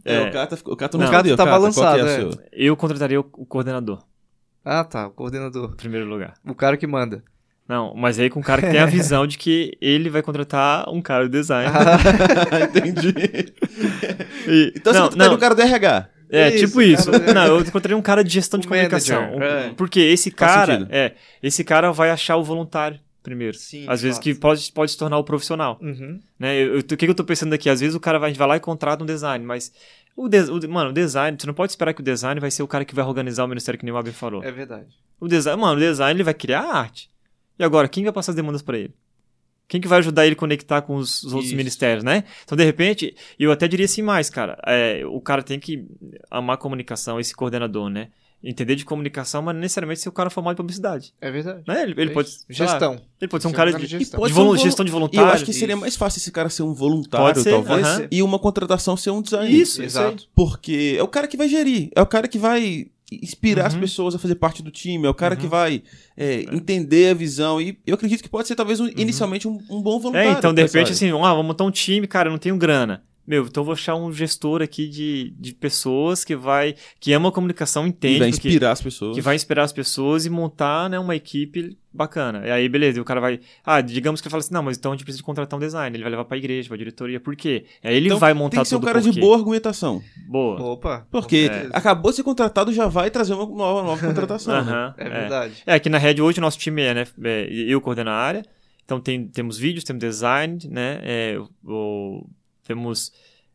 É, 0.05 0.15
É. 0.15 0.29
o 0.29 0.31
Cata, 0.31 0.57
o 0.65 0.75
Cata 0.75 0.97
Não, 0.97 1.05
não, 1.05 1.11
escolheu. 1.13 1.35
tá 1.37 1.43
Cata, 1.43 1.57
balançado, 1.59 2.07
é, 2.07 2.21
é. 2.23 2.29
Eu 2.53 2.75
contrataria 2.77 3.19
o, 3.19 3.25
o 3.33 3.45
coordenador, 3.45 4.01
Ah, 4.65 4.83
tá. 4.83 5.07
O 5.07 5.11
coordenador. 5.11 5.71
em 5.73 5.75
primeiro 5.75 6.07
lugar. 6.07 6.33
O 6.47 6.55
cara 6.55 6.77
que 6.77 6.87
manda. 6.87 7.23
Não, 7.67 7.93
mas 7.95 8.19
aí 8.19 8.29
com 8.29 8.39
um 8.39 8.43
cara 8.43 8.61
que 8.61 8.69
tem 8.69 8.79
a 8.79 8.85
visão 8.85 9.25
de 9.25 9.37
que 9.37 9.77
ele 9.79 10.09
vai 10.09 10.21
contratar 10.21 10.89
um 10.89 11.01
cara 11.01 11.25
de 11.25 11.31
design. 11.31 11.71
Entendi. 12.69 13.13
E- 14.47 14.73
Então 14.75 14.93
não, 14.93 15.03
você 15.03 15.09
contrataria 15.09 15.27
não, 15.29 15.35
o 15.35 15.39
cara 15.39 15.55
do 15.55 15.61
RH. 15.61 16.09
É, 16.33 16.47
Isso, 16.55 16.65
tipo 16.67 16.81
isso. 16.81 17.11
cara. 17.11 17.33
Não, 17.33 17.45
eu 17.45 17.65
contrataria 17.65 17.97
um 17.97 18.01
cara 18.01 18.23
de 18.23 18.29
gestão 18.33 18.59
de 18.59 18.65
O 18.65 18.69
comunicação. 18.69 19.21
manager, 19.21 19.39
Um- 19.39 19.43
é. 19.43 19.73
Porque 19.75 19.99
esse 19.99 20.31
cara, 20.31 20.87
é, 20.89 21.13
esse 21.43 21.63
cara 21.63 21.91
vai 21.91 22.09
achar 22.09 22.37
o 22.37 22.43
voluntário 22.43 22.99
primeiro. 23.21 23.55
Sim, 23.57 23.85
Às 23.87 23.99
de 23.99 24.05
vezes 24.07 24.17
fato. 24.17 24.23
que 24.23 24.35
pode, 24.35 24.71
pode 24.71 24.91
se 24.91 24.97
tornar 24.97 25.17
o 25.17 25.23
profissional. 25.23 25.77
Uhum. 25.81 26.19
Né? 26.39 26.55
Eu- 26.61 26.73
eu- 26.75 26.79
o 26.79 26.83
que, 26.83 26.95
que 26.97 27.05
eu 27.09 27.13
tô 27.13 27.23
pensando 27.23 27.53
aqui? 27.53 27.69
Às 27.69 27.79
vezes 27.81 27.95
o 27.95 27.99
cara 27.99 28.17
vai, 28.17 28.33
vai 28.33 28.47
lá 28.47 28.55
e 28.57 28.59
contrata 28.59 29.03
um 29.03 29.05
design, 29.05 29.45
mas 29.45 29.71
o, 30.15 30.27
des- 30.29 30.49
o- 30.49 30.59
mano, 30.69 30.89
o 30.89 30.93
design, 30.93 31.37
você 31.39 31.45
não 31.45 31.53
pode 31.53 31.71
esperar 31.73 31.93
que 31.93 32.01
o 32.01 32.03
design 32.03 32.39
vai 32.39 32.49
ser 32.49 32.63
o 32.63 32.67
cara 32.67 32.83
que 32.85 32.95
vai 32.95 33.05
organizar 33.05 33.43
o 33.43 33.47
ministério 33.47 33.77
que 33.77 33.85
nem 33.85 33.93
o 33.93 33.97
Abel 33.97 34.13
falou. 34.13 34.41
É 34.43 34.51
verdade. 34.51 34.87
O 35.19 35.27
design, 35.27 35.61
mano, 35.61 35.75
o 35.75 35.79
design 35.79 36.17
ele 36.17 36.23
vai 36.23 36.33
criar 36.33 36.61
a 36.61 36.77
arte. 36.79 37.10
E 37.61 37.63
agora, 37.63 37.87
quem 37.87 38.03
vai 38.03 38.11
passar 38.11 38.31
as 38.31 38.35
demandas 38.35 38.61
pra 38.61 38.77
ele? 38.77 38.93
Quem 39.67 39.79
que 39.79 39.87
vai 39.87 39.99
ajudar 39.99 40.25
ele 40.25 40.33
a 40.33 40.37
conectar 40.37 40.81
com 40.81 40.95
os, 40.95 41.23
os 41.23 41.31
outros 41.31 41.45
Isso. 41.49 41.55
ministérios, 41.55 42.03
né? 42.03 42.23
Então, 42.43 42.57
de 42.57 42.63
repente, 42.65 43.15
eu 43.39 43.51
até 43.51 43.67
diria 43.67 43.85
assim 43.85 44.01
mais, 44.01 44.29
cara. 44.29 44.57
é, 44.65 45.03
o 45.05 45.21
cara 45.21 45.41
tem 45.43 45.59
que 45.59 45.85
amar 46.29 46.55
a 46.55 46.57
comunicação, 46.57 47.19
esse 47.19 47.33
coordenador, 47.33 47.87
né? 47.89 48.09
Entender 48.43 48.75
de 48.75 48.83
comunicação, 48.83 49.41
mas 49.43 49.53
não 49.53 49.61
necessariamente 49.61 50.01
ser 50.01 50.09
o 50.09 50.11
cara 50.11 50.29
formado 50.31 50.55
em 50.55 50.57
publicidade. 50.57 51.13
É 51.21 51.29
verdade. 51.29 51.61
Né? 51.67 51.83
Ele, 51.83 51.93
ele 51.95 52.09
É 52.09 52.13
pode. 52.13 52.29
sei 52.31 52.41
lá, 52.65 52.71
Gestão. 52.71 52.99
ele 53.21 53.29
pode 53.29 53.43
ser 53.43 53.47
um 53.47 53.51
cara 53.53 53.71
de, 53.71 53.77
de 53.77 53.83
de 53.87 53.99
gestão. 53.99 54.19
Um 54.19 54.57
gestão 54.57 54.83
de 54.83 54.91
voluntário. 54.91 55.29
eu 55.29 55.33
acho 55.33 55.45
que 55.45 55.53
seria 55.53 55.77
mais 55.77 55.95
fácil 55.95 56.17
esse 56.17 56.31
cara 56.31 56.49
ser 56.49 56.63
um 56.63 56.73
voluntário, 56.73 57.27
Pode 57.27 57.41
ser, 57.41 57.51
talvez, 57.51 57.85
aham. 57.87 58.07
e 58.09 58.23
uma 58.23 58.39
contratação 58.39 58.97
ser 58.97 59.11
um 59.11 59.21
designer. 59.21 59.51
Isso. 59.51 59.83
Exato. 59.83 60.27
Porque 60.33 60.95
é 60.97 61.03
o 61.03 61.07
cara 61.07 61.27
que 61.27 61.37
vai 61.37 61.47
gerir, 61.47 61.91
é 61.95 62.01
o 62.01 62.05
cara 62.07 62.27
que 62.27 62.39
vai 62.39 62.87
inspirar 63.11 63.67
as 63.67 63.73
Uhum. 63.73 63.81
pessoas 63.81 64.15
a 64.15 64.19
fazer 64.19 64.35
parte 64.35 64.63
do 64.63 64.71
time, 64.71 65.05
é 65.05 65.09
o 65.09 65.13
cara 65.13 65.35
Uhum. 65.35 65.41
que 65.41 65.47
vai 65.47 65.83
é, 66.15 66.41
entender 66.53 67.09
a 67.09 67.13
visão. 67.13 67.59
E 67.59 67.77
eu 67.85 67.95
acredito 67.95 68.21
que 68.23 68.29
pode 68.29 68.47
ser, 68.47 68.55
talvez, 68.55 68.79
um- 68.79 68.87
inicialmente, 68.95 69.47
um, 69.47 69.59
um 69.69 69.81
bom 69.81 69.97
É, 69.97 69.99
voluntário. 69.99 70.31
então, 70.37 70.53
de 70.53 70.61
repente, 70.61 70.91
assim, 70.91 71.09
ah, 71.09 71.33
vamos 71.33 71.45
montar 71.47 71.63
um 71.65 71.71
time, 71.71 72.07
cara, 72.07 72.29
eu 72.29 72.31
não 72.31 72.39
tenho 72.39 72.55
grana. 72.57 73.03
Meu, 73.25 73.45
então 73.45 73.61
eu 73.61 73.65
vou 73.65 73.73
achar 73.73 73.95
um 73.95 74.11
gestor 74.11 74.61
aqui 74.61 74.87
de, 74.87 75.33
de 75.39 75.53
pessoas 75.53 76.23
que 76.25 76.35
vai. 76.35 76.75
que 76.99 77.13
ama 77.13 77.29
a 77.29 77.31
comunicação, 77.31 77.85
E 77.85 77.89
entende. 77.89 78.19
vai 78.19 78.31
porque- 78.31 78.47
inspirar 78.47 78.71
as 78.71 78.81
pessoas. 78.81 79.15
que 79.15 79.21
vai 79.21 79.35
inspirar 79.35 79.63
as 79.63 79.71
pessoas 79.71 80.25
e 80.25 80.29
montar 80.29 80.89
né, 80.89 80.97
uma 80.99 81.15
equipe 81.15 81.77
bacana. 81.93 82.45
E 82.47 82.51
aí, 82.51 82.67
beleza, 82.67 82.97
e 82.97 83.01
o 83.01 83.05
cara 83.05 83.21
vai. 83.21 83.39
Ah, 83.63 83.79
digamos 83.79 84.19
que 84.21 84.27
ele 84.27 84.31
fala 84.31 84.41
assim: 84.41 84.53
não, 84.53 84.63
mas 84.63 84.77
então 84.77 84.91
a 84.91 84.95
gente 84.95 85.03
precisa 85.03 85.23
contratar 85.23 85.55
um 85.57 85.61
design. 85.61 85.95
Ele 85.95 86.03
vai 86.03 86.09
levar 86.11 86.25
pra 86.25 86.35
igreja, 86.35 86.67
pra 86.67 86.77
diretoria. 86.77 87.19
Por 87.19 87.35
quê? 87.35 87.65
Aí 87.83 87.95
ele 87.95 88.07
Então, 88.07 88.17
vai 88.19 88.33
montar 88.33 88.57
Tem 88.57 88.63
que 88.63 88.69
ser 88.69 88.75
um 88.75 88.79
tudo 88.79 88.87
cara 88.87 88.99
de 89.01 89.19
boa 89.19 89.37
argumentação. 89.37 90.01
Boa. 90.27 90.59
Opa. 90.61 91.07
Porque 91.11 91.47
certeza. 91.47 91.69
acabou 91.73 92.11
de 92.11 92.15
ser 92.17 92.23
contratado, 92.23 92.73
já 92.73 92.87
vai 92.87 93.11
trazer 93.11 93.33
uma 93.35 93.45
nova, 93.45 93.83
nova 93.83 94.01
contratação. 94.07 94.65
né? 94.65 94.71
Aham, 94.71 94.95
É 94.97 95.09
verdade. 95.09 95.53
É, 95.65 95.73
aqui 95.75 95.89
na 95.89 95.97
Red 95.99 96.19
hoje 96.21 96.39
o 96.39 96.41
nosso 96.41 96.57
time 96.57 96.81
é, 96.81 96.93
né? 96.93 97.07
é, 97.23 97.47
eu 97.51 97.79
coordeno 97.79 98.09
a 98.09 98.13
área. 98.15 98.43
Então 98.83 98.99
tem, 98.99 99.25
temos 99.27 99.57
vídeos, 99.57 99.83
temos 99.85 100.01
design, 100.01 100.57
né? 100.69 100.99
é, 101.03 101.37
o- 101.63 102.25
temos 102.71 103.11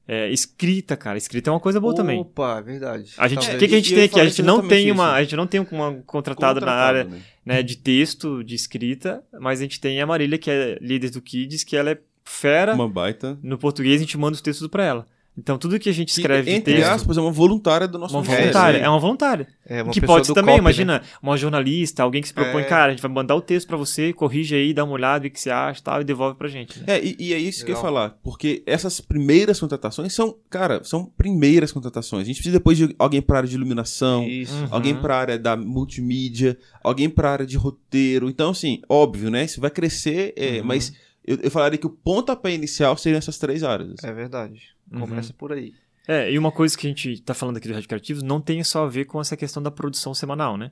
é, 0.07 0.31
escrita, 0.31 0.97
cara. 0.97 1.19
Escrita 1.19 1.51
é 1.51 1.53
uma 1.53 1.61
coisa 1.61 1.81
boa 1.81 1.95
também. 1.95 2.21
Opa, 2.21 2.59
é 2.59 2.63
verdade. 2.63 3.13
A 3.19 3.27
gente, 3.27 3.39
o 3.39 3.43
Talvez. 3.43 3.59
que, 3.59 3.69
que 3.69 3.75
a 3.75 3.79
gente 3.79 3.95
tem 3.95 4.05
aqui? 4.05 4.21
A 4.21 4.25
gente 4.25 4.43
não 4.43 4.67
tem 4.67 4.91
uma, 4.93 5.07
isso. 5.07 5.15
a 5.15 5.23
gente 5.23 5.37
não 5.37 5.47
tem 5.47 5.61
uma 5.61 5.95
contratado 6.07 6.61
na 6.61 6.73
área 6.73 7.05
né? 7.05 7.23
né, 7.45 7.63
de 7.63 7.77
texto, 7.77 8.45
de 8.45 8.55
escrita, 8.55 9.25
mas 9.41 9.59
a 9.59 9.63
gente 9.63 9.81
tem 9.81 10.01
a 10.01 10.07
Marília, 10.07 10.39
que 10.39 10.51
é 10.51 10.79
líder 10.81 11.11
do 11.11 11.21
Kids, 11.21 11.65
que 11.65 11.77
ela 11.77 11.91
é 11.91 11.99
fera 12.25 12.75
Uma 12.75 12.89
baita. 12.89 13.39
no 13.43 13.59
português, 13.59 13.97
a 13.97 14.05
gente 14.05 14.19
manda 14.19 14.35
os 14.35 14.41
textos 14.41 14.67
pra 14.69 14.85
ela. 14.85 15.07
Então 15.39 15.59
tudo 15.59 15.79
que 15.79 15.89
a 15.89 15.93
gente 15.93 16.09
escreve 16.09 16.51
de 16.51 16.57
Entre 16.57 16.75
texto, 16.77 16.89
aspas, 16.89 17.19
é 17.19 17.21
uma 17.21 17.31
voluntária 17.31 17.87
do 17.87 17.99
nosso 17.99 18.15
uma 18.17 18.23
voluntária, 18.23 18.79
é 18.79 18.89
uma 18.89 18.99
voluntária. 18.99 19.47
É 19.67 19.83
uma 19.83 19.93
que 19.93 20.01
pode 20.01 20.29
também, 20.29 20.45
copy, 20.45 20.53
né? 20.55 20.59
imagina, 20.59 21.03
uma 21.23 21.37
jornalista, 21.37 22.03
alguém 22.03 22.23
que 22.23 22.29
se 22.29 22.33
propõe, 22.35 22.63
É. 22.63 22.65
cara, 22.65 22.87
a 22.87 22.91
gente 22.91 23.03
vai 23.03 23.11
mandar 23.11 23.35
o 23.37 23.41
texto 23.43 23.67
pra 23.67 23.77
você, 23.77 24.13
corrige 24.15 24.55
aí, 24.55 24.73
dá 24.73 24.83
uma 24.85 24.95
olhada, 24.95 25.21
vê 25.21 25.29
o 25.29 25.31
que 25.31 25.39
você 25.41 25.51
acha 25.51 25.81
e 25.81 25.83
tal, 25.83 26.01
e 26.01 26.05
devolve 26.05 26.39
pra 26.39 26.49
gente. 26.49 26.79
né? 26.79 26.85
É, 26.87 27.05
e, 27.05 27.17
e 27.19 27.35
é 27.35 27.39
isso 27.39 27.65
que 27.67 27.71
eu 27.71 27.75
ia 27.75 27.83
Legal. 27.83 27.83
falar. 27.95 28.11
Porque 28.23 28.63
essas 28.67 28.99
primeiras 29.01 29.61
contratações 29.61 30.15
são, 30.15 30.35
cara, 30.49 30.83
são 30.85 31.05
primeiras 31.05 31.71
contratações. 31.71 32.23
A 32.23 32.25
gente 32.27 32.37
precisa 32.37 32.57
depois 32.59 32.79
de 32.79 32.95
alguém 32.99 33.21
pra 33.21 33.39
área 33.39 33.49
de 33.49 33.55
iluminação, 33.57 34.27
Isso. 34.27 34.55
Uhum. 34.55 34.69
alguém 34.71 34.95
pra 34.95 35.17
área 35.19 35.39
da 35.39 35.55
multimídia, 35.55 36.57
alguém 36.83 37.09
pra 37.11 37.31
área 37.33 37.47
de 37.47 37.57
roteiro. 37.57 38.29
Então, 38.31 38.51
assim, 38.51 38.81
óbvio, 38.89 39.31
né? 39.31 39.45
Isso 39.45 39.61
vai 39.61 39.71
crescer, 39.71 40.33
é, 40.37 40.61
Uhum. 40.61 40.65
mas 40.67 40.93
eu, 41.27 41.39
eu 41.43 41.51
falaria 41.51 41.79
que 41.79 41.87
o 41.87 41.91
pontapé 41.91 42.53
inicial 42.55 42.97
seriam 42.97 43.19
essas 43.19 43.37
três 43.39 43.63
áreas. 43.63 44.03
É 44.03 44.13
verdade. 44.13 44.75
Uhum. 44.93 45.01
Começa 45.01 45.33
por 45.33 45.53
aí. 45.53 45.73
É, 46.09 46.31
e 46.31 46.39
uma 46.39 46.53
coisa 46.53 46.77
que 46.79 46.87
a 46.87 46.91
gente 46.91 47.21
tá 47.23 47.35
falando 47.35 47.57
aqui 47.57 47.67
do 47.69 47.75
Rádio 47.75 47.89
Criativos 47.89 48.23
não 48.23 48.41
tem 48.41 48.63
só 48.63 48.85
a 48.85 48.89
ver 48.89 49.07
com 49.07 49.21
essa 49.21 49.37
questão 49.37 49.63
da 49.63 49.71
produção 49.71 50.15
semanal, 50.15 50.57
né? 50.57 50.71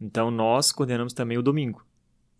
Então 0.00 0.30
nós 0.30 0.70
coordenamos 0.72 1.12
também 1.12 1.36
o 1.36 1.42
domingo. 1.42 1.84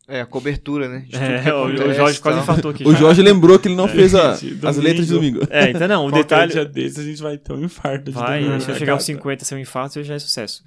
É, 0.08 0.22
a 0.22 0.26
cobertura, 0.26 0.88
né? 0.88 1.00
De 1.00 1.10
tudo 1.10 1.20
que 1.20 1.48
É, 1.48 1.54
o, 1.54 1.90
o 1.90 1.94
Jorge 1.94 2.20
quase 2.20 2.40
infartou 2.40 2.70
aqui. 2.72 2.84
O 2.86 2.92
já. 2.92 2.98
Jorge 2.98 3.22
lembrou 3.22 3.58
que 3.58 3.68
ele 3.68 3.76
não 3.76 3.86
fez 3.86 4.14
a- 4.14 4.34
gente, 4.34 4.58
as 4.66 4.76
letras 4.76 5.06
de 5.06 5.12
domingo. 5.12 5.40
É, 5.50 5.70
então 5.70 5.86
não, 5.86 6.06
o 6.06 6.10
Qualquer 6.10 6.22
detalhe. 6.22 6.52
dia 6.52 6.64
desse 6.64 7.00
a 7.00 7.04
gente 7.04 7.22
vai 7.22 7.36
ter 7.38 7.52
um 7.52 7.62
infarto 7.64 8.04
de 8.06 8.10
Vai, 8.12 8.42
domingo, 8.42 8.60
se 8.60 8.70
eu 8.70 8.74
chegar 8.76 8.92
aos 8.94 9.02
Cata? 9.02 9.12
50 9.18 9.44
ser 9.44 9.54
um 9.54 9.58
infarto, 9.58 10.02
já 10.02 10.14
é 10.14 10.18
sucesso. 10.18 10.64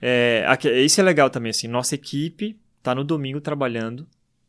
É, 0.00 0.44
aqui- 0.48 0.70
isso 0.70 1.00
é 1.00 1.04
legal 1.04 1.30
também, 1.30 1.50
assim, 1.50 1.68
nossa 1.68 1.94
equipe 1.94 2.58
tá 2.82 2.94
no 2.94 3.04
domingo 3.04 3.40
trabalhando, 3.40 4.06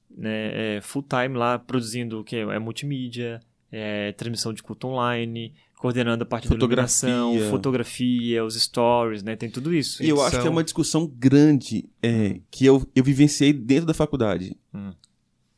né, 0.10 0.78
é, 0.78 0.82
full 0.82 1.04
time 1.04 1.38
lá, 1.38 1.58
produzindo 1.60 2.20
o 2.20 2.24
que? 2.24 2.36
É 2.38 2.60
multimídia, 2.60 3.40
é, 3.76 4.12
transmissão 4.12 4.54
de 4.54 4.62
culto 4.62 4.88
online, 4.88 5.52
coordenando 5.80 6.22
a 6.22 6.26
parte 6.28 6.48
Fotografia. 6.48 7.10
da 7.10 7.16
iluminação, 7.16 7.50
fotografia, 7.50 8.46
os 8.46 8.54
stories, 8.54 9.24
né, 9.24 9.36
tem 9.36 9.50
tudo 9.50 9.74
isso. 9.74 10.04
E 10.04 10.10
eu 10.10 10.22
acho 10.22 10.40
que 10.40 10.48
é 10.48 10.50
uma 10.50 10.64
discussão 10.64 11.08
grande 11.08 11.90
é, 12.02 12.40
que 12.52 12.66
eu, 12.66 12.88
eu 12.96 13.04
vivenciei 13.04 13.52
dentro 13.52 13.88
da 13.88 13.94
faculdade. 13.94 14.56
Hum. 14.72 14.92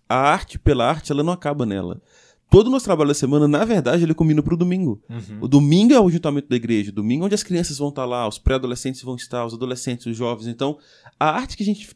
A 0.08 0.16
arte 0.16 0.58
pela 0.58 0.88
arte, 0.88 1.12
ela 1.12 1.24
não 1.24 1.34
acaba 1.34 1.66
nela. 1.66 2.02
Todo 2.50 2.68
o 2.68 2.70
nosso 2.70 2.86
trabalho 2.86 3.10
da 3.10 3.14
semana, 3.14 3.48
na 3.48 3.66
verdade, 3.66 4.04
ele 4.04 4.14
combina 4.14 4.42
pro 4.42 4.56
domingo. 4.56 5.02
Uhum. 5.10 5.40
O 5.42 5.48
domingo 5.48 5.94
é 5.94 6.00
o 6.00 6.10
juntamento 6.10 6.48
da 6.48 6.56
igreja, 6.56 6.92
o 6.92 6.94
domingo 6.94 7.24
é 7.24 7.26
onde 7.26 7.36
as 7.36 7.44
crianças 7.44 7.78
vão 7.78 7.90
estar 7.90 8.06
lá, 8.06 8.28
os 8.28 8.38
pré-adolescentes 8.38 9.02
vão 9.02 9.16
estar, 9.16 9.46
os 9.46 9.54
adolescentes, 9.54 10.06
os 10.06 10.16
jovens. 10.16 10.48
Então, 10.48 10.78
a 11.20 11.32
arte 11.32 11.58
que 11.58 11.64
a 11.64 11.66
gente 11.66 11.90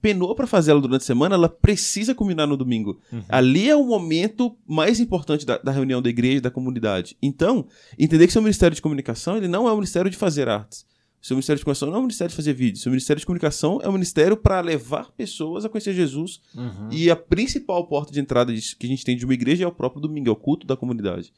penou 0.00 0.34
para 0.34 0.46
fazer 0.46 0.70
ela 0.70 0.80
durante 0.80 1.02
a 1.02 1.04
semana, 1.04 1.34
ela 1.34 1.48
precisa 1.48 2.14
culminar 2.14 2.46
no 2.46 2.56
domingo. 2.56 3.00
Uhum. 3.12 3.22
Ali 3.28 3.68
é 3.68 3.76
o 3.76 3.84
momento 3.84 4.56
mais 4.66 5.00
importante 5.00 5.44
da, 5.44 5.58
da 5.58 5.72
reunião 5.72 6.00
da 6.00 6.08
igreja 6.08 6.38
e 6.38 6.40
da 6.40 6.50
comunidade. 6.50 7.16
Então, 7.20 7.66
entender 7.98 8.26
que 8.26 8.32
seu 8.32 8.40
ministério 8.40 8.74
de 8.74 8.80
comunicação, 8.80 9.36
ele 9.36 9.48
não 9.48 9.68
é 9.68 9.72
o 9.72 9.76
ministério 9.76 10.10
de 10.10 10.16
fazer 10.16 10.48
artes. 10.48 10.86
Seu 11.20 11.36
ministério 11.36 11.58
de 11.58 11.64
comunicação 11.64 11.88
não 11.88 11.96
é 11.96 11.98
o 11.98 12.02
ministério 12.02 12.30
de 12.30 12.36
fazer 12.36 12.52
vídeos. 12.52 12.82
Seu 12.82 12.90
ministério 12.90 13.18
de 13.18 13.24
comunicação 13.24 13.80
é 13.82 13.88
o 13.88 13.92
ministério 13.92 14.36
para 14.36 14.60
levar 14.60 15.10
pessoas 15.12 15.64
a 15.64 15.70
conhecer 15.70 15.94
Jesus. 15.94 16.40
Uhum. 16.54 16.88
E 16.90 17.10
a 17.10 17.16
principal 17.16 17.86
porta 17.86 18.12
de 18.12 18.20
entrada 18.20 18.52
que 18.52 18.86
a 18.86 18.88
gente 18.88 19.04
tem 19.04 19.16
de 19.16 19.24
uma 19.24 19.32
igreja 19.32 19.64
é 19.64 19.66
o 19.66 19.72
próprio 19.72 20.02
domingo, 20.02 20.28
é 20.28 20.32
o 20.32 20.36
culto 20.36 20.66
da 20.66 20.76
comunidade. 20.76 21.32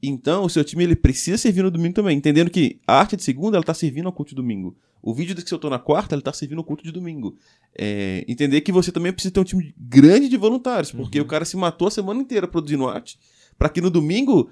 Então, 0.00 0.44
o 0.44 0.48
seu 0.48 0.64
time 0.64 0.84
ele 0.84 0.96
precisa 0.96 1.36
servir 1.36 1.62
no 1.62 1.70
domingo 1.70 1.94
também, 1.94 2.16
entendendo 2.16 2.50
que 2.50 2.80
a 2.86 2.94
arte 2.94 3.16
de 3.16 3.22
segunda 3.22 3.56
ela 3.56 3.62
está 3.62 3.74
servindo 3.74 4.06
ao 4.06 4.12
culto 4.12 4.30
de 4.30 4.36
domingo. 4.36 4.76
O 5.02 5.12
vídeo 5.12 5.34
que 5.34 5.52
eu 5.52 5.58
tô 5.58 5.68
na 5.68 5.78
quarta, 5.80 6.14
ele 6.14 6.20
está 6.20 6.32
servindo 6.32 6.58
ao 6.58 6.64
culto 6.64 6.84
de 6.84 6.92
domingo. 6.92 7.36
É, 7.76 8.24
entender 8.28 8.60
que 8.60 8.70
você 8.70 8.92
também 8.92 9.12
precisa 9.12 9.34
ter 9.34 9.40
um 9.40 9.44
time 9.44 9.74
grande 9.76 10.28
de 10.28 10.36
voluntários, 10.36 10.92
porque 10.92 11.18
Uhum. 11.18 11.24
o 11.24 11.28
cara 11.28 11.44
se 11.44 11.56
matou 11.56 11.88
a 11.88 11.90
semana 11.90 12.20
inteira 12.20 12.46
produzindo 12.46 12.88
arte, 12.88 13.18
para 13.58 13.68
que 13.68 13.80
no 13.80 13.90
domingo 13.90 14.48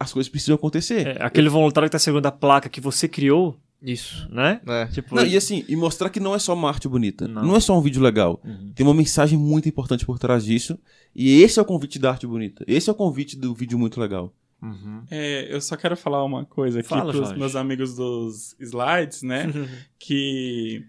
as 0.00 0.12
coisas 0.12 0.28
precisam 0.28 0.56
acontecer. 0.56 1.06
É, 1.06 1.16
aquele 1.22 1.48
voluntário 1.48 1.88
que 1.88 1.92
tá 1.92 1.98
segurando 1.98 2.26
a 2.26 2.32
placa 2.32 2.68
que 2.68 2.80
você 2.80 3.06
criou, 3.06 3.56
Isso. 3.80 4.28
né? 4.32 4.60
É. 4.66 4.86
Tipo, 4.86 5.14
Não, 5.14 5.24
e 5.24 5.36
assim, 5.36 5.64
e 5.68 5.76
mostrar 5.76 6.10
que 6.10 6.18
não 6.18 6.34
é 6.34 6.38
só 6.40 6.52
uma 6.54 6.68
arte 6.68 6.88
bonita, 6.88 7.28
Não. 7.28 7.42
não, 7.44 7.54
é 7.56 7.60
só 7.60 7.78
um 7.78 7.80
vídeo 7.80 8.02
legal. 8.02 8.40
Uhum. 8.44 8.72
Tem 8.74 8.84
uma 8.84 8.94
mensagem 8.94 9.38
muito 9.38 9.68
importante 9.68 10.04
por 10.04 10.18
trás 10.18 10.44
disso, 10.44 10.76
e 11.14 11.40
esse 11.42 11.60
é 11.60 11.62
o 11.62 11.64
convite 11.64 12.00
da 12.00 12.10
arte 12.10 12.26
bonita. 12.26 12.64
Esse 12.66 12.90
é 12.90 12.92
o 12.92 12.96
convite 12.96 13.36
do 13.36 13.54
vídeo 13.54 13.78
muito 13.78 14.00
legal. 14.00 14.34
Uhum. 14.60 15.04
É, 15.10 15.46
eu 15.54 15.60
só 15.60 15.76
quero 15.76 15.96
falar 15.96 16.24
uma 16.24 16.44
coisa 16.44 16.80
aqui 16.80 16.88
Fala, 16.88 17.12
pros 17.12 17.26
Jorge. 17.26 17.38
meus 17.38 17.54
amigos 17.54 17.94
dos 17.94 18.56
slides, 18.58 19.22
né? 19.22 19.46
que 19.98 20.84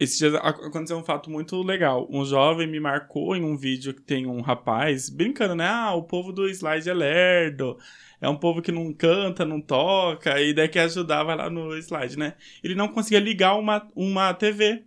esse 0.00 0.18
dia 0.18 0.38
ac- 0.38 0.64
aconteceu 0.64 0.96
um 0.96 1.04
fato 1.04 1.30
muito 1.30 1.60
legal. 1.62 2.06
Um 2.10 2.24
jovem 2.24 2.66
me 2.66 2.80
marcou 2.80 3.34
em 3.36 3.42
um 3.44 3.56
vídeo 3.56 3.92
que 3.92 4.00
tem 4.00 4.26
um 4.26 4.40
rapaz 4.40 5.10
brincando, 5.10 5.54
né? 5.54 5.66
Ah, 5.66 5.92
o 5.94 6.02
povo 6.04 6.32
do 6.32 6.48
slide 6.48 6.88
é 6.88 6.94
lerdo. 6.94 7.76
É 8.20 8.28
um 8.28 8.36
povo 8.36 8.60
que 8.62 8.72
não 8.72 8.92
canta, 8.92 9.44
não 9.44 9.60
toca, 9.60 10.40
e 10.40 10.52
daí 10.52 10.68
quer 10.68 10.82
ajudar, 10.84 11.22
vai 11.22 11.36
lá 11.36 11.48
no 11.48 11.76
slide, 11.76 12.18
né? 12.18 12.34
Ele 12.64 12.74
não 12.74 12.88
conseguia 12.88 13.20
ligar 13.20 13.54
uma, 13.54 13.86
uma 13.94 14.34
TV. 14.34 14.82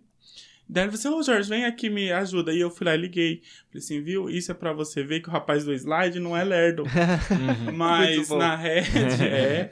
Daí 0.72 0.84
ele 0.84 0.96
falou 0.96 1.18
assim, 1.18 1.20
ô 1.20 1.34
Jorge, 1.34 1.50
vem 1.50 1.66
aqui 1.66 1.90
me 1.90 2.10
ajuda. 2.10 2.50
E 2.50 2.58
eu 2.58 2.70
fui 2.70 2.86
lá 2.86 2.94
e 2.94 2.96
liguei. 2.96 3.42
Falei 3.68 3.84
assim, 3.84 4.00
viu? 4.00 4.30
Isso 4.30 4.50
é 4.50 4.54
pra 4.54 4.72
você 4.72 5.02
ver 5.02 5.20
que 5.20 5.28
o 5.28 5.30
rapaz 5.30 5.64
do 5.66 5.72
slide 5.74 6.18
não 6.18 6.34
é 6.34 6.42
lerdo. 6.42 6.84
Uhum. 7.32 7.72
Mas 7.76 8.28
na 8.30 8.56
rede, 8.56 8.88
é. 9.22 9.70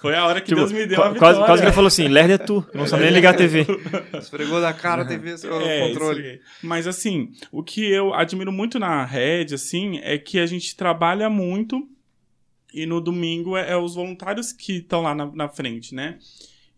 Foi 0.00 0.14
a 0.14 0.26
hora 0.26 0.40
que 0.40 0.48
Tipo, 0.48 0.60
Deus 0.60 0.72
me 0.72 0.86
deu 0.86 1.02
a 1.02 1.10
vitória. 1.10 1.18
quase, 1.18 1.38
quase 1.40 1.62
que 1.62 1.68
ele 1.68 1.74
falou 1.74 1.88
assim, 1.88 2.08
lerdo 2.08 2.32
é 2.32 2.38
tu, 2.38 2.66
não 2.74 2.86
sabe 2.86 3.04
nem 3.04 3.12
ligar 3.12 3.34
a 3.34 3.36
TV. 3.36 3.64
Esfregou 4.18 4.60
na 4.60 4.72
cara 4.72 5.02
a 5.02 5.04
TV, 5.06 5.38
seu 5.38 5.58
É, 5.60 5.88
controle. 5.88 6.40
Mas 6.62 6.86
assim, 6.86 7.30
o 7.50 7.62
que 7.62 7.84
eu 7.90 8.12
admiro 8.12 8.52
muito 8.52 8.78
na 8.78 9.04
rede, 9.04 9.54
assim, 9.54 10.00
é 10.02 10.18
que 10.18 10.38
a 10.38 10.46
gente 10.46 10.76
trabalha 10.76 11.30
muito 11.30 11.88
e 12.74 12.84
no 12.86 13.00
domingo 13.00 13.56
é, 13.56 13.70
é 13.70 13.76
os 13.76 13.94
voluntários 13.94 14.52
que 14.52 14.78
estão 14.78 15.02
lá 15.02 15.14
na, 15.14 15.26
na 15.26 15.48
frente, 15.48 15.94
né? 15.94 16.18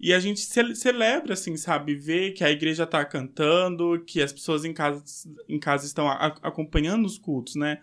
E 0.05 0.13
a 0.13 0.21
gente 0.21 0.41
ce- 0.41 0.75
celebra, 0.75 1.33
assim, 1.33 1.57
sabe? 1.57 1.95
Ver 1.95 2.33
que 2.33 2.45
a 2.45 2.51
igreja 2.51 2.87
tá 2.87 3.03
cantando, 3.07 3.99
que 4.07 4.21
as 4.21 4.35
pessoas 4.35 4.63
em 4.63 4.75
casa, 4.75 5.03
em 5.49 5.59
casa 5.59 5.87
estão 5.87 6.07
acompanhando 6.43 7.07
os 7.07 7.17
cultos, 7.17 7.55
né? 7.55 7.81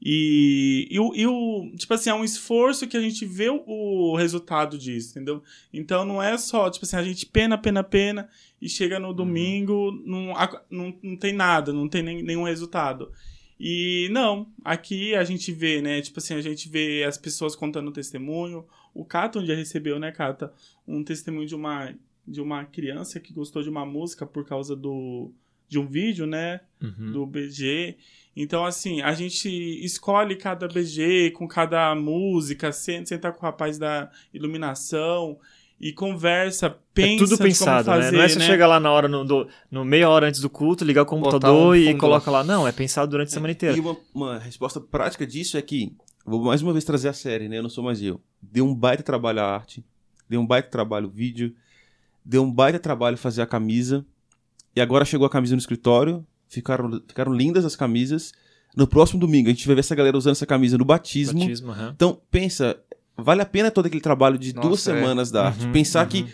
E, 0.00 0.88
e, 0.90 0.98
o, 0.98 1.14
e 1.14 1.26
o- 1.26 1.70
tipo 1.76 1.92
assim, 1.92 2.08
é 2.08 2.14
um 2.14 2.24
esforço 2.24 2.86
que 2.86 2.96
a 2.96 3.00
gente 3.02 3.26
vê 3.26 3.50
o, 3.50 3.62
o 3.66 4.16
resultado 4.16 4.78
disso, 4.78 5.10
entendeu? 5.10 5.42
Então 5.70 6.06
não 6.06 6.22
é 6.22 6.38
só, 6.38 6.70
tipo 6.70 6.86
assim, 6.86 6.96
a 6.96 7.02
gente 7.02 7.26
pena, 7.26 7.58
pena, 7.58 7.84
pena, 7.84 8.30
e 8.62 8.66
chega 8.66 8.98
no 8.98 9.12
domingo, 9.12 9.90
não, 10.06 10.32
não, 10.70 10.94
não 11.02 11.16
tem 11.18 11.34
nada, 11.34 11.70
não 11.70 11.86
tem 11.86 12.02
nem- 12.02 12.22
nenhum 12.22 12.44
resultado. 12.44 13.12
E 13.60 14.08
não, 14.10 14.46
aqui 14.64 15.14
a 15.14 15.24
gente 15.24 15.52
vê, 15.52 15.82
né? 15.82 16.00
Tipo 16.00 16.18
assim, 16.18 16.32
a 16.34 16.40
gente 16.40 16.66
vê 16.68 17.04
as 17.06 17.18
pessoas 17.18 17.54
contando 17.54 17.90
testemunho. 17.92 18.64
O 18.98 19.04
Cata 19.04 19.38
um 19.38 19.44
dia 19.44 19.54
recebeu, 19.54 19.98
né, 19.98 20.10
Cata? 20.10 20.52
Um 20.86 21.04
testemunho 21.04 21.46
de 21.46 21.54
uma, 21.54 21.94
de 22.26 22.40
uma 22.40 22.64
criança 22.64 23.20
que 23.20 23.32
gostou 23.32 23.62
de 23.62 23.68
uma 23.70 23.86
música 23.86 24.26
por 24.26 24.44
causa 24.44 24.74
do, 24.74 25.30
de 25.68 25.78
um 25.78 25.86
vídeo, 25.86 26.26
né? 26.26 26.60
Uhum. 26.82 27.12
do 27.12 27.26
BG. 27.26 27.96
Então, 28.36 28.64
assim, 28.64 29.00
a 29.00 29.12
gente 29.14 29.48
escolhe 29.84 30.34
cada 30.36 30.66
BG 30.66 31.30
com 31.32 31.46
cada 31.46 31.94
música, 31.94 32.72
senta, 32.72 33.06
senta 33.06 33.30
com 33.32 33.38
o 33.38 33.42
rapaz 33.42 33.78
da 33.78 34.10
iluminação 34.34 35.38
e 35.80 35.92
conversa, 35.92 36.76
pensa 36.92 37.22
é 37.24 37.26
tudo 37.28 37.38
pensado, 37.38 37.84
fazer, 37.86 38.10
né? 38.10 38.18
Não 38.18 38.24
é 38.24 38.28
só 38.28 38.38
né? 38.40 38.46
chegar 38.46 38.66
lá 38.66 38.80
na 38.80 38.90
hora, 38.90 39.06
no, 39.06 39.24
do- 39.24 39.46
no 39.70 39.84
meia 39.84 40.08
hora 40.08 40.26
antes 40.26 40.40
do 40.40 40.50
culto, 40.50 40.84
ligar 40.84 41.02
o 41.02 41.06
computador 41.06 41.68
um 41.68 41.74
e 41.76 41.94
coloca 41.96 42.30
lá. 42.30 42.42
Não, 42.42 42.66
é 42.66 42.72
pensado 42.72 43.08
durante 43.10 43.28
a 43.28 43.32
semana 43.32 43.52
inteira. 43.52 43.76
E 43.76 43.80
uma, 43.80 43.96
uma 44.12 44.38
resposta 44.38 44.80
prática 44.80 45.24
disso 45.24 45.56
é 45.56 45.62
que, 45.62 45.92
vou 46.28 46.44
mais 46.44 46.62
uma 46.62 46.72
vez 46.72 46.84
trazer 46.84 47.08
a 47.08 47.12
série, 47.12 47.48
né? 47.48 47.58
Eu 47.58 47.62
não 47.62 47.70
sou 47.70 47.82
mais 47.82 48.02
eu. 48.02 48.20
Deu 48.40 48.66
um 48.66 48.74
baita 48.74 49.02
trabalho 49.02 49.40
a 49.40 49.44
arte, 49.44 49.84
deu 50.28 50.40
um 50.40 50.46
baita 50.46 50.68
trabalho 50.68 51.06
o 51.06 51.10
vídeo, 51.10 51.54
deu 52.24 52.42
um 52.42 52.52
baita 52.52 52.78
trabalho 52.78 53.16
fazer 53.16 53.42
a 53.42 53.46
camisa, 53.46 54.04
e 54.74 54.80
agora 54.80 55.04
chegou 55.04 55.26
a 55.26 55.30
camisa 55.30 55.54
no 55.54 55.58
escritório, 55.58 56.24
ficaram, 56.48 57.02
ficaram 57.06 57.32
lindas 57.32 57.64
as 57.64 57.74
camisas. 57.74 58.32
No 58.76 58.86
próximo 58.86 59.18
domingo 59.18 59.48
a 59.48 59.52
gente 59.52 59.66
vai 59.66 59.74
ver 59.74 59.80
essa 59.80 59.94
galera 59.94 60.16
usando 60.16 60.32
essa 60.32 60.46
camisa 60.46 60.76
no 60.78 60.84
batismo. 60.84 61.40
Batismo, 61.40 61.72
aham. 61.72 61.92
Então, 61.94 62.20
pensa, 62.30 62.78
vale 63.16 63.42
a 63.42 63.46
pena 63.46 63.70
todo 63.70 63.86
aquele 63.86 64.00
trabalho 64.00 64.38
de 64.38 64.54
Nossa, 64.54 64.68
duas 64.68 64.86
é. 64.86 64.94
semanas 64.94 65.30
da 65.30 65.46
arte. 65.46 65.64
Uhum, 65.64 65.72
Pensar 65.72 66.04
uhum. 66.04 66.08
que 66.08 66.26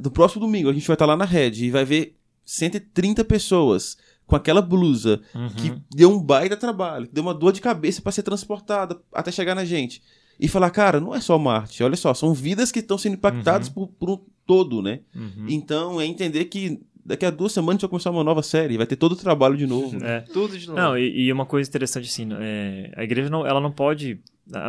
no 0.00 0.10
próximo 0.10 0.44
domingo 0.44 0.68
a 0.68 0.72
gente 0.72 0.86
vai 0.86 0.94
estar 0.94 1.06
lá 1.06 1.16
na 1.16 1.24
rede 1.24 1.66
e 1.66 1.70
vai 1.70 1.84
ver 1.84 2.16
130 2.44 3.24
pessoas 3.24 3.96
com 4.26 4.36
aquela 4.36 4.62
blusa 4.62 5.20
Uhum. 5.34 5.48
que 5.50 5.72
deu 5.94 6.10
um 6.10 6.18
baita 6.18 6.56
trabalho, 6.56 7.06
que 7.06 7.14
deu 7.14 7.22
uma 7.22 7.34
dor 7.34 7.52
de 7.52 7.60
cabeça 7.60 8.00
para 8.00 8.12
ser 8.12 8.22
transportada 8.22 8.98
até 9.12 9.30
chegar 9.30 9.54
na 9.54 9.64
gente. 9.64 10.02
E 10.38 10.48
falar, 10.48 10.70
cara, 10.70 10.98
não 11.00 11.14
é 11.14 11.20
só 11.20 11.36
uma 11.36 11.54
arte, 11.54 11.82
olha 11.82 11.96
só, 11.96 12.12
são 12.12 12.34
vidas 12.34 12.72
que 12.72 12.80
estão 12.80 12.98
sendo 12.98 13.14
impactadas 13.14 13.68
por, 13.68 13.88
por 13.88 14.10
um 14.10 14.18
todo, 14.44 14.82
né? 14.82 15.00
Uhum. 15.14 15.46
Então 15.48 16.00
é 16.00 16.06
entender 16.06 16.46
que 16.46 16.80
daqui 17.04 17.24
a 17.24 17.30
duas 17.30 17.52
semanas 17.52 17.74
a 17.74 17.74
gente 17.74 17.82
vai 17.82 17.90
começar 17.90 18.10
uma 18.10 18.24
nova 18.24 18.42
série, 18.42 18.76
vai 18.76 18.86
ter 18.86 18.96
todo 18.96 19.12
o 19.12 19.16
trabalho 19.16 19.56
de 19.56 19.66
novo. 19.66 20.02
É. 20.04 20.20
Tudo 20.20 20.58
de 20.58 20.66
novo. 20.66 20.78
Não, 20.80 20.98
e, 20.98 21.26
e 21.26 21.32
uma 21.32 21.46
coisa 21.46 21.68
interessante 21.68 22.08
assim, 22.08 22.28
é, 22.40 22.92
a 22.96 23.04
igreja 23.04 23.30
não, 23.30 23.46
ela 23.46 23.60
não 23.60 23.70
pode, 23.70 24.18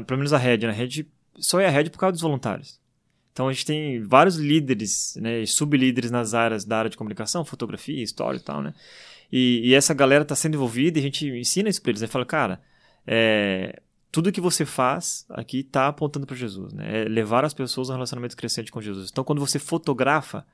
pelo 0.06 0.18
menos 0.18 0.34
a 0.34 0.38
rede, 0.38 0.68
né? 0.68 0.72
A 0.72 0.76
rede 0.76 1.08
só 1.38 1.60
é 1.60 1.66
a 1.66 1.72
rede 1.72 1.90
por 1.90 1.98
causa 1.98 2.12
dos 2.12 2.22
voluntários. 2.22 2.80
Então 3.32 3.50
a 3.50 3.52
gente 3.54 3.66
tem 3.66 4.02
vários 4.02 4.38
líderes, 4.38 5.18
né, 5.20 5.46
sublíderes 5.46 6.10
nas 6.10 6.34
áreas 6.34 6.64
da 6.64 6.78
área 6.78 6.90
de 6.90 6.96
comunicação, 6.96 7.44
fotografia, 7.44 8.02
história 8.02 8.38
e 8.38 8.42
tal, 8.42 8.62
né? 8.62 8.74
E, 9.32 9.70
e 9.70 9.74
essa 9.74 9.94
galera 9.94 10.24
está 10.24 10.36
sendo 10.36 10.56
envolvida 10.56 10.98
e 10.98 11.02
a 11.02 11.04
gente 11.04 11.28
ensina 11.28 11.70
isso 11.70 11.82
para 11.82 11.92
eles, 11.92 12.02
né? 12.02 12.08
Fala, 12.08 12.26
cara, 12.26 12.62
é, 13.06 13.82
tudo 14.12 14.32
que 14.32 14.40
você 14.40 14.66
faz 14.66 15.26
aqui 15.30 15.60
está 15.60 15.88
apontando 15.88 16.26
para 16.26 16.36
Jesus, 16.36 16.74
né? 16.74 17.02
É 17.02 17.04
levar 17.06 17.44
as 17.44 17.54
pessoas 17.54 17.90
a 17.90 17.94
um 17.94 17.96
relacionamento 17.96 18.38
crescente 18.38 18.72
com 18.72 18.82
Jesus. 18.82 19.10
Então, 19.12 19.24
quando 19.24 19.40
você 19.40 19.60
fotografa, 19.60 20.46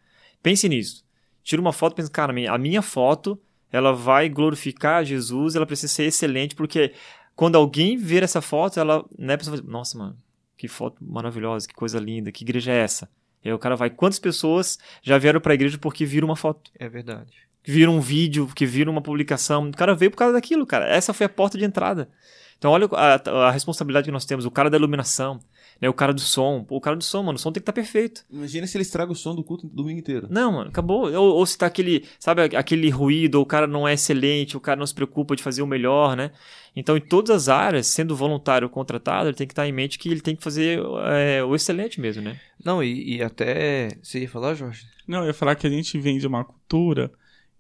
pense 0.42 0.68
nisso. 0.68 1.06
Tira 1.44 1.62
uma 1.62 1.74
foto 1.74 1.94
e 1.94 1.96
pensa, 1.98 2.10
cara, 2.10 2.34
a 2.52 2.58
minha 2.58 2.82
foto, 2.82 3.40
ela 3.72 3.94
vai 3.94 4.30
glorificar 4.30 5.06
Jesus, 5.06 5.56
ela 5.56 5.66
precisa 5.66 5.94
ser 5.94 6.06
excelente, 6.06 6.56
porque 6.56 6.94
quando 7.36 7.56
alguém 7.56 7.98
ver 7.98 8.24
essa 8.24 8.42
foto, 8.42 8.80
ela, 8.80 9.06
né, 9.18 9.38
pessoa 9.38 9.56
vai 9.56 9.62
dizer, 9.62 9.72
nossa, 9.72 9.98
mano, 9.98 10.18
que 10.58 10.68
foto 10.68 10.98
maravilhosa, 11.04 11.68
que 11.68 11.74
coisa 11.74 12.00
linda, 12.00 12.32
que 12.32 12.44
igreja 12.44 12.72
é 12.72 12.78
essa? 12.78 13.10
E 13.44 13.50
aí 13.50 13.54
o 13.54 13.60
cara 13.60 13.76
vai, 13.76 13.90
quantas 13.90 14.20
pessoas 14.20 14.78
já 15.02 15.18
vieram 15.18 15.42
para 15.42 15.54
a 15.54 15.56
igreja 15.56 15.78
porque 15.78 16.06
viram 16.06 16.28
uma 16.28 16.36
foto? 16.36 16.70
É 16.78 16.88
verdade. 16.88 17.34
Que 17.64 17.72
viram 17.72 17.96
um 17.96 18.02
vídeo, 18.02 18.48
que 18.56 18.66
viram 18.66 18.92
uma 18.92 19.02
publicação. 19.02 19.70
O 19.70 19.72
cara 19.72 19.94
veio 19.94 20.12
por 20.12 20.18
causa 20.18 20.34
daquilo, 20.34 20.66
cara. 20.66 20.88
Essa 20.88 21.14
foi 21.14 21.26
a 21.26 21.30
porta 21.30 21.58
de 21.58 21.66
entrada. 21.66 22.10
Então 22.58 22.70
olha 22.70 22.88
a, 22.92 23.48
a 23.48 23.52
responsabilidade 23.52 24.06
que 24.06 24.12
nós 24.12 24.26
temos. 24.26 24.46
O 24.46 24.52
cara 24.52 24.70
da 24.70 24.78
iluminação, 24.78 25.40
né? 25.82 25.90
O 25.90 25.94
cara 25.94 26.14
do 26.14 26.22
som. 26.22 26.64
Pô, 26.64 26.78
o 26.78 26.82
cara 26.82 26.96
do 26.96 27.04
som, 27.04 27.24
mano, 27.24 27.36
o 27.36 27.40
som 27.40 27.52
tem 27.52 27.60
que 27.60 27.64
estar 27.64 27.72
tá 27.72 27.76
perfeito. 27.76 28.24
Imagina 28.30 28.68
se 28.68 28.78
ele 28.78 28.84
estraga 28.84 29.12
o 29.12 29.16
som 29.16 29.34
do 29.34 29.44
culto 29.44 29.66
do 29.66 29.76
domingo 29.76 29.98
inteiro. 29.98 30.28
Não, 30.30 30.52
mano, 30.52 30.70
acabou. 30.70 31.12
Ou, 31.12 31.38
ou 31.38 31.46
se 31.46 31.58
tá 31.58 31.66
aquele, 31.66 32.06
sabe, 32.20 32.56
aquele 32.56 32.88
ruído, 32.92 33.36
ou 33.36 33.42
o 33.42 33.48
cara 33.48 33.66
não 33.66 33.88
é 33.88 33.96
excelente, 33.96 34.56
o 34.56 34.60
cara 34.60 34.78
não 34.78 34.86
se 34.86 34.94
preocupa 34.94 35.36
de 35.36 35.42
fazer 35.42 35.64
o 35.64 35.68
melhor, 35.68 36.16
né? 36.16 36.32
Então, 36.76 36.96
em 36.96 37.02
todas 37.02 37.32
as 37.32 37.50
áreas, 37.50 37.88
sendo 37.88 38.16
voluntário 38.16 38.68
ou 38.68 38.72
contratado, 38.72 39.30
ele 39.30 39.36
tem 39.36 39.48
que 39.48 39.54
estar 39.54 39.68
em 39.68 39.72
mente 39.72 39.98
que 39.98 40.08
ele 40.08 40.22
tem 40.22 40.36
que 40.36 40.44
fazer 40.44 40.80
é, 41.06 41.44
o 41.44 41.56
excelente 41.56 42.00
mesmo, 42.00 42.22
né? 42.22 42.40
Não, 42.64 42.84
e, 42.84 43.18
e 43.18 43.24
até. 43.24 43.90
Você 44.04 44.20
ia 44.20 44.30
falar, 44.30 44.54
Jorge? 44.54 44.86
Não, 45.08 45.22
eu 45.22 45.28
ia 45.28 45.34
falar 45.34 45.56
que 45.56 45.66
a 45.66 45.70
gente 45.70 45.98
vem 46.00 46.20
de 46.20 46.28
uma 46.28 46.46
cultura 46.46 47.12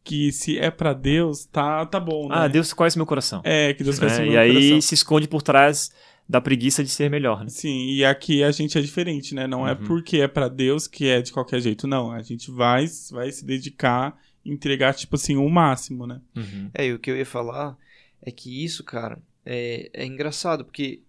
que 0.03 0.31
se 0.31 0.57
é 0.57 0.71
para 0.71 0.93
Deus, 0.93 1.45
tá, 1.45 1.85
tá 1.85 1.99
bom, 1.99 2.27
né? 2.27 2.35
Ah, 2.37 2.47
Deus 2.47 2.73
conhece 2.73 2.97
meu 2.97 3.05
coração. 3.05 3.41
É, 3.43 3.73
que 3.73 3.83
Deus 3.83 3.99
conhece 3.99 4.21
é, 4.21 4.23
meu 4.23 4.31
e 4.31 4.35
coração. 4.35 4.53
E 4.61 4.73
aí 4.73 4.81
se 4.81 4.95
esconde 4.95 5.27
por 5.27 5.41
trás 5.41 5.91
da 6.27 6.39
preguiça 6.39 6.83
de 6.83 6.89
ser 6.89 7.09
melhor, 7.09 7.43
né? 7.43 7.49
Sim, 7.49 7.87
e 7.87 8.05
aqui 8.05 8.43
a 8.43 8.51
gente 8.51 8.77
é 8.77 8.81
diferente, 8.81 9.35
né? 9.35 9.47
Não 9.47 9.67
é 9.67 9.73
Uhum. 9.73 9.83
porque 9.85 10.17
é 10.17 10.27
para 10.27 10.47
Deus 10.47 10.87
que 10.87 11.07
é 11.07 11.21
de 11.21 11.31
qualquer 11.31 11.59
jeito, 11.59 11.87
não. 11.87 12.11
A 12.11 12.21
gente 12.21 12.49
vai, 12.49 12.85
vai 13.11 13.31
se 13.31 13.45
dedicar, 13.45 14.17
entregar, 14.45 14.93
tipo 14.93 15.15
assim, 15.15 15.35
o 15.35 15.49
máximo, 15.49 16.07
né? 16.07 16.21
Uhum. 16.35 16.69
É, 16.73 16.87
e 16.87 16.93
o 16.93 16.99
que 16.99 17.11
eu 17.11 17.17
ia 17.17 17.25
falar 17.25 17.77
é 18.21 18.31
que 18.31 18.63
isso, 18.63 18.83
cara, 18.83 19.21
é, 19.45 19.89
é 19.93 20.05
engraçado, 20.05 20.63
porque 20.63 21.01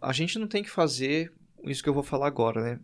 a 0.00 0.12
gente 0.12 0.38
não 0.38 0.46
tem 0.46 0.62
que 0.62 0.70
fazer 0.70 1.32
isso 1.64 1.82
que 1.82 1.88
eu 1.88 1.94
vou 1.94 2.02
falar 2.02 2.26
agora, 2.28 2.62
né? 2.62 2.80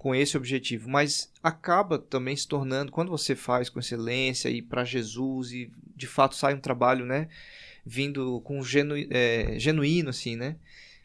Com 0.00 0.14
esse 0.14 0.34
objetivo, 0.34 0.88
mas 0.88 1.30
acaba 1.42 1.98
também 1.98 2.34
se 2.34 2.48
tornando, 2.48 2.90
quando 2.90 3.10
você 3.10 3.36
faz 3.36 3.68
com 3.68 3.78
excelência 3.78 4.48
e 4.48 4.62
para 4.62 4.82
Jesus 4.82 5.52
e 5.52 5.70
de 5.94 6.06
fato 6.06 6.34
sai 6.34 6.54
um 6.54 6.58
trabalho, 6.58 7.04
né? 7.04 7.28
Vindo 7.84 8.40
com 8.40 8.62
genu, 8.62 8.94
é, 9.10 9.58
genuíno, 9.58 10.08
assim, 10.08 10.36
né? 10.36 10.56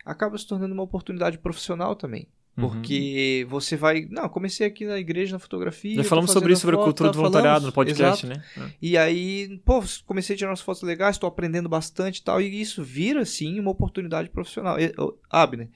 Acaba 0.05 0.37
se 0.37 0.47
tornando 0.47 0.73
uma 0.73 0.83
oportunidade 0.83 1.37
profissional 1.37 1.93
também. 1.93 2.29
Uhum. 2.55 2.69
Porque 2.69 3.45
você 3.49 3.75
vai. 3.75 4.07
Não, 4.09 4.29
comecei 4.29 4.65
aqui 4.65 4.85
na 4.85 4.97
igreja, 4.97 5.33
na 5.33 5.39
fotografia. 5.39 5.97
Já 5.97 6.03
tô 6.03 6.07
falamos 6.07 6.31
sobre 6.31 6.53
isso, 6.53 6.61
sobre 6.61 6.77
a 6.77 6.79
cultura 6.79 7.09
tá, 7.09 7.13
do 7.13 7.17
voluntariado 7.17 7.65
no 7.65 7.73
falamos, 7.73 7.93
podcast, 7.97 8.25
exato. 8.25 8.59
né? 8.61 8.73
E 8.81 8.97
aí, 8.97 9.59
pô, 9.65 9.83
comecei 10.05 10.35
a 10.35 10.37
tirar 10.37 10.51
umas 10.51 10.61
fotos 10.61 10.83
legais, 10.83 11.17
estou 11.17 11.27
aprendendo 11.27 11.67
bastante 11.67 12.19
e 12.19 12.23
tal, 12.23 12.41
e 12.41 12.61
isso 12.61 12.81
vira, 12.81 13.23
assim, 13.23 13.59
uma 13.59 13.71
oportunidade 13.71 14.29
profissional. 14.29 14.79
E, 14.79 14.93
Abner, 15.29 15.69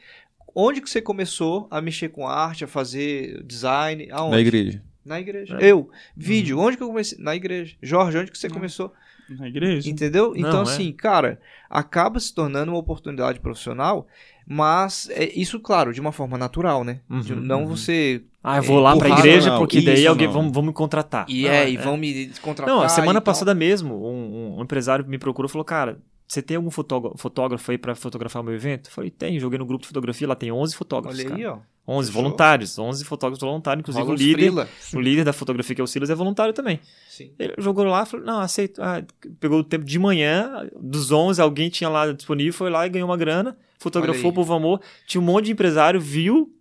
onde 0.55 0.81
que 0.81 0.89
você 0.89 1.01
começou 1.01 1.67
a 1.71 1.81
mexer 1.81 2.09
com 2.09 2.27
arte, 2.27 2.63
a 2.63 2.67
fazer 2.67 3.43
design? 3.43 4.07
Aonde? 4.11 4.31
Na 4.35 4.41
igreja. 4.41 4.83
Na 5.05 5.19
igreja. 5.19 5.57
É. 5.59 5.71
Eu, 5.71 5.89
vídeo, 6.15 6.59
onde 6.59 6.77
que 6.77 6.83
eu 6.83 6.87
comecei? 6.87 7.17
Na 7.19 7.35
igreja. 7.35 7.75
Jorge, 7.81 8.17
onde 8.17 8.31
que 8.31 8.37
você 8.37 8.47
Hum. 8.47 8.51
começou? 8.51 8.93
Na 9.29 9.47
igreja. 9.47 9.89
Entendeu? 9.89 10.33
Então, 10.35 10.59
é. 10.59 10.63
assim, 10.63 10.91
cara, 10.91 11.39
acaba 11.69 12.19
se 12.19 12.33
tornando 12.33 12.71
uma 12.71 12.79
oportunidade 12.79 13.39
profissional, 13.39 14.07
mas 14.47 15.07
é 15.11 15.31
isso, 15.39 15.59
claro, 15.59 15.93
de 15.93 16.01
uma 16.01 16.11
forma 16.11 16.37
natural, 16.37 16.83
né? 16.83 17.01
De 17.21 17.33
Uhum, 17.33 17.39
não 17.39 17.61
uhum. 17.61 17.67
você. 17.67 18.23
Ah, 18.43 18.57
eu 18.57 18.63
vou 18.63 18.79
lá 18.79 18.95
pra 18.97 19.09
igreja 19.09 19.51
não, 19.51 19.59
porque 19.59 19.81
daí 19.81 19.99
isso 19.99 20.09
alguém 20.09 20.25
não. 20.27 20.33
vão, 20.33 20.51
vão 20.51 20.63
me 20.63 20.73
contratar. 20.73 21.25
E 21.27 21.43
Não, 21.43 21.49
é, 21.51 21.69
e 21.69 21.77
vão 21.77 21.97
me 21.97 22.31
contratar. 22.41 22.73
Não, 22.73 22.81
a 22.81 22.89
semana 22.89 23.19
tal. 23.19 23.25
passada 23.25 23.53
mesmo, 23.53 23.95
um, 23.95 24.57
um 24.57 24.63
empresário 24.63 25.05
me 25.05 25.17
procurou 25.19 25.47
e 25.47 25.51
falou, 25.51 25.65
cara, 25.65 25.99
você 26.29 26.43
tem 26.43 26.57
algum 26.57 26.69
fotógrafo, 26.69 27.71
aí 27.71 27.77
pra 27.77 27.95
fotografar 27.95 28.43
o 28.43 28.45
meu 28.45 28.53
evento? 28.53 28.87
Eu 28.87 28.93
falei, 28.93 29.09
tem, 29.09 29.39
joguei 29.39 29.57
no 29.57 29.65
grupo 29.65 29.81
de 29.81 29.87
fotografia, 29.87 30.27
lá 30.27 30.35
tem 30.35 30.51
11 30.51 30.75
fotógrafos, 30.75 31.19
Olha 31.19 31.27
cara. 31.27 31.39
aí, 31.41 31.45
ó. 31.47 31.57
11 31.91 32.09
Fechou. 32.09 32.21
voluntários, 32.21 32.77
11 32.77 33.03
fotógrafos 33.03 33.41
voluntários, 33.41 33.81
inclusive 33.81 34.03
Rola 34.05 34.15
o 34.15 34.17
líder, 34.17 34.37
frila. 34.37 34.69
o 34.93 34.99
líder 35.01 35.23
da 35.23 35.33
fotografia 35.33 35.73
que 35.75 35.81
é 35.81 35.83
o 35.83 35.87
Silas 35.87 36.11
é 36.11 36.13
voluntário 36.13 36.53
também. 36.53 36.79
Sim. 37.09 37.31
Ele 37.39 37.55
jogou 37.57 37.83
lá, 37.83 38.05
falou, 38.05 38.23
não, 38.23 38.39
aceito. 38.39 38.79
Ah, 38.79 39.03
pegou 39.39 39.61
o 39.61 39.63
tempo 39.63 39.83
de 39.83 39.97
manhã, 39.97 40.69
dos 40.79 41.11
11, 41.11 41.41
alguém 41.41 41.67
tinha 41.67 41.89
lá 41.89 42.11
disponível, 42.11 42.53
foi 42.53 42.69
lá 42.69 42.85
e 42.85 42.89
ganhou 42.89 43.09
uma 43.09 43.17
grana, 43.17 43.57
fotografou 43.79 44.31
Povo 44.31 44.53
Amor, 44.53 44.79
tinha 45.07 45.19
um 45.19 45.25
monte 45.25 45.45
de 45.45 45.51
empresário, 45.53 45.99
viu, 45.99 46.53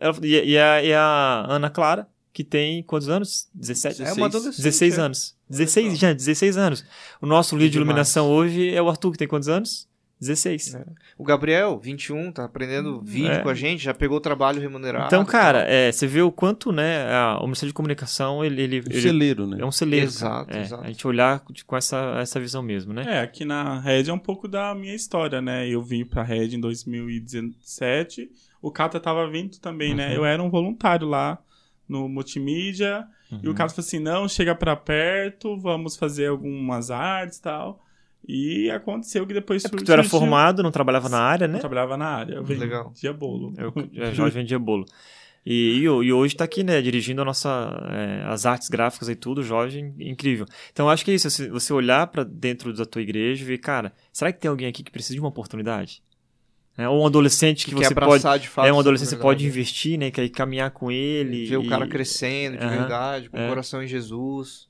ela- 0.00 0.16
e, 0.22 0.50
e 0.52 0.56
a, 0.56 0.84
e 0.84 0.92
a 0.94 1.46
Ana 1.48 1.68
Clara, 1.68 2.06
que 2.32 2.44
tem 2.44 2.80
quantos 2.84 3.08
anos? 3.08 3.48
17? 3.52 4.02
É 4.04 4.12
uma 4.12 4.26
adolescente. 4.26 4.56
16 4.62 4.98
é. 4.98 5.00
anos. 5.00 5.36
16, 5.50 5.92
só. 5.92 5.96
gente, 5.98 6.16
16 6.16 6.56
anos. 6.56 6.84
O 7.20 7.26
nosso 7.26 7.56
líder 7.56 7.70
de 7.70 7.76
iluminação 7.78 8.30
hoje 8.30 8.72
é 8.74 8.80
o 8.80 8.88
Arthur, 8.88 9.12
que 9.12 9.18
tem 9.18 9.28
quantos 9.28 9.48
anos? 9.48 9.88
16. 10.20 10.74
É. 10.74 10.84
O 11.16 11.24
Gabriel, 11.24 11.78
21, 11.82 12.30
tá 12.30 12.44
aprendendo 12.44 13.00
vídeo 13.00 13.32
É. 13.32 13.38
com 13.42 13.48
a 13.48 13.54
gente, 13.54 13.82
já 13.82 13.94
pegou 13.94 14.20
trabalho 14.20 14.60
remunerado. 14.60 15.06
Então, 15.06 15.24
cara, 15.24 15.60
é, 15.66 15.90
você 15.90 16.06
vê 16.06 16.20
o 16.20 16.30
quanto, 16.30 16.70
né, 16.70 17.10
a, 17.10 17.38
o 17.40 17.44
Ministério 17.44 17.68
de 17.70 17.74
Comunicação, 17.74 18.44
ele, 18.44 18.60
ele, 18.60 18.80
Um 18.80 18.90
ele 18.90 19.00
celeiro, 19.00 19.46
né? 19.46 19.56
é 19.60 19.64
um 19.64 19.72
celeiro. 19.72 20.04
Exato. 20.04 20.54
É, 20.54 20.60
exato. 20.60 20.84
A 20.84 20.88
gente 20.88 21.06
olhar 21.06 21.42
com 21.66 21.74
essa, 21.74 22.18
essa 22.20 22.38
visão 22.38 22.62
mesmo, 22.62 22.92
né? 22.92 23.04
É, 23.08 23.20
aqui 23.20 23.46
na 23.46 23.80
Red 23.80 24.10
é 24.10 24.12
um 24.12 24.18
pouco 24.18 24.46
da 24.46 24.74
minha 24.74 24.94
história, 24.94 25.40
né? 25.40 25.66
Eu 25.66 25.80
vim 25.82 26.04
pra 26.04 26.22
Red 26.22 26.54
em 26.54 26.60
2017. 26.60 28.30
O 28.60 28.70
Cata 28.70 29.00
tava 29.00 29.26
vindo 29.30 29.58
também, 29.58 29.94
né? 29.94 30.08
Uhum. 30.08 30.14
Eu 30.16 30.24
era 30.26 30.42
um 30.42 30.50
voluntário 30.50 31.08
lá 31.08 31.38
no 31.90 32.08
multimídia. 32.08 33.04
E 33.30 33.46
Uhum. 33.46 33.52
o 33.52 33.54
Cata 33.54 33.74
falou 33.74 33.86
assim: 33.86 33.98
não, 33.98 34.28
chega 34.28 34.54
pra 34.54 34.74
perto, 34.76 35.56
vamos 35.58 35.96
fazer 35.96 36.26
algumas 36.28 36.90
artes 36.90 37.38
e 37.38 37.42
tal. 37.42 37.84
E 38.28 38.70
aconteceu 38.70 39.26
que 39.26 39.32
depois 39.34 39.64
É 39.64 39.68
porque 39.68 39.80
sur- 39.80 39.86
tu 39.86 39.92
era 39.92 40.02
surgiu- 40.02 40.18
formado, 40.20 40.62
não 40.62 40.70
trabalhava 40.70 41.08
na 41.08 41.18
área, 41.20 41.44
Eu 41.46 41.48
né? 41.48 41.58
trabalhava 41.58 41.96
na 41.96 42.06
área. 42.06 42.34
Eu 42.34 42.44
vendia 42.44 42.64
Legal. 42.64 42.92
bolo. 43.18 43.52
Eu, 43.56 43.72
é, 43.96 44.12
Jorge 44.14 44.34
vendia 44.34 44.58
bolo. 44.58 44.84
E, 45.44 45.78
e, 45.78 45.82
e 45.84 46.12
hoje 46.12 46.36
tá 46.36 46.44
aqui, 46.44 46.62
né, 46.62 46.82
dirigindo 46.82 47.22
a 47.22 47.24
nossa, 47.24 47.48
é, 47.90 48.24
as 48.26 48.44
artes 48.44 48.68
gráficas 48.68 49.08
e 49.08 49.16
tudo, 49.16 49.42
Jorge, 49.42 49.80
in- 49.80 50.10
incrível. 50.10 50.44
Então 50.70 50.84
eu 50.86 50.90
acho 50.90 51.02
que 51.02 51.10
é 51.10 51.14
isso, 51.14 51.30
você, 51.30 51.48
você 51.48 51.72
olhar 51.72 52.06
pra 52.08 52.22
dentro 52.24 52.74
da 52.74 52.84
tua 52.84 53.00
igreja 53.00 53.42
e 53.42 53.46
ver, 53.46 53.56
cara, 53.58 53.90
será 54.12 54.30
que 54.32 54.38
tem 54.38 54.50
alguém 54.50 54.68
aqui 54.68 54.82
que 54.82 54.90
precisa 54.90 55.14
de 55.14 55.20
uma 55.20 55.30
oportunidade? 55.30 56.02
É, 56.78 56.88
ou 56.88 57.02
um 57.02 57.06
adolescente 57.06 57.66
que, 57.66 57.74
que 57.74 57.84
você 57.84 57.94
pode... 57.94 58.48
fato. 58.48 58.66
É 58.66 58.72
um 58.72 58.78
adolescente 58.80 59.08
que 59.08 59.14
você 59.16 59.20
pode 59.20 59.44
investir, 59.46 59.98
né, 59.98 60.10
quer 60.10 60.24
ir 60.24 60.30
caminhar 60.30 60.70
com 60.70 60.90
ele. 60.90 61.46
Ver 61.46 61.58
o 61.58 61.68
cara 61.68 61.84
e- 61.84 61.88
crescendo 61.88 62.56
de 62.56 62.64
Aham, 62.64 62.78
verdade, 62.78 63.28
com 63.28 63.36
é. 63.36 63.44
o 63.46 63.48
coração 63.48 63.82
em 63.82 63.86
Jesus. 63.86 64.68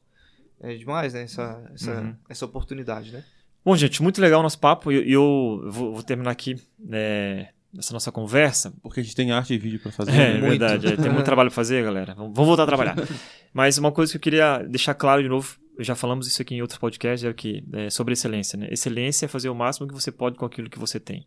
É 0.63 0.75
demais, 0.75 1.15
né? 1.15 1.23
Essa, 1.23 1.63
essa, 1.75 1.93
Uhum. 1.93 2.15
essa 2.29 2.45
oportunidade, 2.45 3.13
né? 3.13 3.25
Bom, 3.65 3.77
gente, 3.77 4.03
muito 4.03 4.21
legal 4.21 4.41
o 4.41 4.43
nosso 4.43 4.59
papo. 4.59 4.91
E 4.91 4.97
eu, 4.97 5.61
eu 5.65 5.71
vou, 5.71 5.93
vou 5.95 6.03
terminar 6.03 6.31
aqui 6.31 6.57
é, 6.91 7.49
essa 7.79 7.93
nossa 7.93 8.11
conversa. 8.13 8.73
Porque 8.83 9.01
a 9.01 9.03
gente 9.03 9.15
tem 9.15 9.31
arte 9.33 9.55
e 9.55 9.59
vídeo 9.59 9.79
pra 9.81 9.93
fazer. 9.93 10.13
É, 10.13 10.35
né? 10.35 10.41
muito. 10.41 10.59
verdade. 10.59 10.87
é, 10.89 10.97
tem 10.97 11.11
muito 11.11 11.25
trabalho 11.27 11.49
pra 11.51 11.55
fazer, 11.55 11.83
galera. 11.85 12.15
Vamos, 12.15 12.33
vamos 12.35 12.47
voltar 12.49 12.65
a 12.65 12.67
trabalhar. 12.67 12.97
Mas 13.55 13.79
uma 13.79 13.93
coisa 13.93 14.11
que 14.13 14.17
eu 14.17 14.21
queria 14.21 14.59
deixar 14.59 14.95
claro 14.95 15.23
de 15.23 15.29
novo, 15.29 15.57
já 15.79 15.95
falamos 15.95 16.27
isso 16.27 16.41
aqui 16.43 16.55
em 16.55 16.61
outros 16.63 16.79
podcasts, 16.79 17.25
é 17.25 17.31
o 17.31 17.35
que 17.35 17.65
é 17.73 17.89
sobre 17.89 18.13
excelência. 18.13 18.59
Né? 18.59 18.69
Excelência 18.71 19.25
é 19.27 19.29
fazer 19.29 19.49
o 19.49 19.55
máximo 19.55 19.87
que 19.89 19.95
você 19.95 20.11
pode 20.13 20.37
com 20.37 20.45
aquilo 20.45 20.69
que 20.69 20.79
você 20.79 20.99
tem. 21.01 21.27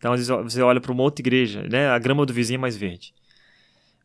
Então, 0.00 0.14
às 0.14 0.26
vezes, 0.26 0.44
você 0.52 0.62
olha 0.62 0.80
para 0.80 0.90
uma 0.90 1.02
outra 1.02 1.20
igreja, 1.20 1.62
né? 1.70 1.88
A 1.90 1.98
grama 1.98 2.24
do 2.24 2.32
vizinho 2.32 2.56
é 2.56 2.60
mais 2.60 2.74
verde. 2.74 3.14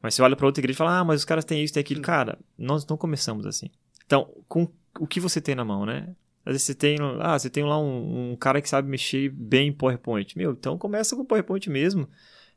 Mas 0.01 0.13
você 0.13 0.21
olha 0.21 0.35
para 0.35 0.45
outra 0.45 0.59
igreja 0.59 0.75
e 0.75 0.77
fala, 0.77 0.99
ah, 0.99 1.03
mas 1.05 1.21
os 1.21 1.25
caras 1.25 1.45
têm 1.45 1.63
isso, 1.63 1.73
têm 1.73 1.79
aquilo. 1.79 2.01
Cara, 2.01 2.37
nós 2.57 2.85
não 2.85 2.97
começamos 2.97 3.45
assim. 3.45 3.69
Então, 4.05 4.29
com 4.49 4.67
o 4.99 5.07
que 5.07 5.21
você 5.21 5.39
tem 5.39 5.55
na 5.55 5.63
mão, 5.63 5.85
né? 5.85 6.09
Às 6.45 6.51
vezes 6.51 6.63
você 6.63 6.75
tem, 6.75 6.97
ah, 7.21 7.39
você 7.39 7.49
tem 7.49 7.63
lá 7.63 7.79
um, 7.79 8.31
um 8.33 8.35
cara 8.35 8.61
que 8.61 8.67
sabe 8.69 8.89
mexer 8.89 9.29
bem 9.29 9.69
em 9.69 9.73
PowerPoint. 9.73 10.37
Meu, 10.37 10.51
então 10.51 10.77
começa 10.77 11.15
com 11.15 11.21
o 11.21 11.25
PowerPoint 11.25 11.69
mesmo. 11.69 12.07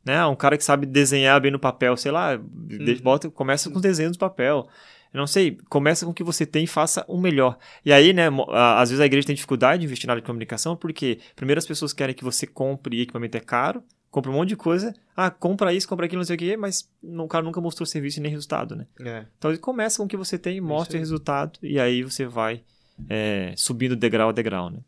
Né? 0.05 0.24
Um 0.26 0.36
cara 0.36 0.59
que 0.59 0.64
sabe 0.64 0.84
desenhar 0.84 1.41
bem 1.41 1.53
no 1.53 1.59
papel, 1.61 1.97
sei 1.97 2.11
lá, 2.11 2.36
de- 2.36 2.97
bota, 2.97 3.30
começa 3.30 3.70
com 3.70 3.76
os 3.76 3.82
desenhos 3.82 4.16
do 4.16 4.18
papel. 4.18 4.68
Eu 5.13 5.19
não 5.19 5.27
sei, 5.27 5.59
começa 5.69 6.05
com 6.05 6.13
o 6.13 6.15
que 6.15 6.23
você 6.23 6.45
tem 6.45 6.65
e 6.65 6.67
faça 6.67 7.05
o 7.09 7.19
melhor. 7.19 7.59
E 7.85 7.93
aí, 7.93 8.13
né, 8.13 8.29
a- 8.51 8.81
às 8.81 8.91
vezes 8.91 9.01
a 9.01 9.07
igreja 9.07 9.27
tem 9.27 9.35
dificuldade 9.35 9.81
de 9.81 9.87
investir 9.87 10.07
na 10.07 10.13
área 10.13 10.21
de 10.23 10.27
comunicação, 10.27 10.77
porque 10.77 11.19
primeiro 11.35 11.59
as 11.59 11.67
pessoas 11.67 11.93
querem 11.93 12.15
que 12.15 12.25
você 12.25 12.47
compre 12.47 13.01
equipamento 13.01 13.37
é 13.37 13.41
caro, 13.41 13.83
compra 14.11 14.31
um 14.31 14.35
monte 14.35 14.51
de 14.51 14.57
coisa, 14.57 14.95
ah, 15.17 15.31
compra 15.31 15.73
isso, 15.73 15.89
compra 15.89 16.07
aquilo, 16.07 16.21
não 16.21 16.27
sei 16.27 16.37
o 16.37 16.39
quê, 16.39 16.57
mas 16.57 16.91
o 17.03 17.29
cara 17.29 17.45
nunca 17.45 17.61
mostrou 17.61 17.87
serviço 17.87 18.19
e 18.19 18.23
nem 18.23 18.31
resultado, 18.33 18.75
né? 18.77 18.87
É. 19.01 19.27
Então 19.39 19.51
ele 19.51 19.59
começa 19.59 19.99
com 19.99 20.05
o 20.05 20.09
que 20.09 20.17
você 20.17 20.39
tem, 20.39 20.61
mostra 20.61 20.97
o 20.97 21.01
resultado, 21.01 21.59
e 21.63 21.79
aí 21.79 22.03
você 22.03 22.25
vai 22.27 22.63
é, 23.09 23.53
subindo 23.57 23.95
degrau 23.95 24.31
a 24.31 24.33
degrau, 24.33 24.71
né? 24.71 24.81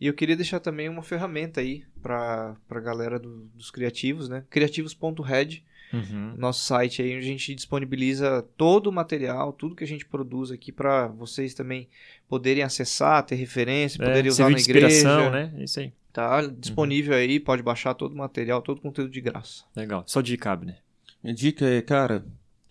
E 0.00 0.06
eu 0.08 0.14
queria 0.14 0.34
deixar 0.34 0.58
também 0.58 0.88
uma 0.88 1.02
ferramenta 1.02 1.60
aí 1.60 1.84
pra, 2.02 2.56
pra 2.66 2.80
galera 2.80 3.20
do- 3.20 3.44
dos 3.54 3.70
criativos, 3.70 4.28
né? 4.28 4.42
Criativos.red, 4.50 5.62
Uhum. 5.92 6.34
nosso 6.38 6.64
site 6.64 7.02
aí 7.02 7.10
onde 7.16 7.24
a 7.26 7.28
gente 7.28 7.54
disponibiliza 7.54 8.42
todo 8.56 8.86
o 8.86 8.92
material, 8.92 9.52
tudo 9.52 9.74
que 9.76 9.84
a 9.84 9.86
gente 9.86 10.06
produz 10.06 10.50
aqui 10.50 10.72
pra 10.72 11.08
vocês 11.08 11.52
também 11.54 11.88
poderem 12.28 12.62
acessar, 12.62 13.22
ter 13.24 13.34
referência, 13.34 14.02
É, 14.02 14.06
poderem 14.06 14.30
usar 14.30 14.48
na 14.50 14.58
igreja. 14.58 15.30
né? 15.30 15.52
Isso 15.58 15.80
aí. 15.80 15.92
Tá 16.12 16.42
disponível 16.46 17.14
aí, 17.14 17.40
pode 17.40 17.62
baixar 17.62 17.94
todo 17.94 18.12
o 18.12 18.16
material, 18.16 18.60
todo 18.62 18.78
o 18.78 18.82
conteúdo 18.82 19.10
de 19.10 19.20
graça. 19.20 19.64
Legal. 19.74 20.02
Só 20.06 20.20
dica, 20.20 20.50
Abner. 20.52 20.76
Minha 21.22 21.34
dica 21.34 21.64
é, 21.66 21.80
cara, 21.80 22.24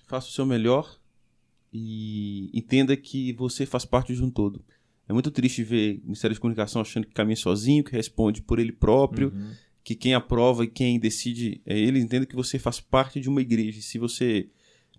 faça 0.07 0.27
o 0.27 0.31
seu 0.31 0.45
melhor 0.45 0.97
e 1.73 2.49
entenda 2.53 2.95
que 2.97 3.33
você 3.33 3.65
faz 3.65 3.85
parte 3.85 4.13
de 4.13 4.23
um 4.23 4.29
todo. 4.29 4.63
É 5.07 5.13
muito 5.13 5.31
triste 5.31 5.63
ver 5.63 5.99
o 6.03 6.05
Ministério 6.05 6.33
de 6.33 6.39
Comunicação 6.39 6.81
achando 6.81 7.05
que 7.07 7.13
caminha 7.13 7.35
sozinho, 7.35 7.83
que 7.83 7.91
responde 7.91 8.41
por 8.41 8.59
ele 8.59 8.71
próprio, 8.71 9.29
Uhum. 9.33 9.51
Que 9.83 9.95
quem 9.95 10.13
aprova 10.13 10.63
e 10.63 10.67
quem 10.67 10.99
decide 10.99 11.61
é 11.65 11.77
ele. 11.77 11.99
Entenda 11.99 12.25
que 12.25 12.35
você 12.35 12.59
faz 12.59 12.79
parte 12.79 13.19
de 13.19 13.29
uma 13.29 13.41
igreja. 13.41 13.79
E 13.79 13.81
se 13.81 13.97
você 13.97 14.47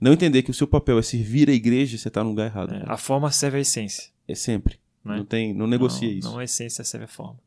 não 0.00 0.12
entender 0.12 0.42
que 0.42 0.50
o 0.50 0.54
seu 0.54 0.66
papel 0.66 0.98
é 0.98 1.02
servir 1.02 1.48
a 1.48 1.52
igreja, 1.52 1.96
você 1.96 2.08
está 2.08 2.22
no 2.24 2.30
lugar 2.30 2.46
errado. 2.46 2.74
É, 2.74 2.82
a 2.86 2.96
forma 2.96 3.30
serve 3.30 3.58
a 3.58 3.60
essência. 3.60 4.10
É 4.26 4.34
sempre. 4.34 4.78
Né? 5.04 5.16
Não, 5.16 5.24
tem, 5.24 5.54
não 5.54 5.66
negocia 5.66 6.08
não, 6.08 6.14
isso. 6.18 6.30
Não 6.30 6.38
a 6.38 6.44
essência 6.44 6.82
serve 6.84 7.04
a 7.04 7.08
forma. 7.08 7.38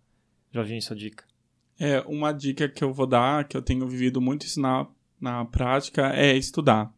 Jorginho, 0.53 0.81
sua 0.81 0.95
dica. 0.95 1.23
É, 1.77 1.99
uma 2.07 2.31
dica 2.31 2.69
que 2.69 2.83
eu 2.83 2.93
vou 2.93 3.05
dar, 3.05 3.45
que 3.47 3.57
eu 3.57 3.61
tenho 3.61 3.86
vivido 3.88 4.21
muito 4.21 4.45
isso 4.45 4.61
na, 4.61 4.88
na 5.19 5.43
prática, 5.43 6.13
é 6.13 6.36
estudar. 6.36 6.93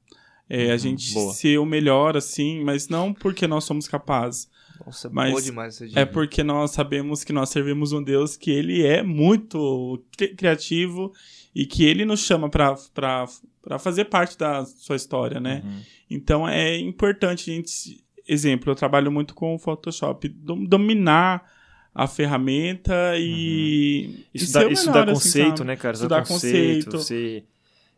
É, 0.50 0.70
a 0.70 0.74
Uhum, 0.74 0.78
gente 0.78 1.14
boa. 1.14 1.34
ser 1.34 1.58
o 1.58 1.66
melhor, 1.66 2.16
assim, 2.16 2.64
mas 2.64 2.88
não 2.88 3.14
porque 3.14 3.48
nós 3.48 3.64
somos 3.64 3.88
capazes. 3.88 4.48
Nossa, 4.86 5.10
Mas 5.12 5.32
boa 5.32 5.42
demais 5.42 5.76
essa 5.76 5.88
dica. 5.88 6.00
É 6.00 6.06
porque 6.06 6.44
nós 6.44 6.72
sabemos 6.72 7.24
que 7.24 7.34
nós 7.34 7.50
servimos 7.50 7.92
um 7.92 8.02
Deus 8.04 8.36
que 8.38 8.52
ele 8.52 8.86
é 8.86 9.02
muito 9.04 10.04
cri- 10.18 10.36
criativo 10.36 11.12
e 11.56 11.66
que 11.66 11.84
ele 11.86 12.06
nos 12.06 12.20
chama 12.22 12.50
para 12.50 12.76
fazer 13.80 14.06
parte 14.06 14.38
da 14.38 14.64
sua 14.66 14.96
história, 14.96 15.40
né? 15.40 15.62
Uhum. 15.66 15.82
Então 16.10 16.48
é 16.48 16.78
importante 16.78 17.50
a 17.52 17.54
gente. 17.54 18.04
Exemplo, 18.28 18.72
eu 18.72 18.76
trabalho 18.76 19.12
muito 19.12 19.34
com 19.34 19.56
o 19.56 19.60
Photoshop. 19.60 20.28
dom- 20.28 20.64
Dominar 20.66 21.44
a 21.96 22.06
ferramenta 22.08 23.14
e. 23.18 24.26
e 24.34 24.38
Estudar, 24.38 24.60
ser 24.62 24.68
o 24.68 24.72
estudar 24.72 25.00
melhor, 25.00 25.10
assim, 25.14 25.24
conceito, 25.26 25.58
sabe? 25.58 25.68
né, 25.68 25.76
cara? 25.76 25.94
Estudar 25.96 26.28
conceito. 26.28 26.98
Você 27.00 27.44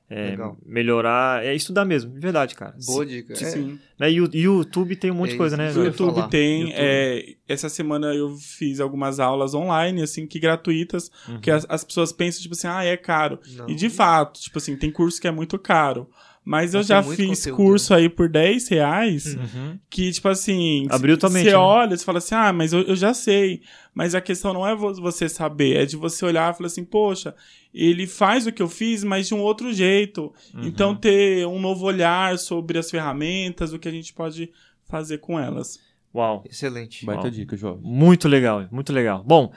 é, 0.10 0.32
Legal. 0.32 0.58
melhorar. 0.66 1.46
É 1.46 1.54
estudar 1.54 1.86
mesmo, 1.86 2.12
de 2.14 2.20
verdade, 2.20 2.56
cara. 2.56 2.76
Boa 2.86 3.06
dica. 3.06 3.34
É, 3.34 3.36
Sim. 3.36 3.80
Né, 4.00 4.12
e 4.12 4.20
o 4.22 4.30
YouTube 4.34 4.96
tem 4.96 5.12
um 5.12 5.16
monte 5.16 5.30
É 5.30 5.32
de 5.34 5.38
coisa, 5.38 5.56
isso, 5.68 5.78
né? 5.80 5.84
O? 5.84 5.86
YouTube 5.88 6.16
falar. 6.16 6.28
tem. 6.30 6.62
YouTube. 6.62 6.76
é, 6.78 7.36
essa 7.48 7.70
semana 7.70 8.14
eu 8.14 8.36
fiz 8.38 8.80
algumas 8.80 9.20
aulas 9.20 9.54
online, 9.54 10.02
assim, 10.02 10.26
que 10.26 10.40
gratuitas, 10.40 11.12
Uhum. 11.28 11.34
porque 11.36 11.52
as, 11.52 11.66
as 11.70 11.84
pessoas 11.84 12.12
pensam, 12.12 12.42
tipo 12.42 12.56
assim, 12.56 12.68
ah, 12.68 12.84
é 12.84 12.98
caro. 12.98 13.40
não. 13.56 13.70
E 13.70 13.76
de 13.76 13.90
fato, 13.90 14.40
tipo 14.40 14.58
assim, 14.58 14.76
tem 14.76 14.92
curso 14.92 15.20
que 15.22 15.28
é 15.28 15.32
muito 15.32 15.60
caro. 15.60 16.10
Mas 16.50 16.74
eu 16.74 16.80
Mas 16.80 16.88
já 16.88 17.04
fiz 17.04 17.42
conteúdo, 17.46 17.56
curso 17.58 17.94
aí 17.94 18.10
por 18.10 18.28
10 18.28 18.70
reais. 18.70 19.36
Uhum. 19.36 19.78
Que, 19.88 20.12
tipo 20.12 20.28
assim, 20.30 20.88
Abriu 20.90 21.16
tua 21.16 21.30
mente, 21.30 21.44
você 21.44 21.52
né? 21.52 21.56
olha, 21.58 21.96
você 21.96 22.04
fala 22.04 22.18
assim, 22.18 22.34
ah, 22.34 22.52
mas 22.52 22.74
eu, 22.74 22.82
eu 22.82 22.96
já 22.96 23.14
sei. 23.14 23.62
Mas 23.94 24.16
a 24.16 24.22
questão 24.22 24.52
não 24.52 24.66
é 24.66 24.76
vo- 24.76 24.96
você 24.96 25.30
saber, 25.30 25.76
é 25.76 25.86
de 25.86 25.96
você 25.96 26.26
olhar 26.26 26.52
e 26.52 26.58
falar 26.58 26.66
assim, 26.66 26.84
poxa, 26.84 27.36
ele 27.72 28.08
faz 28.08 28.48
o 28.48 28.52
que 28.52 28.64
eu 28.64 28.68
fiz, 28.68 29.04
mas 29.04 29.28
de 29.28 29.36
um 29.36 29.42
outro 29.42 29.72
jeito. 29.72 30.34
Uhum. 30.56 30.64
Então, 30.64 30.96
ter 30.96 31.46
um 31.46 31.60
novo 31.62 31.86
olhar 31.86 32.36
sobre 32.40 32.80
as 32.80 32.90
ferramentas, 32.90 33.72
o 33.72 33.78
que 33.78 33.88
a 33.88 33.92
gente 33.92 34.12
pode 34.12 34.50
fazer 34.86 35.20
com 35.20 35.40
elas. 35.40 35.80
Uau. 36.16 36.44
Excelente. 36.50 37.06
Baita 37.06 37.26
Uau. 37.26 37.32
dica, 37.32 37.56
jovem. 37.56 37.84
Muito 37.84 38.28
legal, 38.28 38.66
muito 38.72 38.92
legal. 38.92 39.24
Bom, 39.24 39.52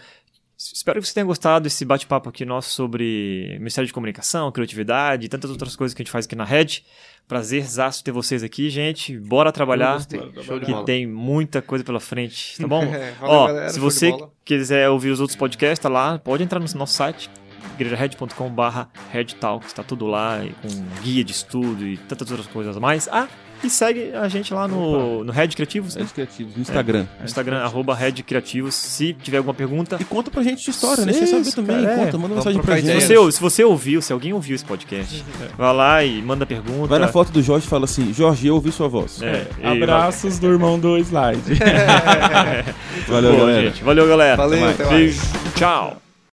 espero 0.57 1.01
que 1.01 1.07
você 1.07 1.15
tenha 1.15 1.27
gostado 1.27 1.65
desse 1.65 1.85
bate-papo 1.85 2.29
aqui 2.29 2.45
nosso 2.45 2.71
sobre 2.71 3.57
Ministério 3.59 3.87
de 3.87 3.93
Comunicação, 3.93 4.51
criatividade 4.53 5.27
e 5.27 5.29
tantas 5.29 5.51
outras 5.51 5.75
coisas 5.75 5.95
que 5.95 6.03
a 6.03 6.05
gente 6.05 6.13
faz 6.13 6.27
aqui 6.27 6.37
na 6.37 6.45
Red. 6.45 6.83
Prazerzaço 7.27 8.05
ter 8.05 8.13
vocês 8.13 8.43
aqui, 8.43 8.69
gente. 8.69 9.19
Bora 9.19 9.53
trabalhar, 9.53 10.05
que 10.07 10.85
tem 10.85 11.07
muita 11.07 11.63
coisa 11.63 11.85
pela 11.85 12.01
frente, 12.01 12.61
tá 12.61 12.67
bom? 12.69 12.85
Valeu, 12.85 13.15
Ó, 13.23 13.47
galera, 13.47 13.69
se 13.71 13.81
você 13.81 14.13
quiser 14.45 14.89
ouvir 14.91 15.11
os 15.11 15.21
outros 15.21 15.37
podcasts, 15.37 15.79
tá 15.79 15.89
lá, 15.89 16.19
pode 16.19 16.43
entrar 16.43 16.59
no 16.59 16.67
nosso 16.75 16.95
site, 16.95 17.31
igrejared.com.br 17.75 19.35
Talks, 19.41 19.73
tá 19.73 19.83
tudo 19.83 20.07
lá, 20.07 20.41
com 20.61 21.03
guia 21.03 21.25
de 21.25 21.33
estudo 21.33 21.87
e 21.87 21.97
tantas 21.97 22.31
outras 22.31 22.49
coisas 22.49 22.77
a 22.77 22.81
mais. 22.81 23.09
Ah, 23.09 23.29
e 23.65 23.71
segue 23.71 24.13
a 24.15 24.29
gente 24.29 24.53
lá 24.53 24.67
no, 24.69 25.25
no 25.25 25.33
Red 25.33 25.49
Criativos, 25.49 25.95
né? 25.95 26.01
Redes 26.01 26.13
Criativos, 26.13 26.57
no 26.57 26.63
Instagram. 26.63 27.07
No 27.19 27.25
Instagram, 27.25 27.59
arroba 27.59 27.95
Red 27.95 28.13
Criativos. 28.23 28.75
Se 28.75 29.13
tiver 29.15 29.39
alguma 29.39 29.55
pergunta, 29.55 29.97
E 30.01 30.05
conta 30.05 30.31
pra 30.31 30.43
gente 30.43 30.65
de 30.65 30.71
história, 30.71 31.05
né? 31.05 31.13
Você 31.13 31.27
saber 31.27 31.53
também. 31.53 31.83
cara, 31.85 31.93
é. 32.01 32.05
Conta, 32.05 32.19
manda 32.19 32.35
mensagem 32.35 32.61
pra 32.63 32.75
se 32.77 32.83
gente. 32.83 33.05
ideias. 33.05 33.05
você, 33.25 33.33
se 33.33 33.41
você 33.41 33.65
ouviu, 33.65 34.03
se 34.03 34.13
alguém 34.13 34.33
ouviu 34.33 34.55
esse 34.55 34.65
podcast, 34.65 35.25
vai 35.57 35.75
lá 35.75 36.05
e 36.05 36.21
manda 36.23 36.45
pergunta. 36.47 36.89
Vai 36.89 36.99
na 36.99 37.09
foto 37.09 37.31
do 37.33 37.43
Jorge 37.43 37.67
e 37.67 37.69
fala 37.69 37.85
assim: 37.85 38.13
Jorge, 38.13 38.47
eu 38.47 38.55
ouvi 38.55 38.73
sua 38.73 38.89
voz. 38.89 39.21
É, 39.23 39.47
e- 39.63 39.67
Abraços 39.67 40.39
do 40.39 40.47
irmão 40.49 40.79
do 40.79 40.97
slide. 40.99 41.43
Valeu, 43.09 43.33
Boa, 43.33 43.47
galera. 43.47 43.63
gente. 43.71 43.85
Valeu, 43.85 44.09
galera. 44.09 44.37
Valeu, 44.37 44.55
Até 44.59 44.65
mais. 44.65 44.81
até 44.81 44.85
mais. 44.85 44.97
Beijo. 44.99 45.21
Tchau. 45.57 46.02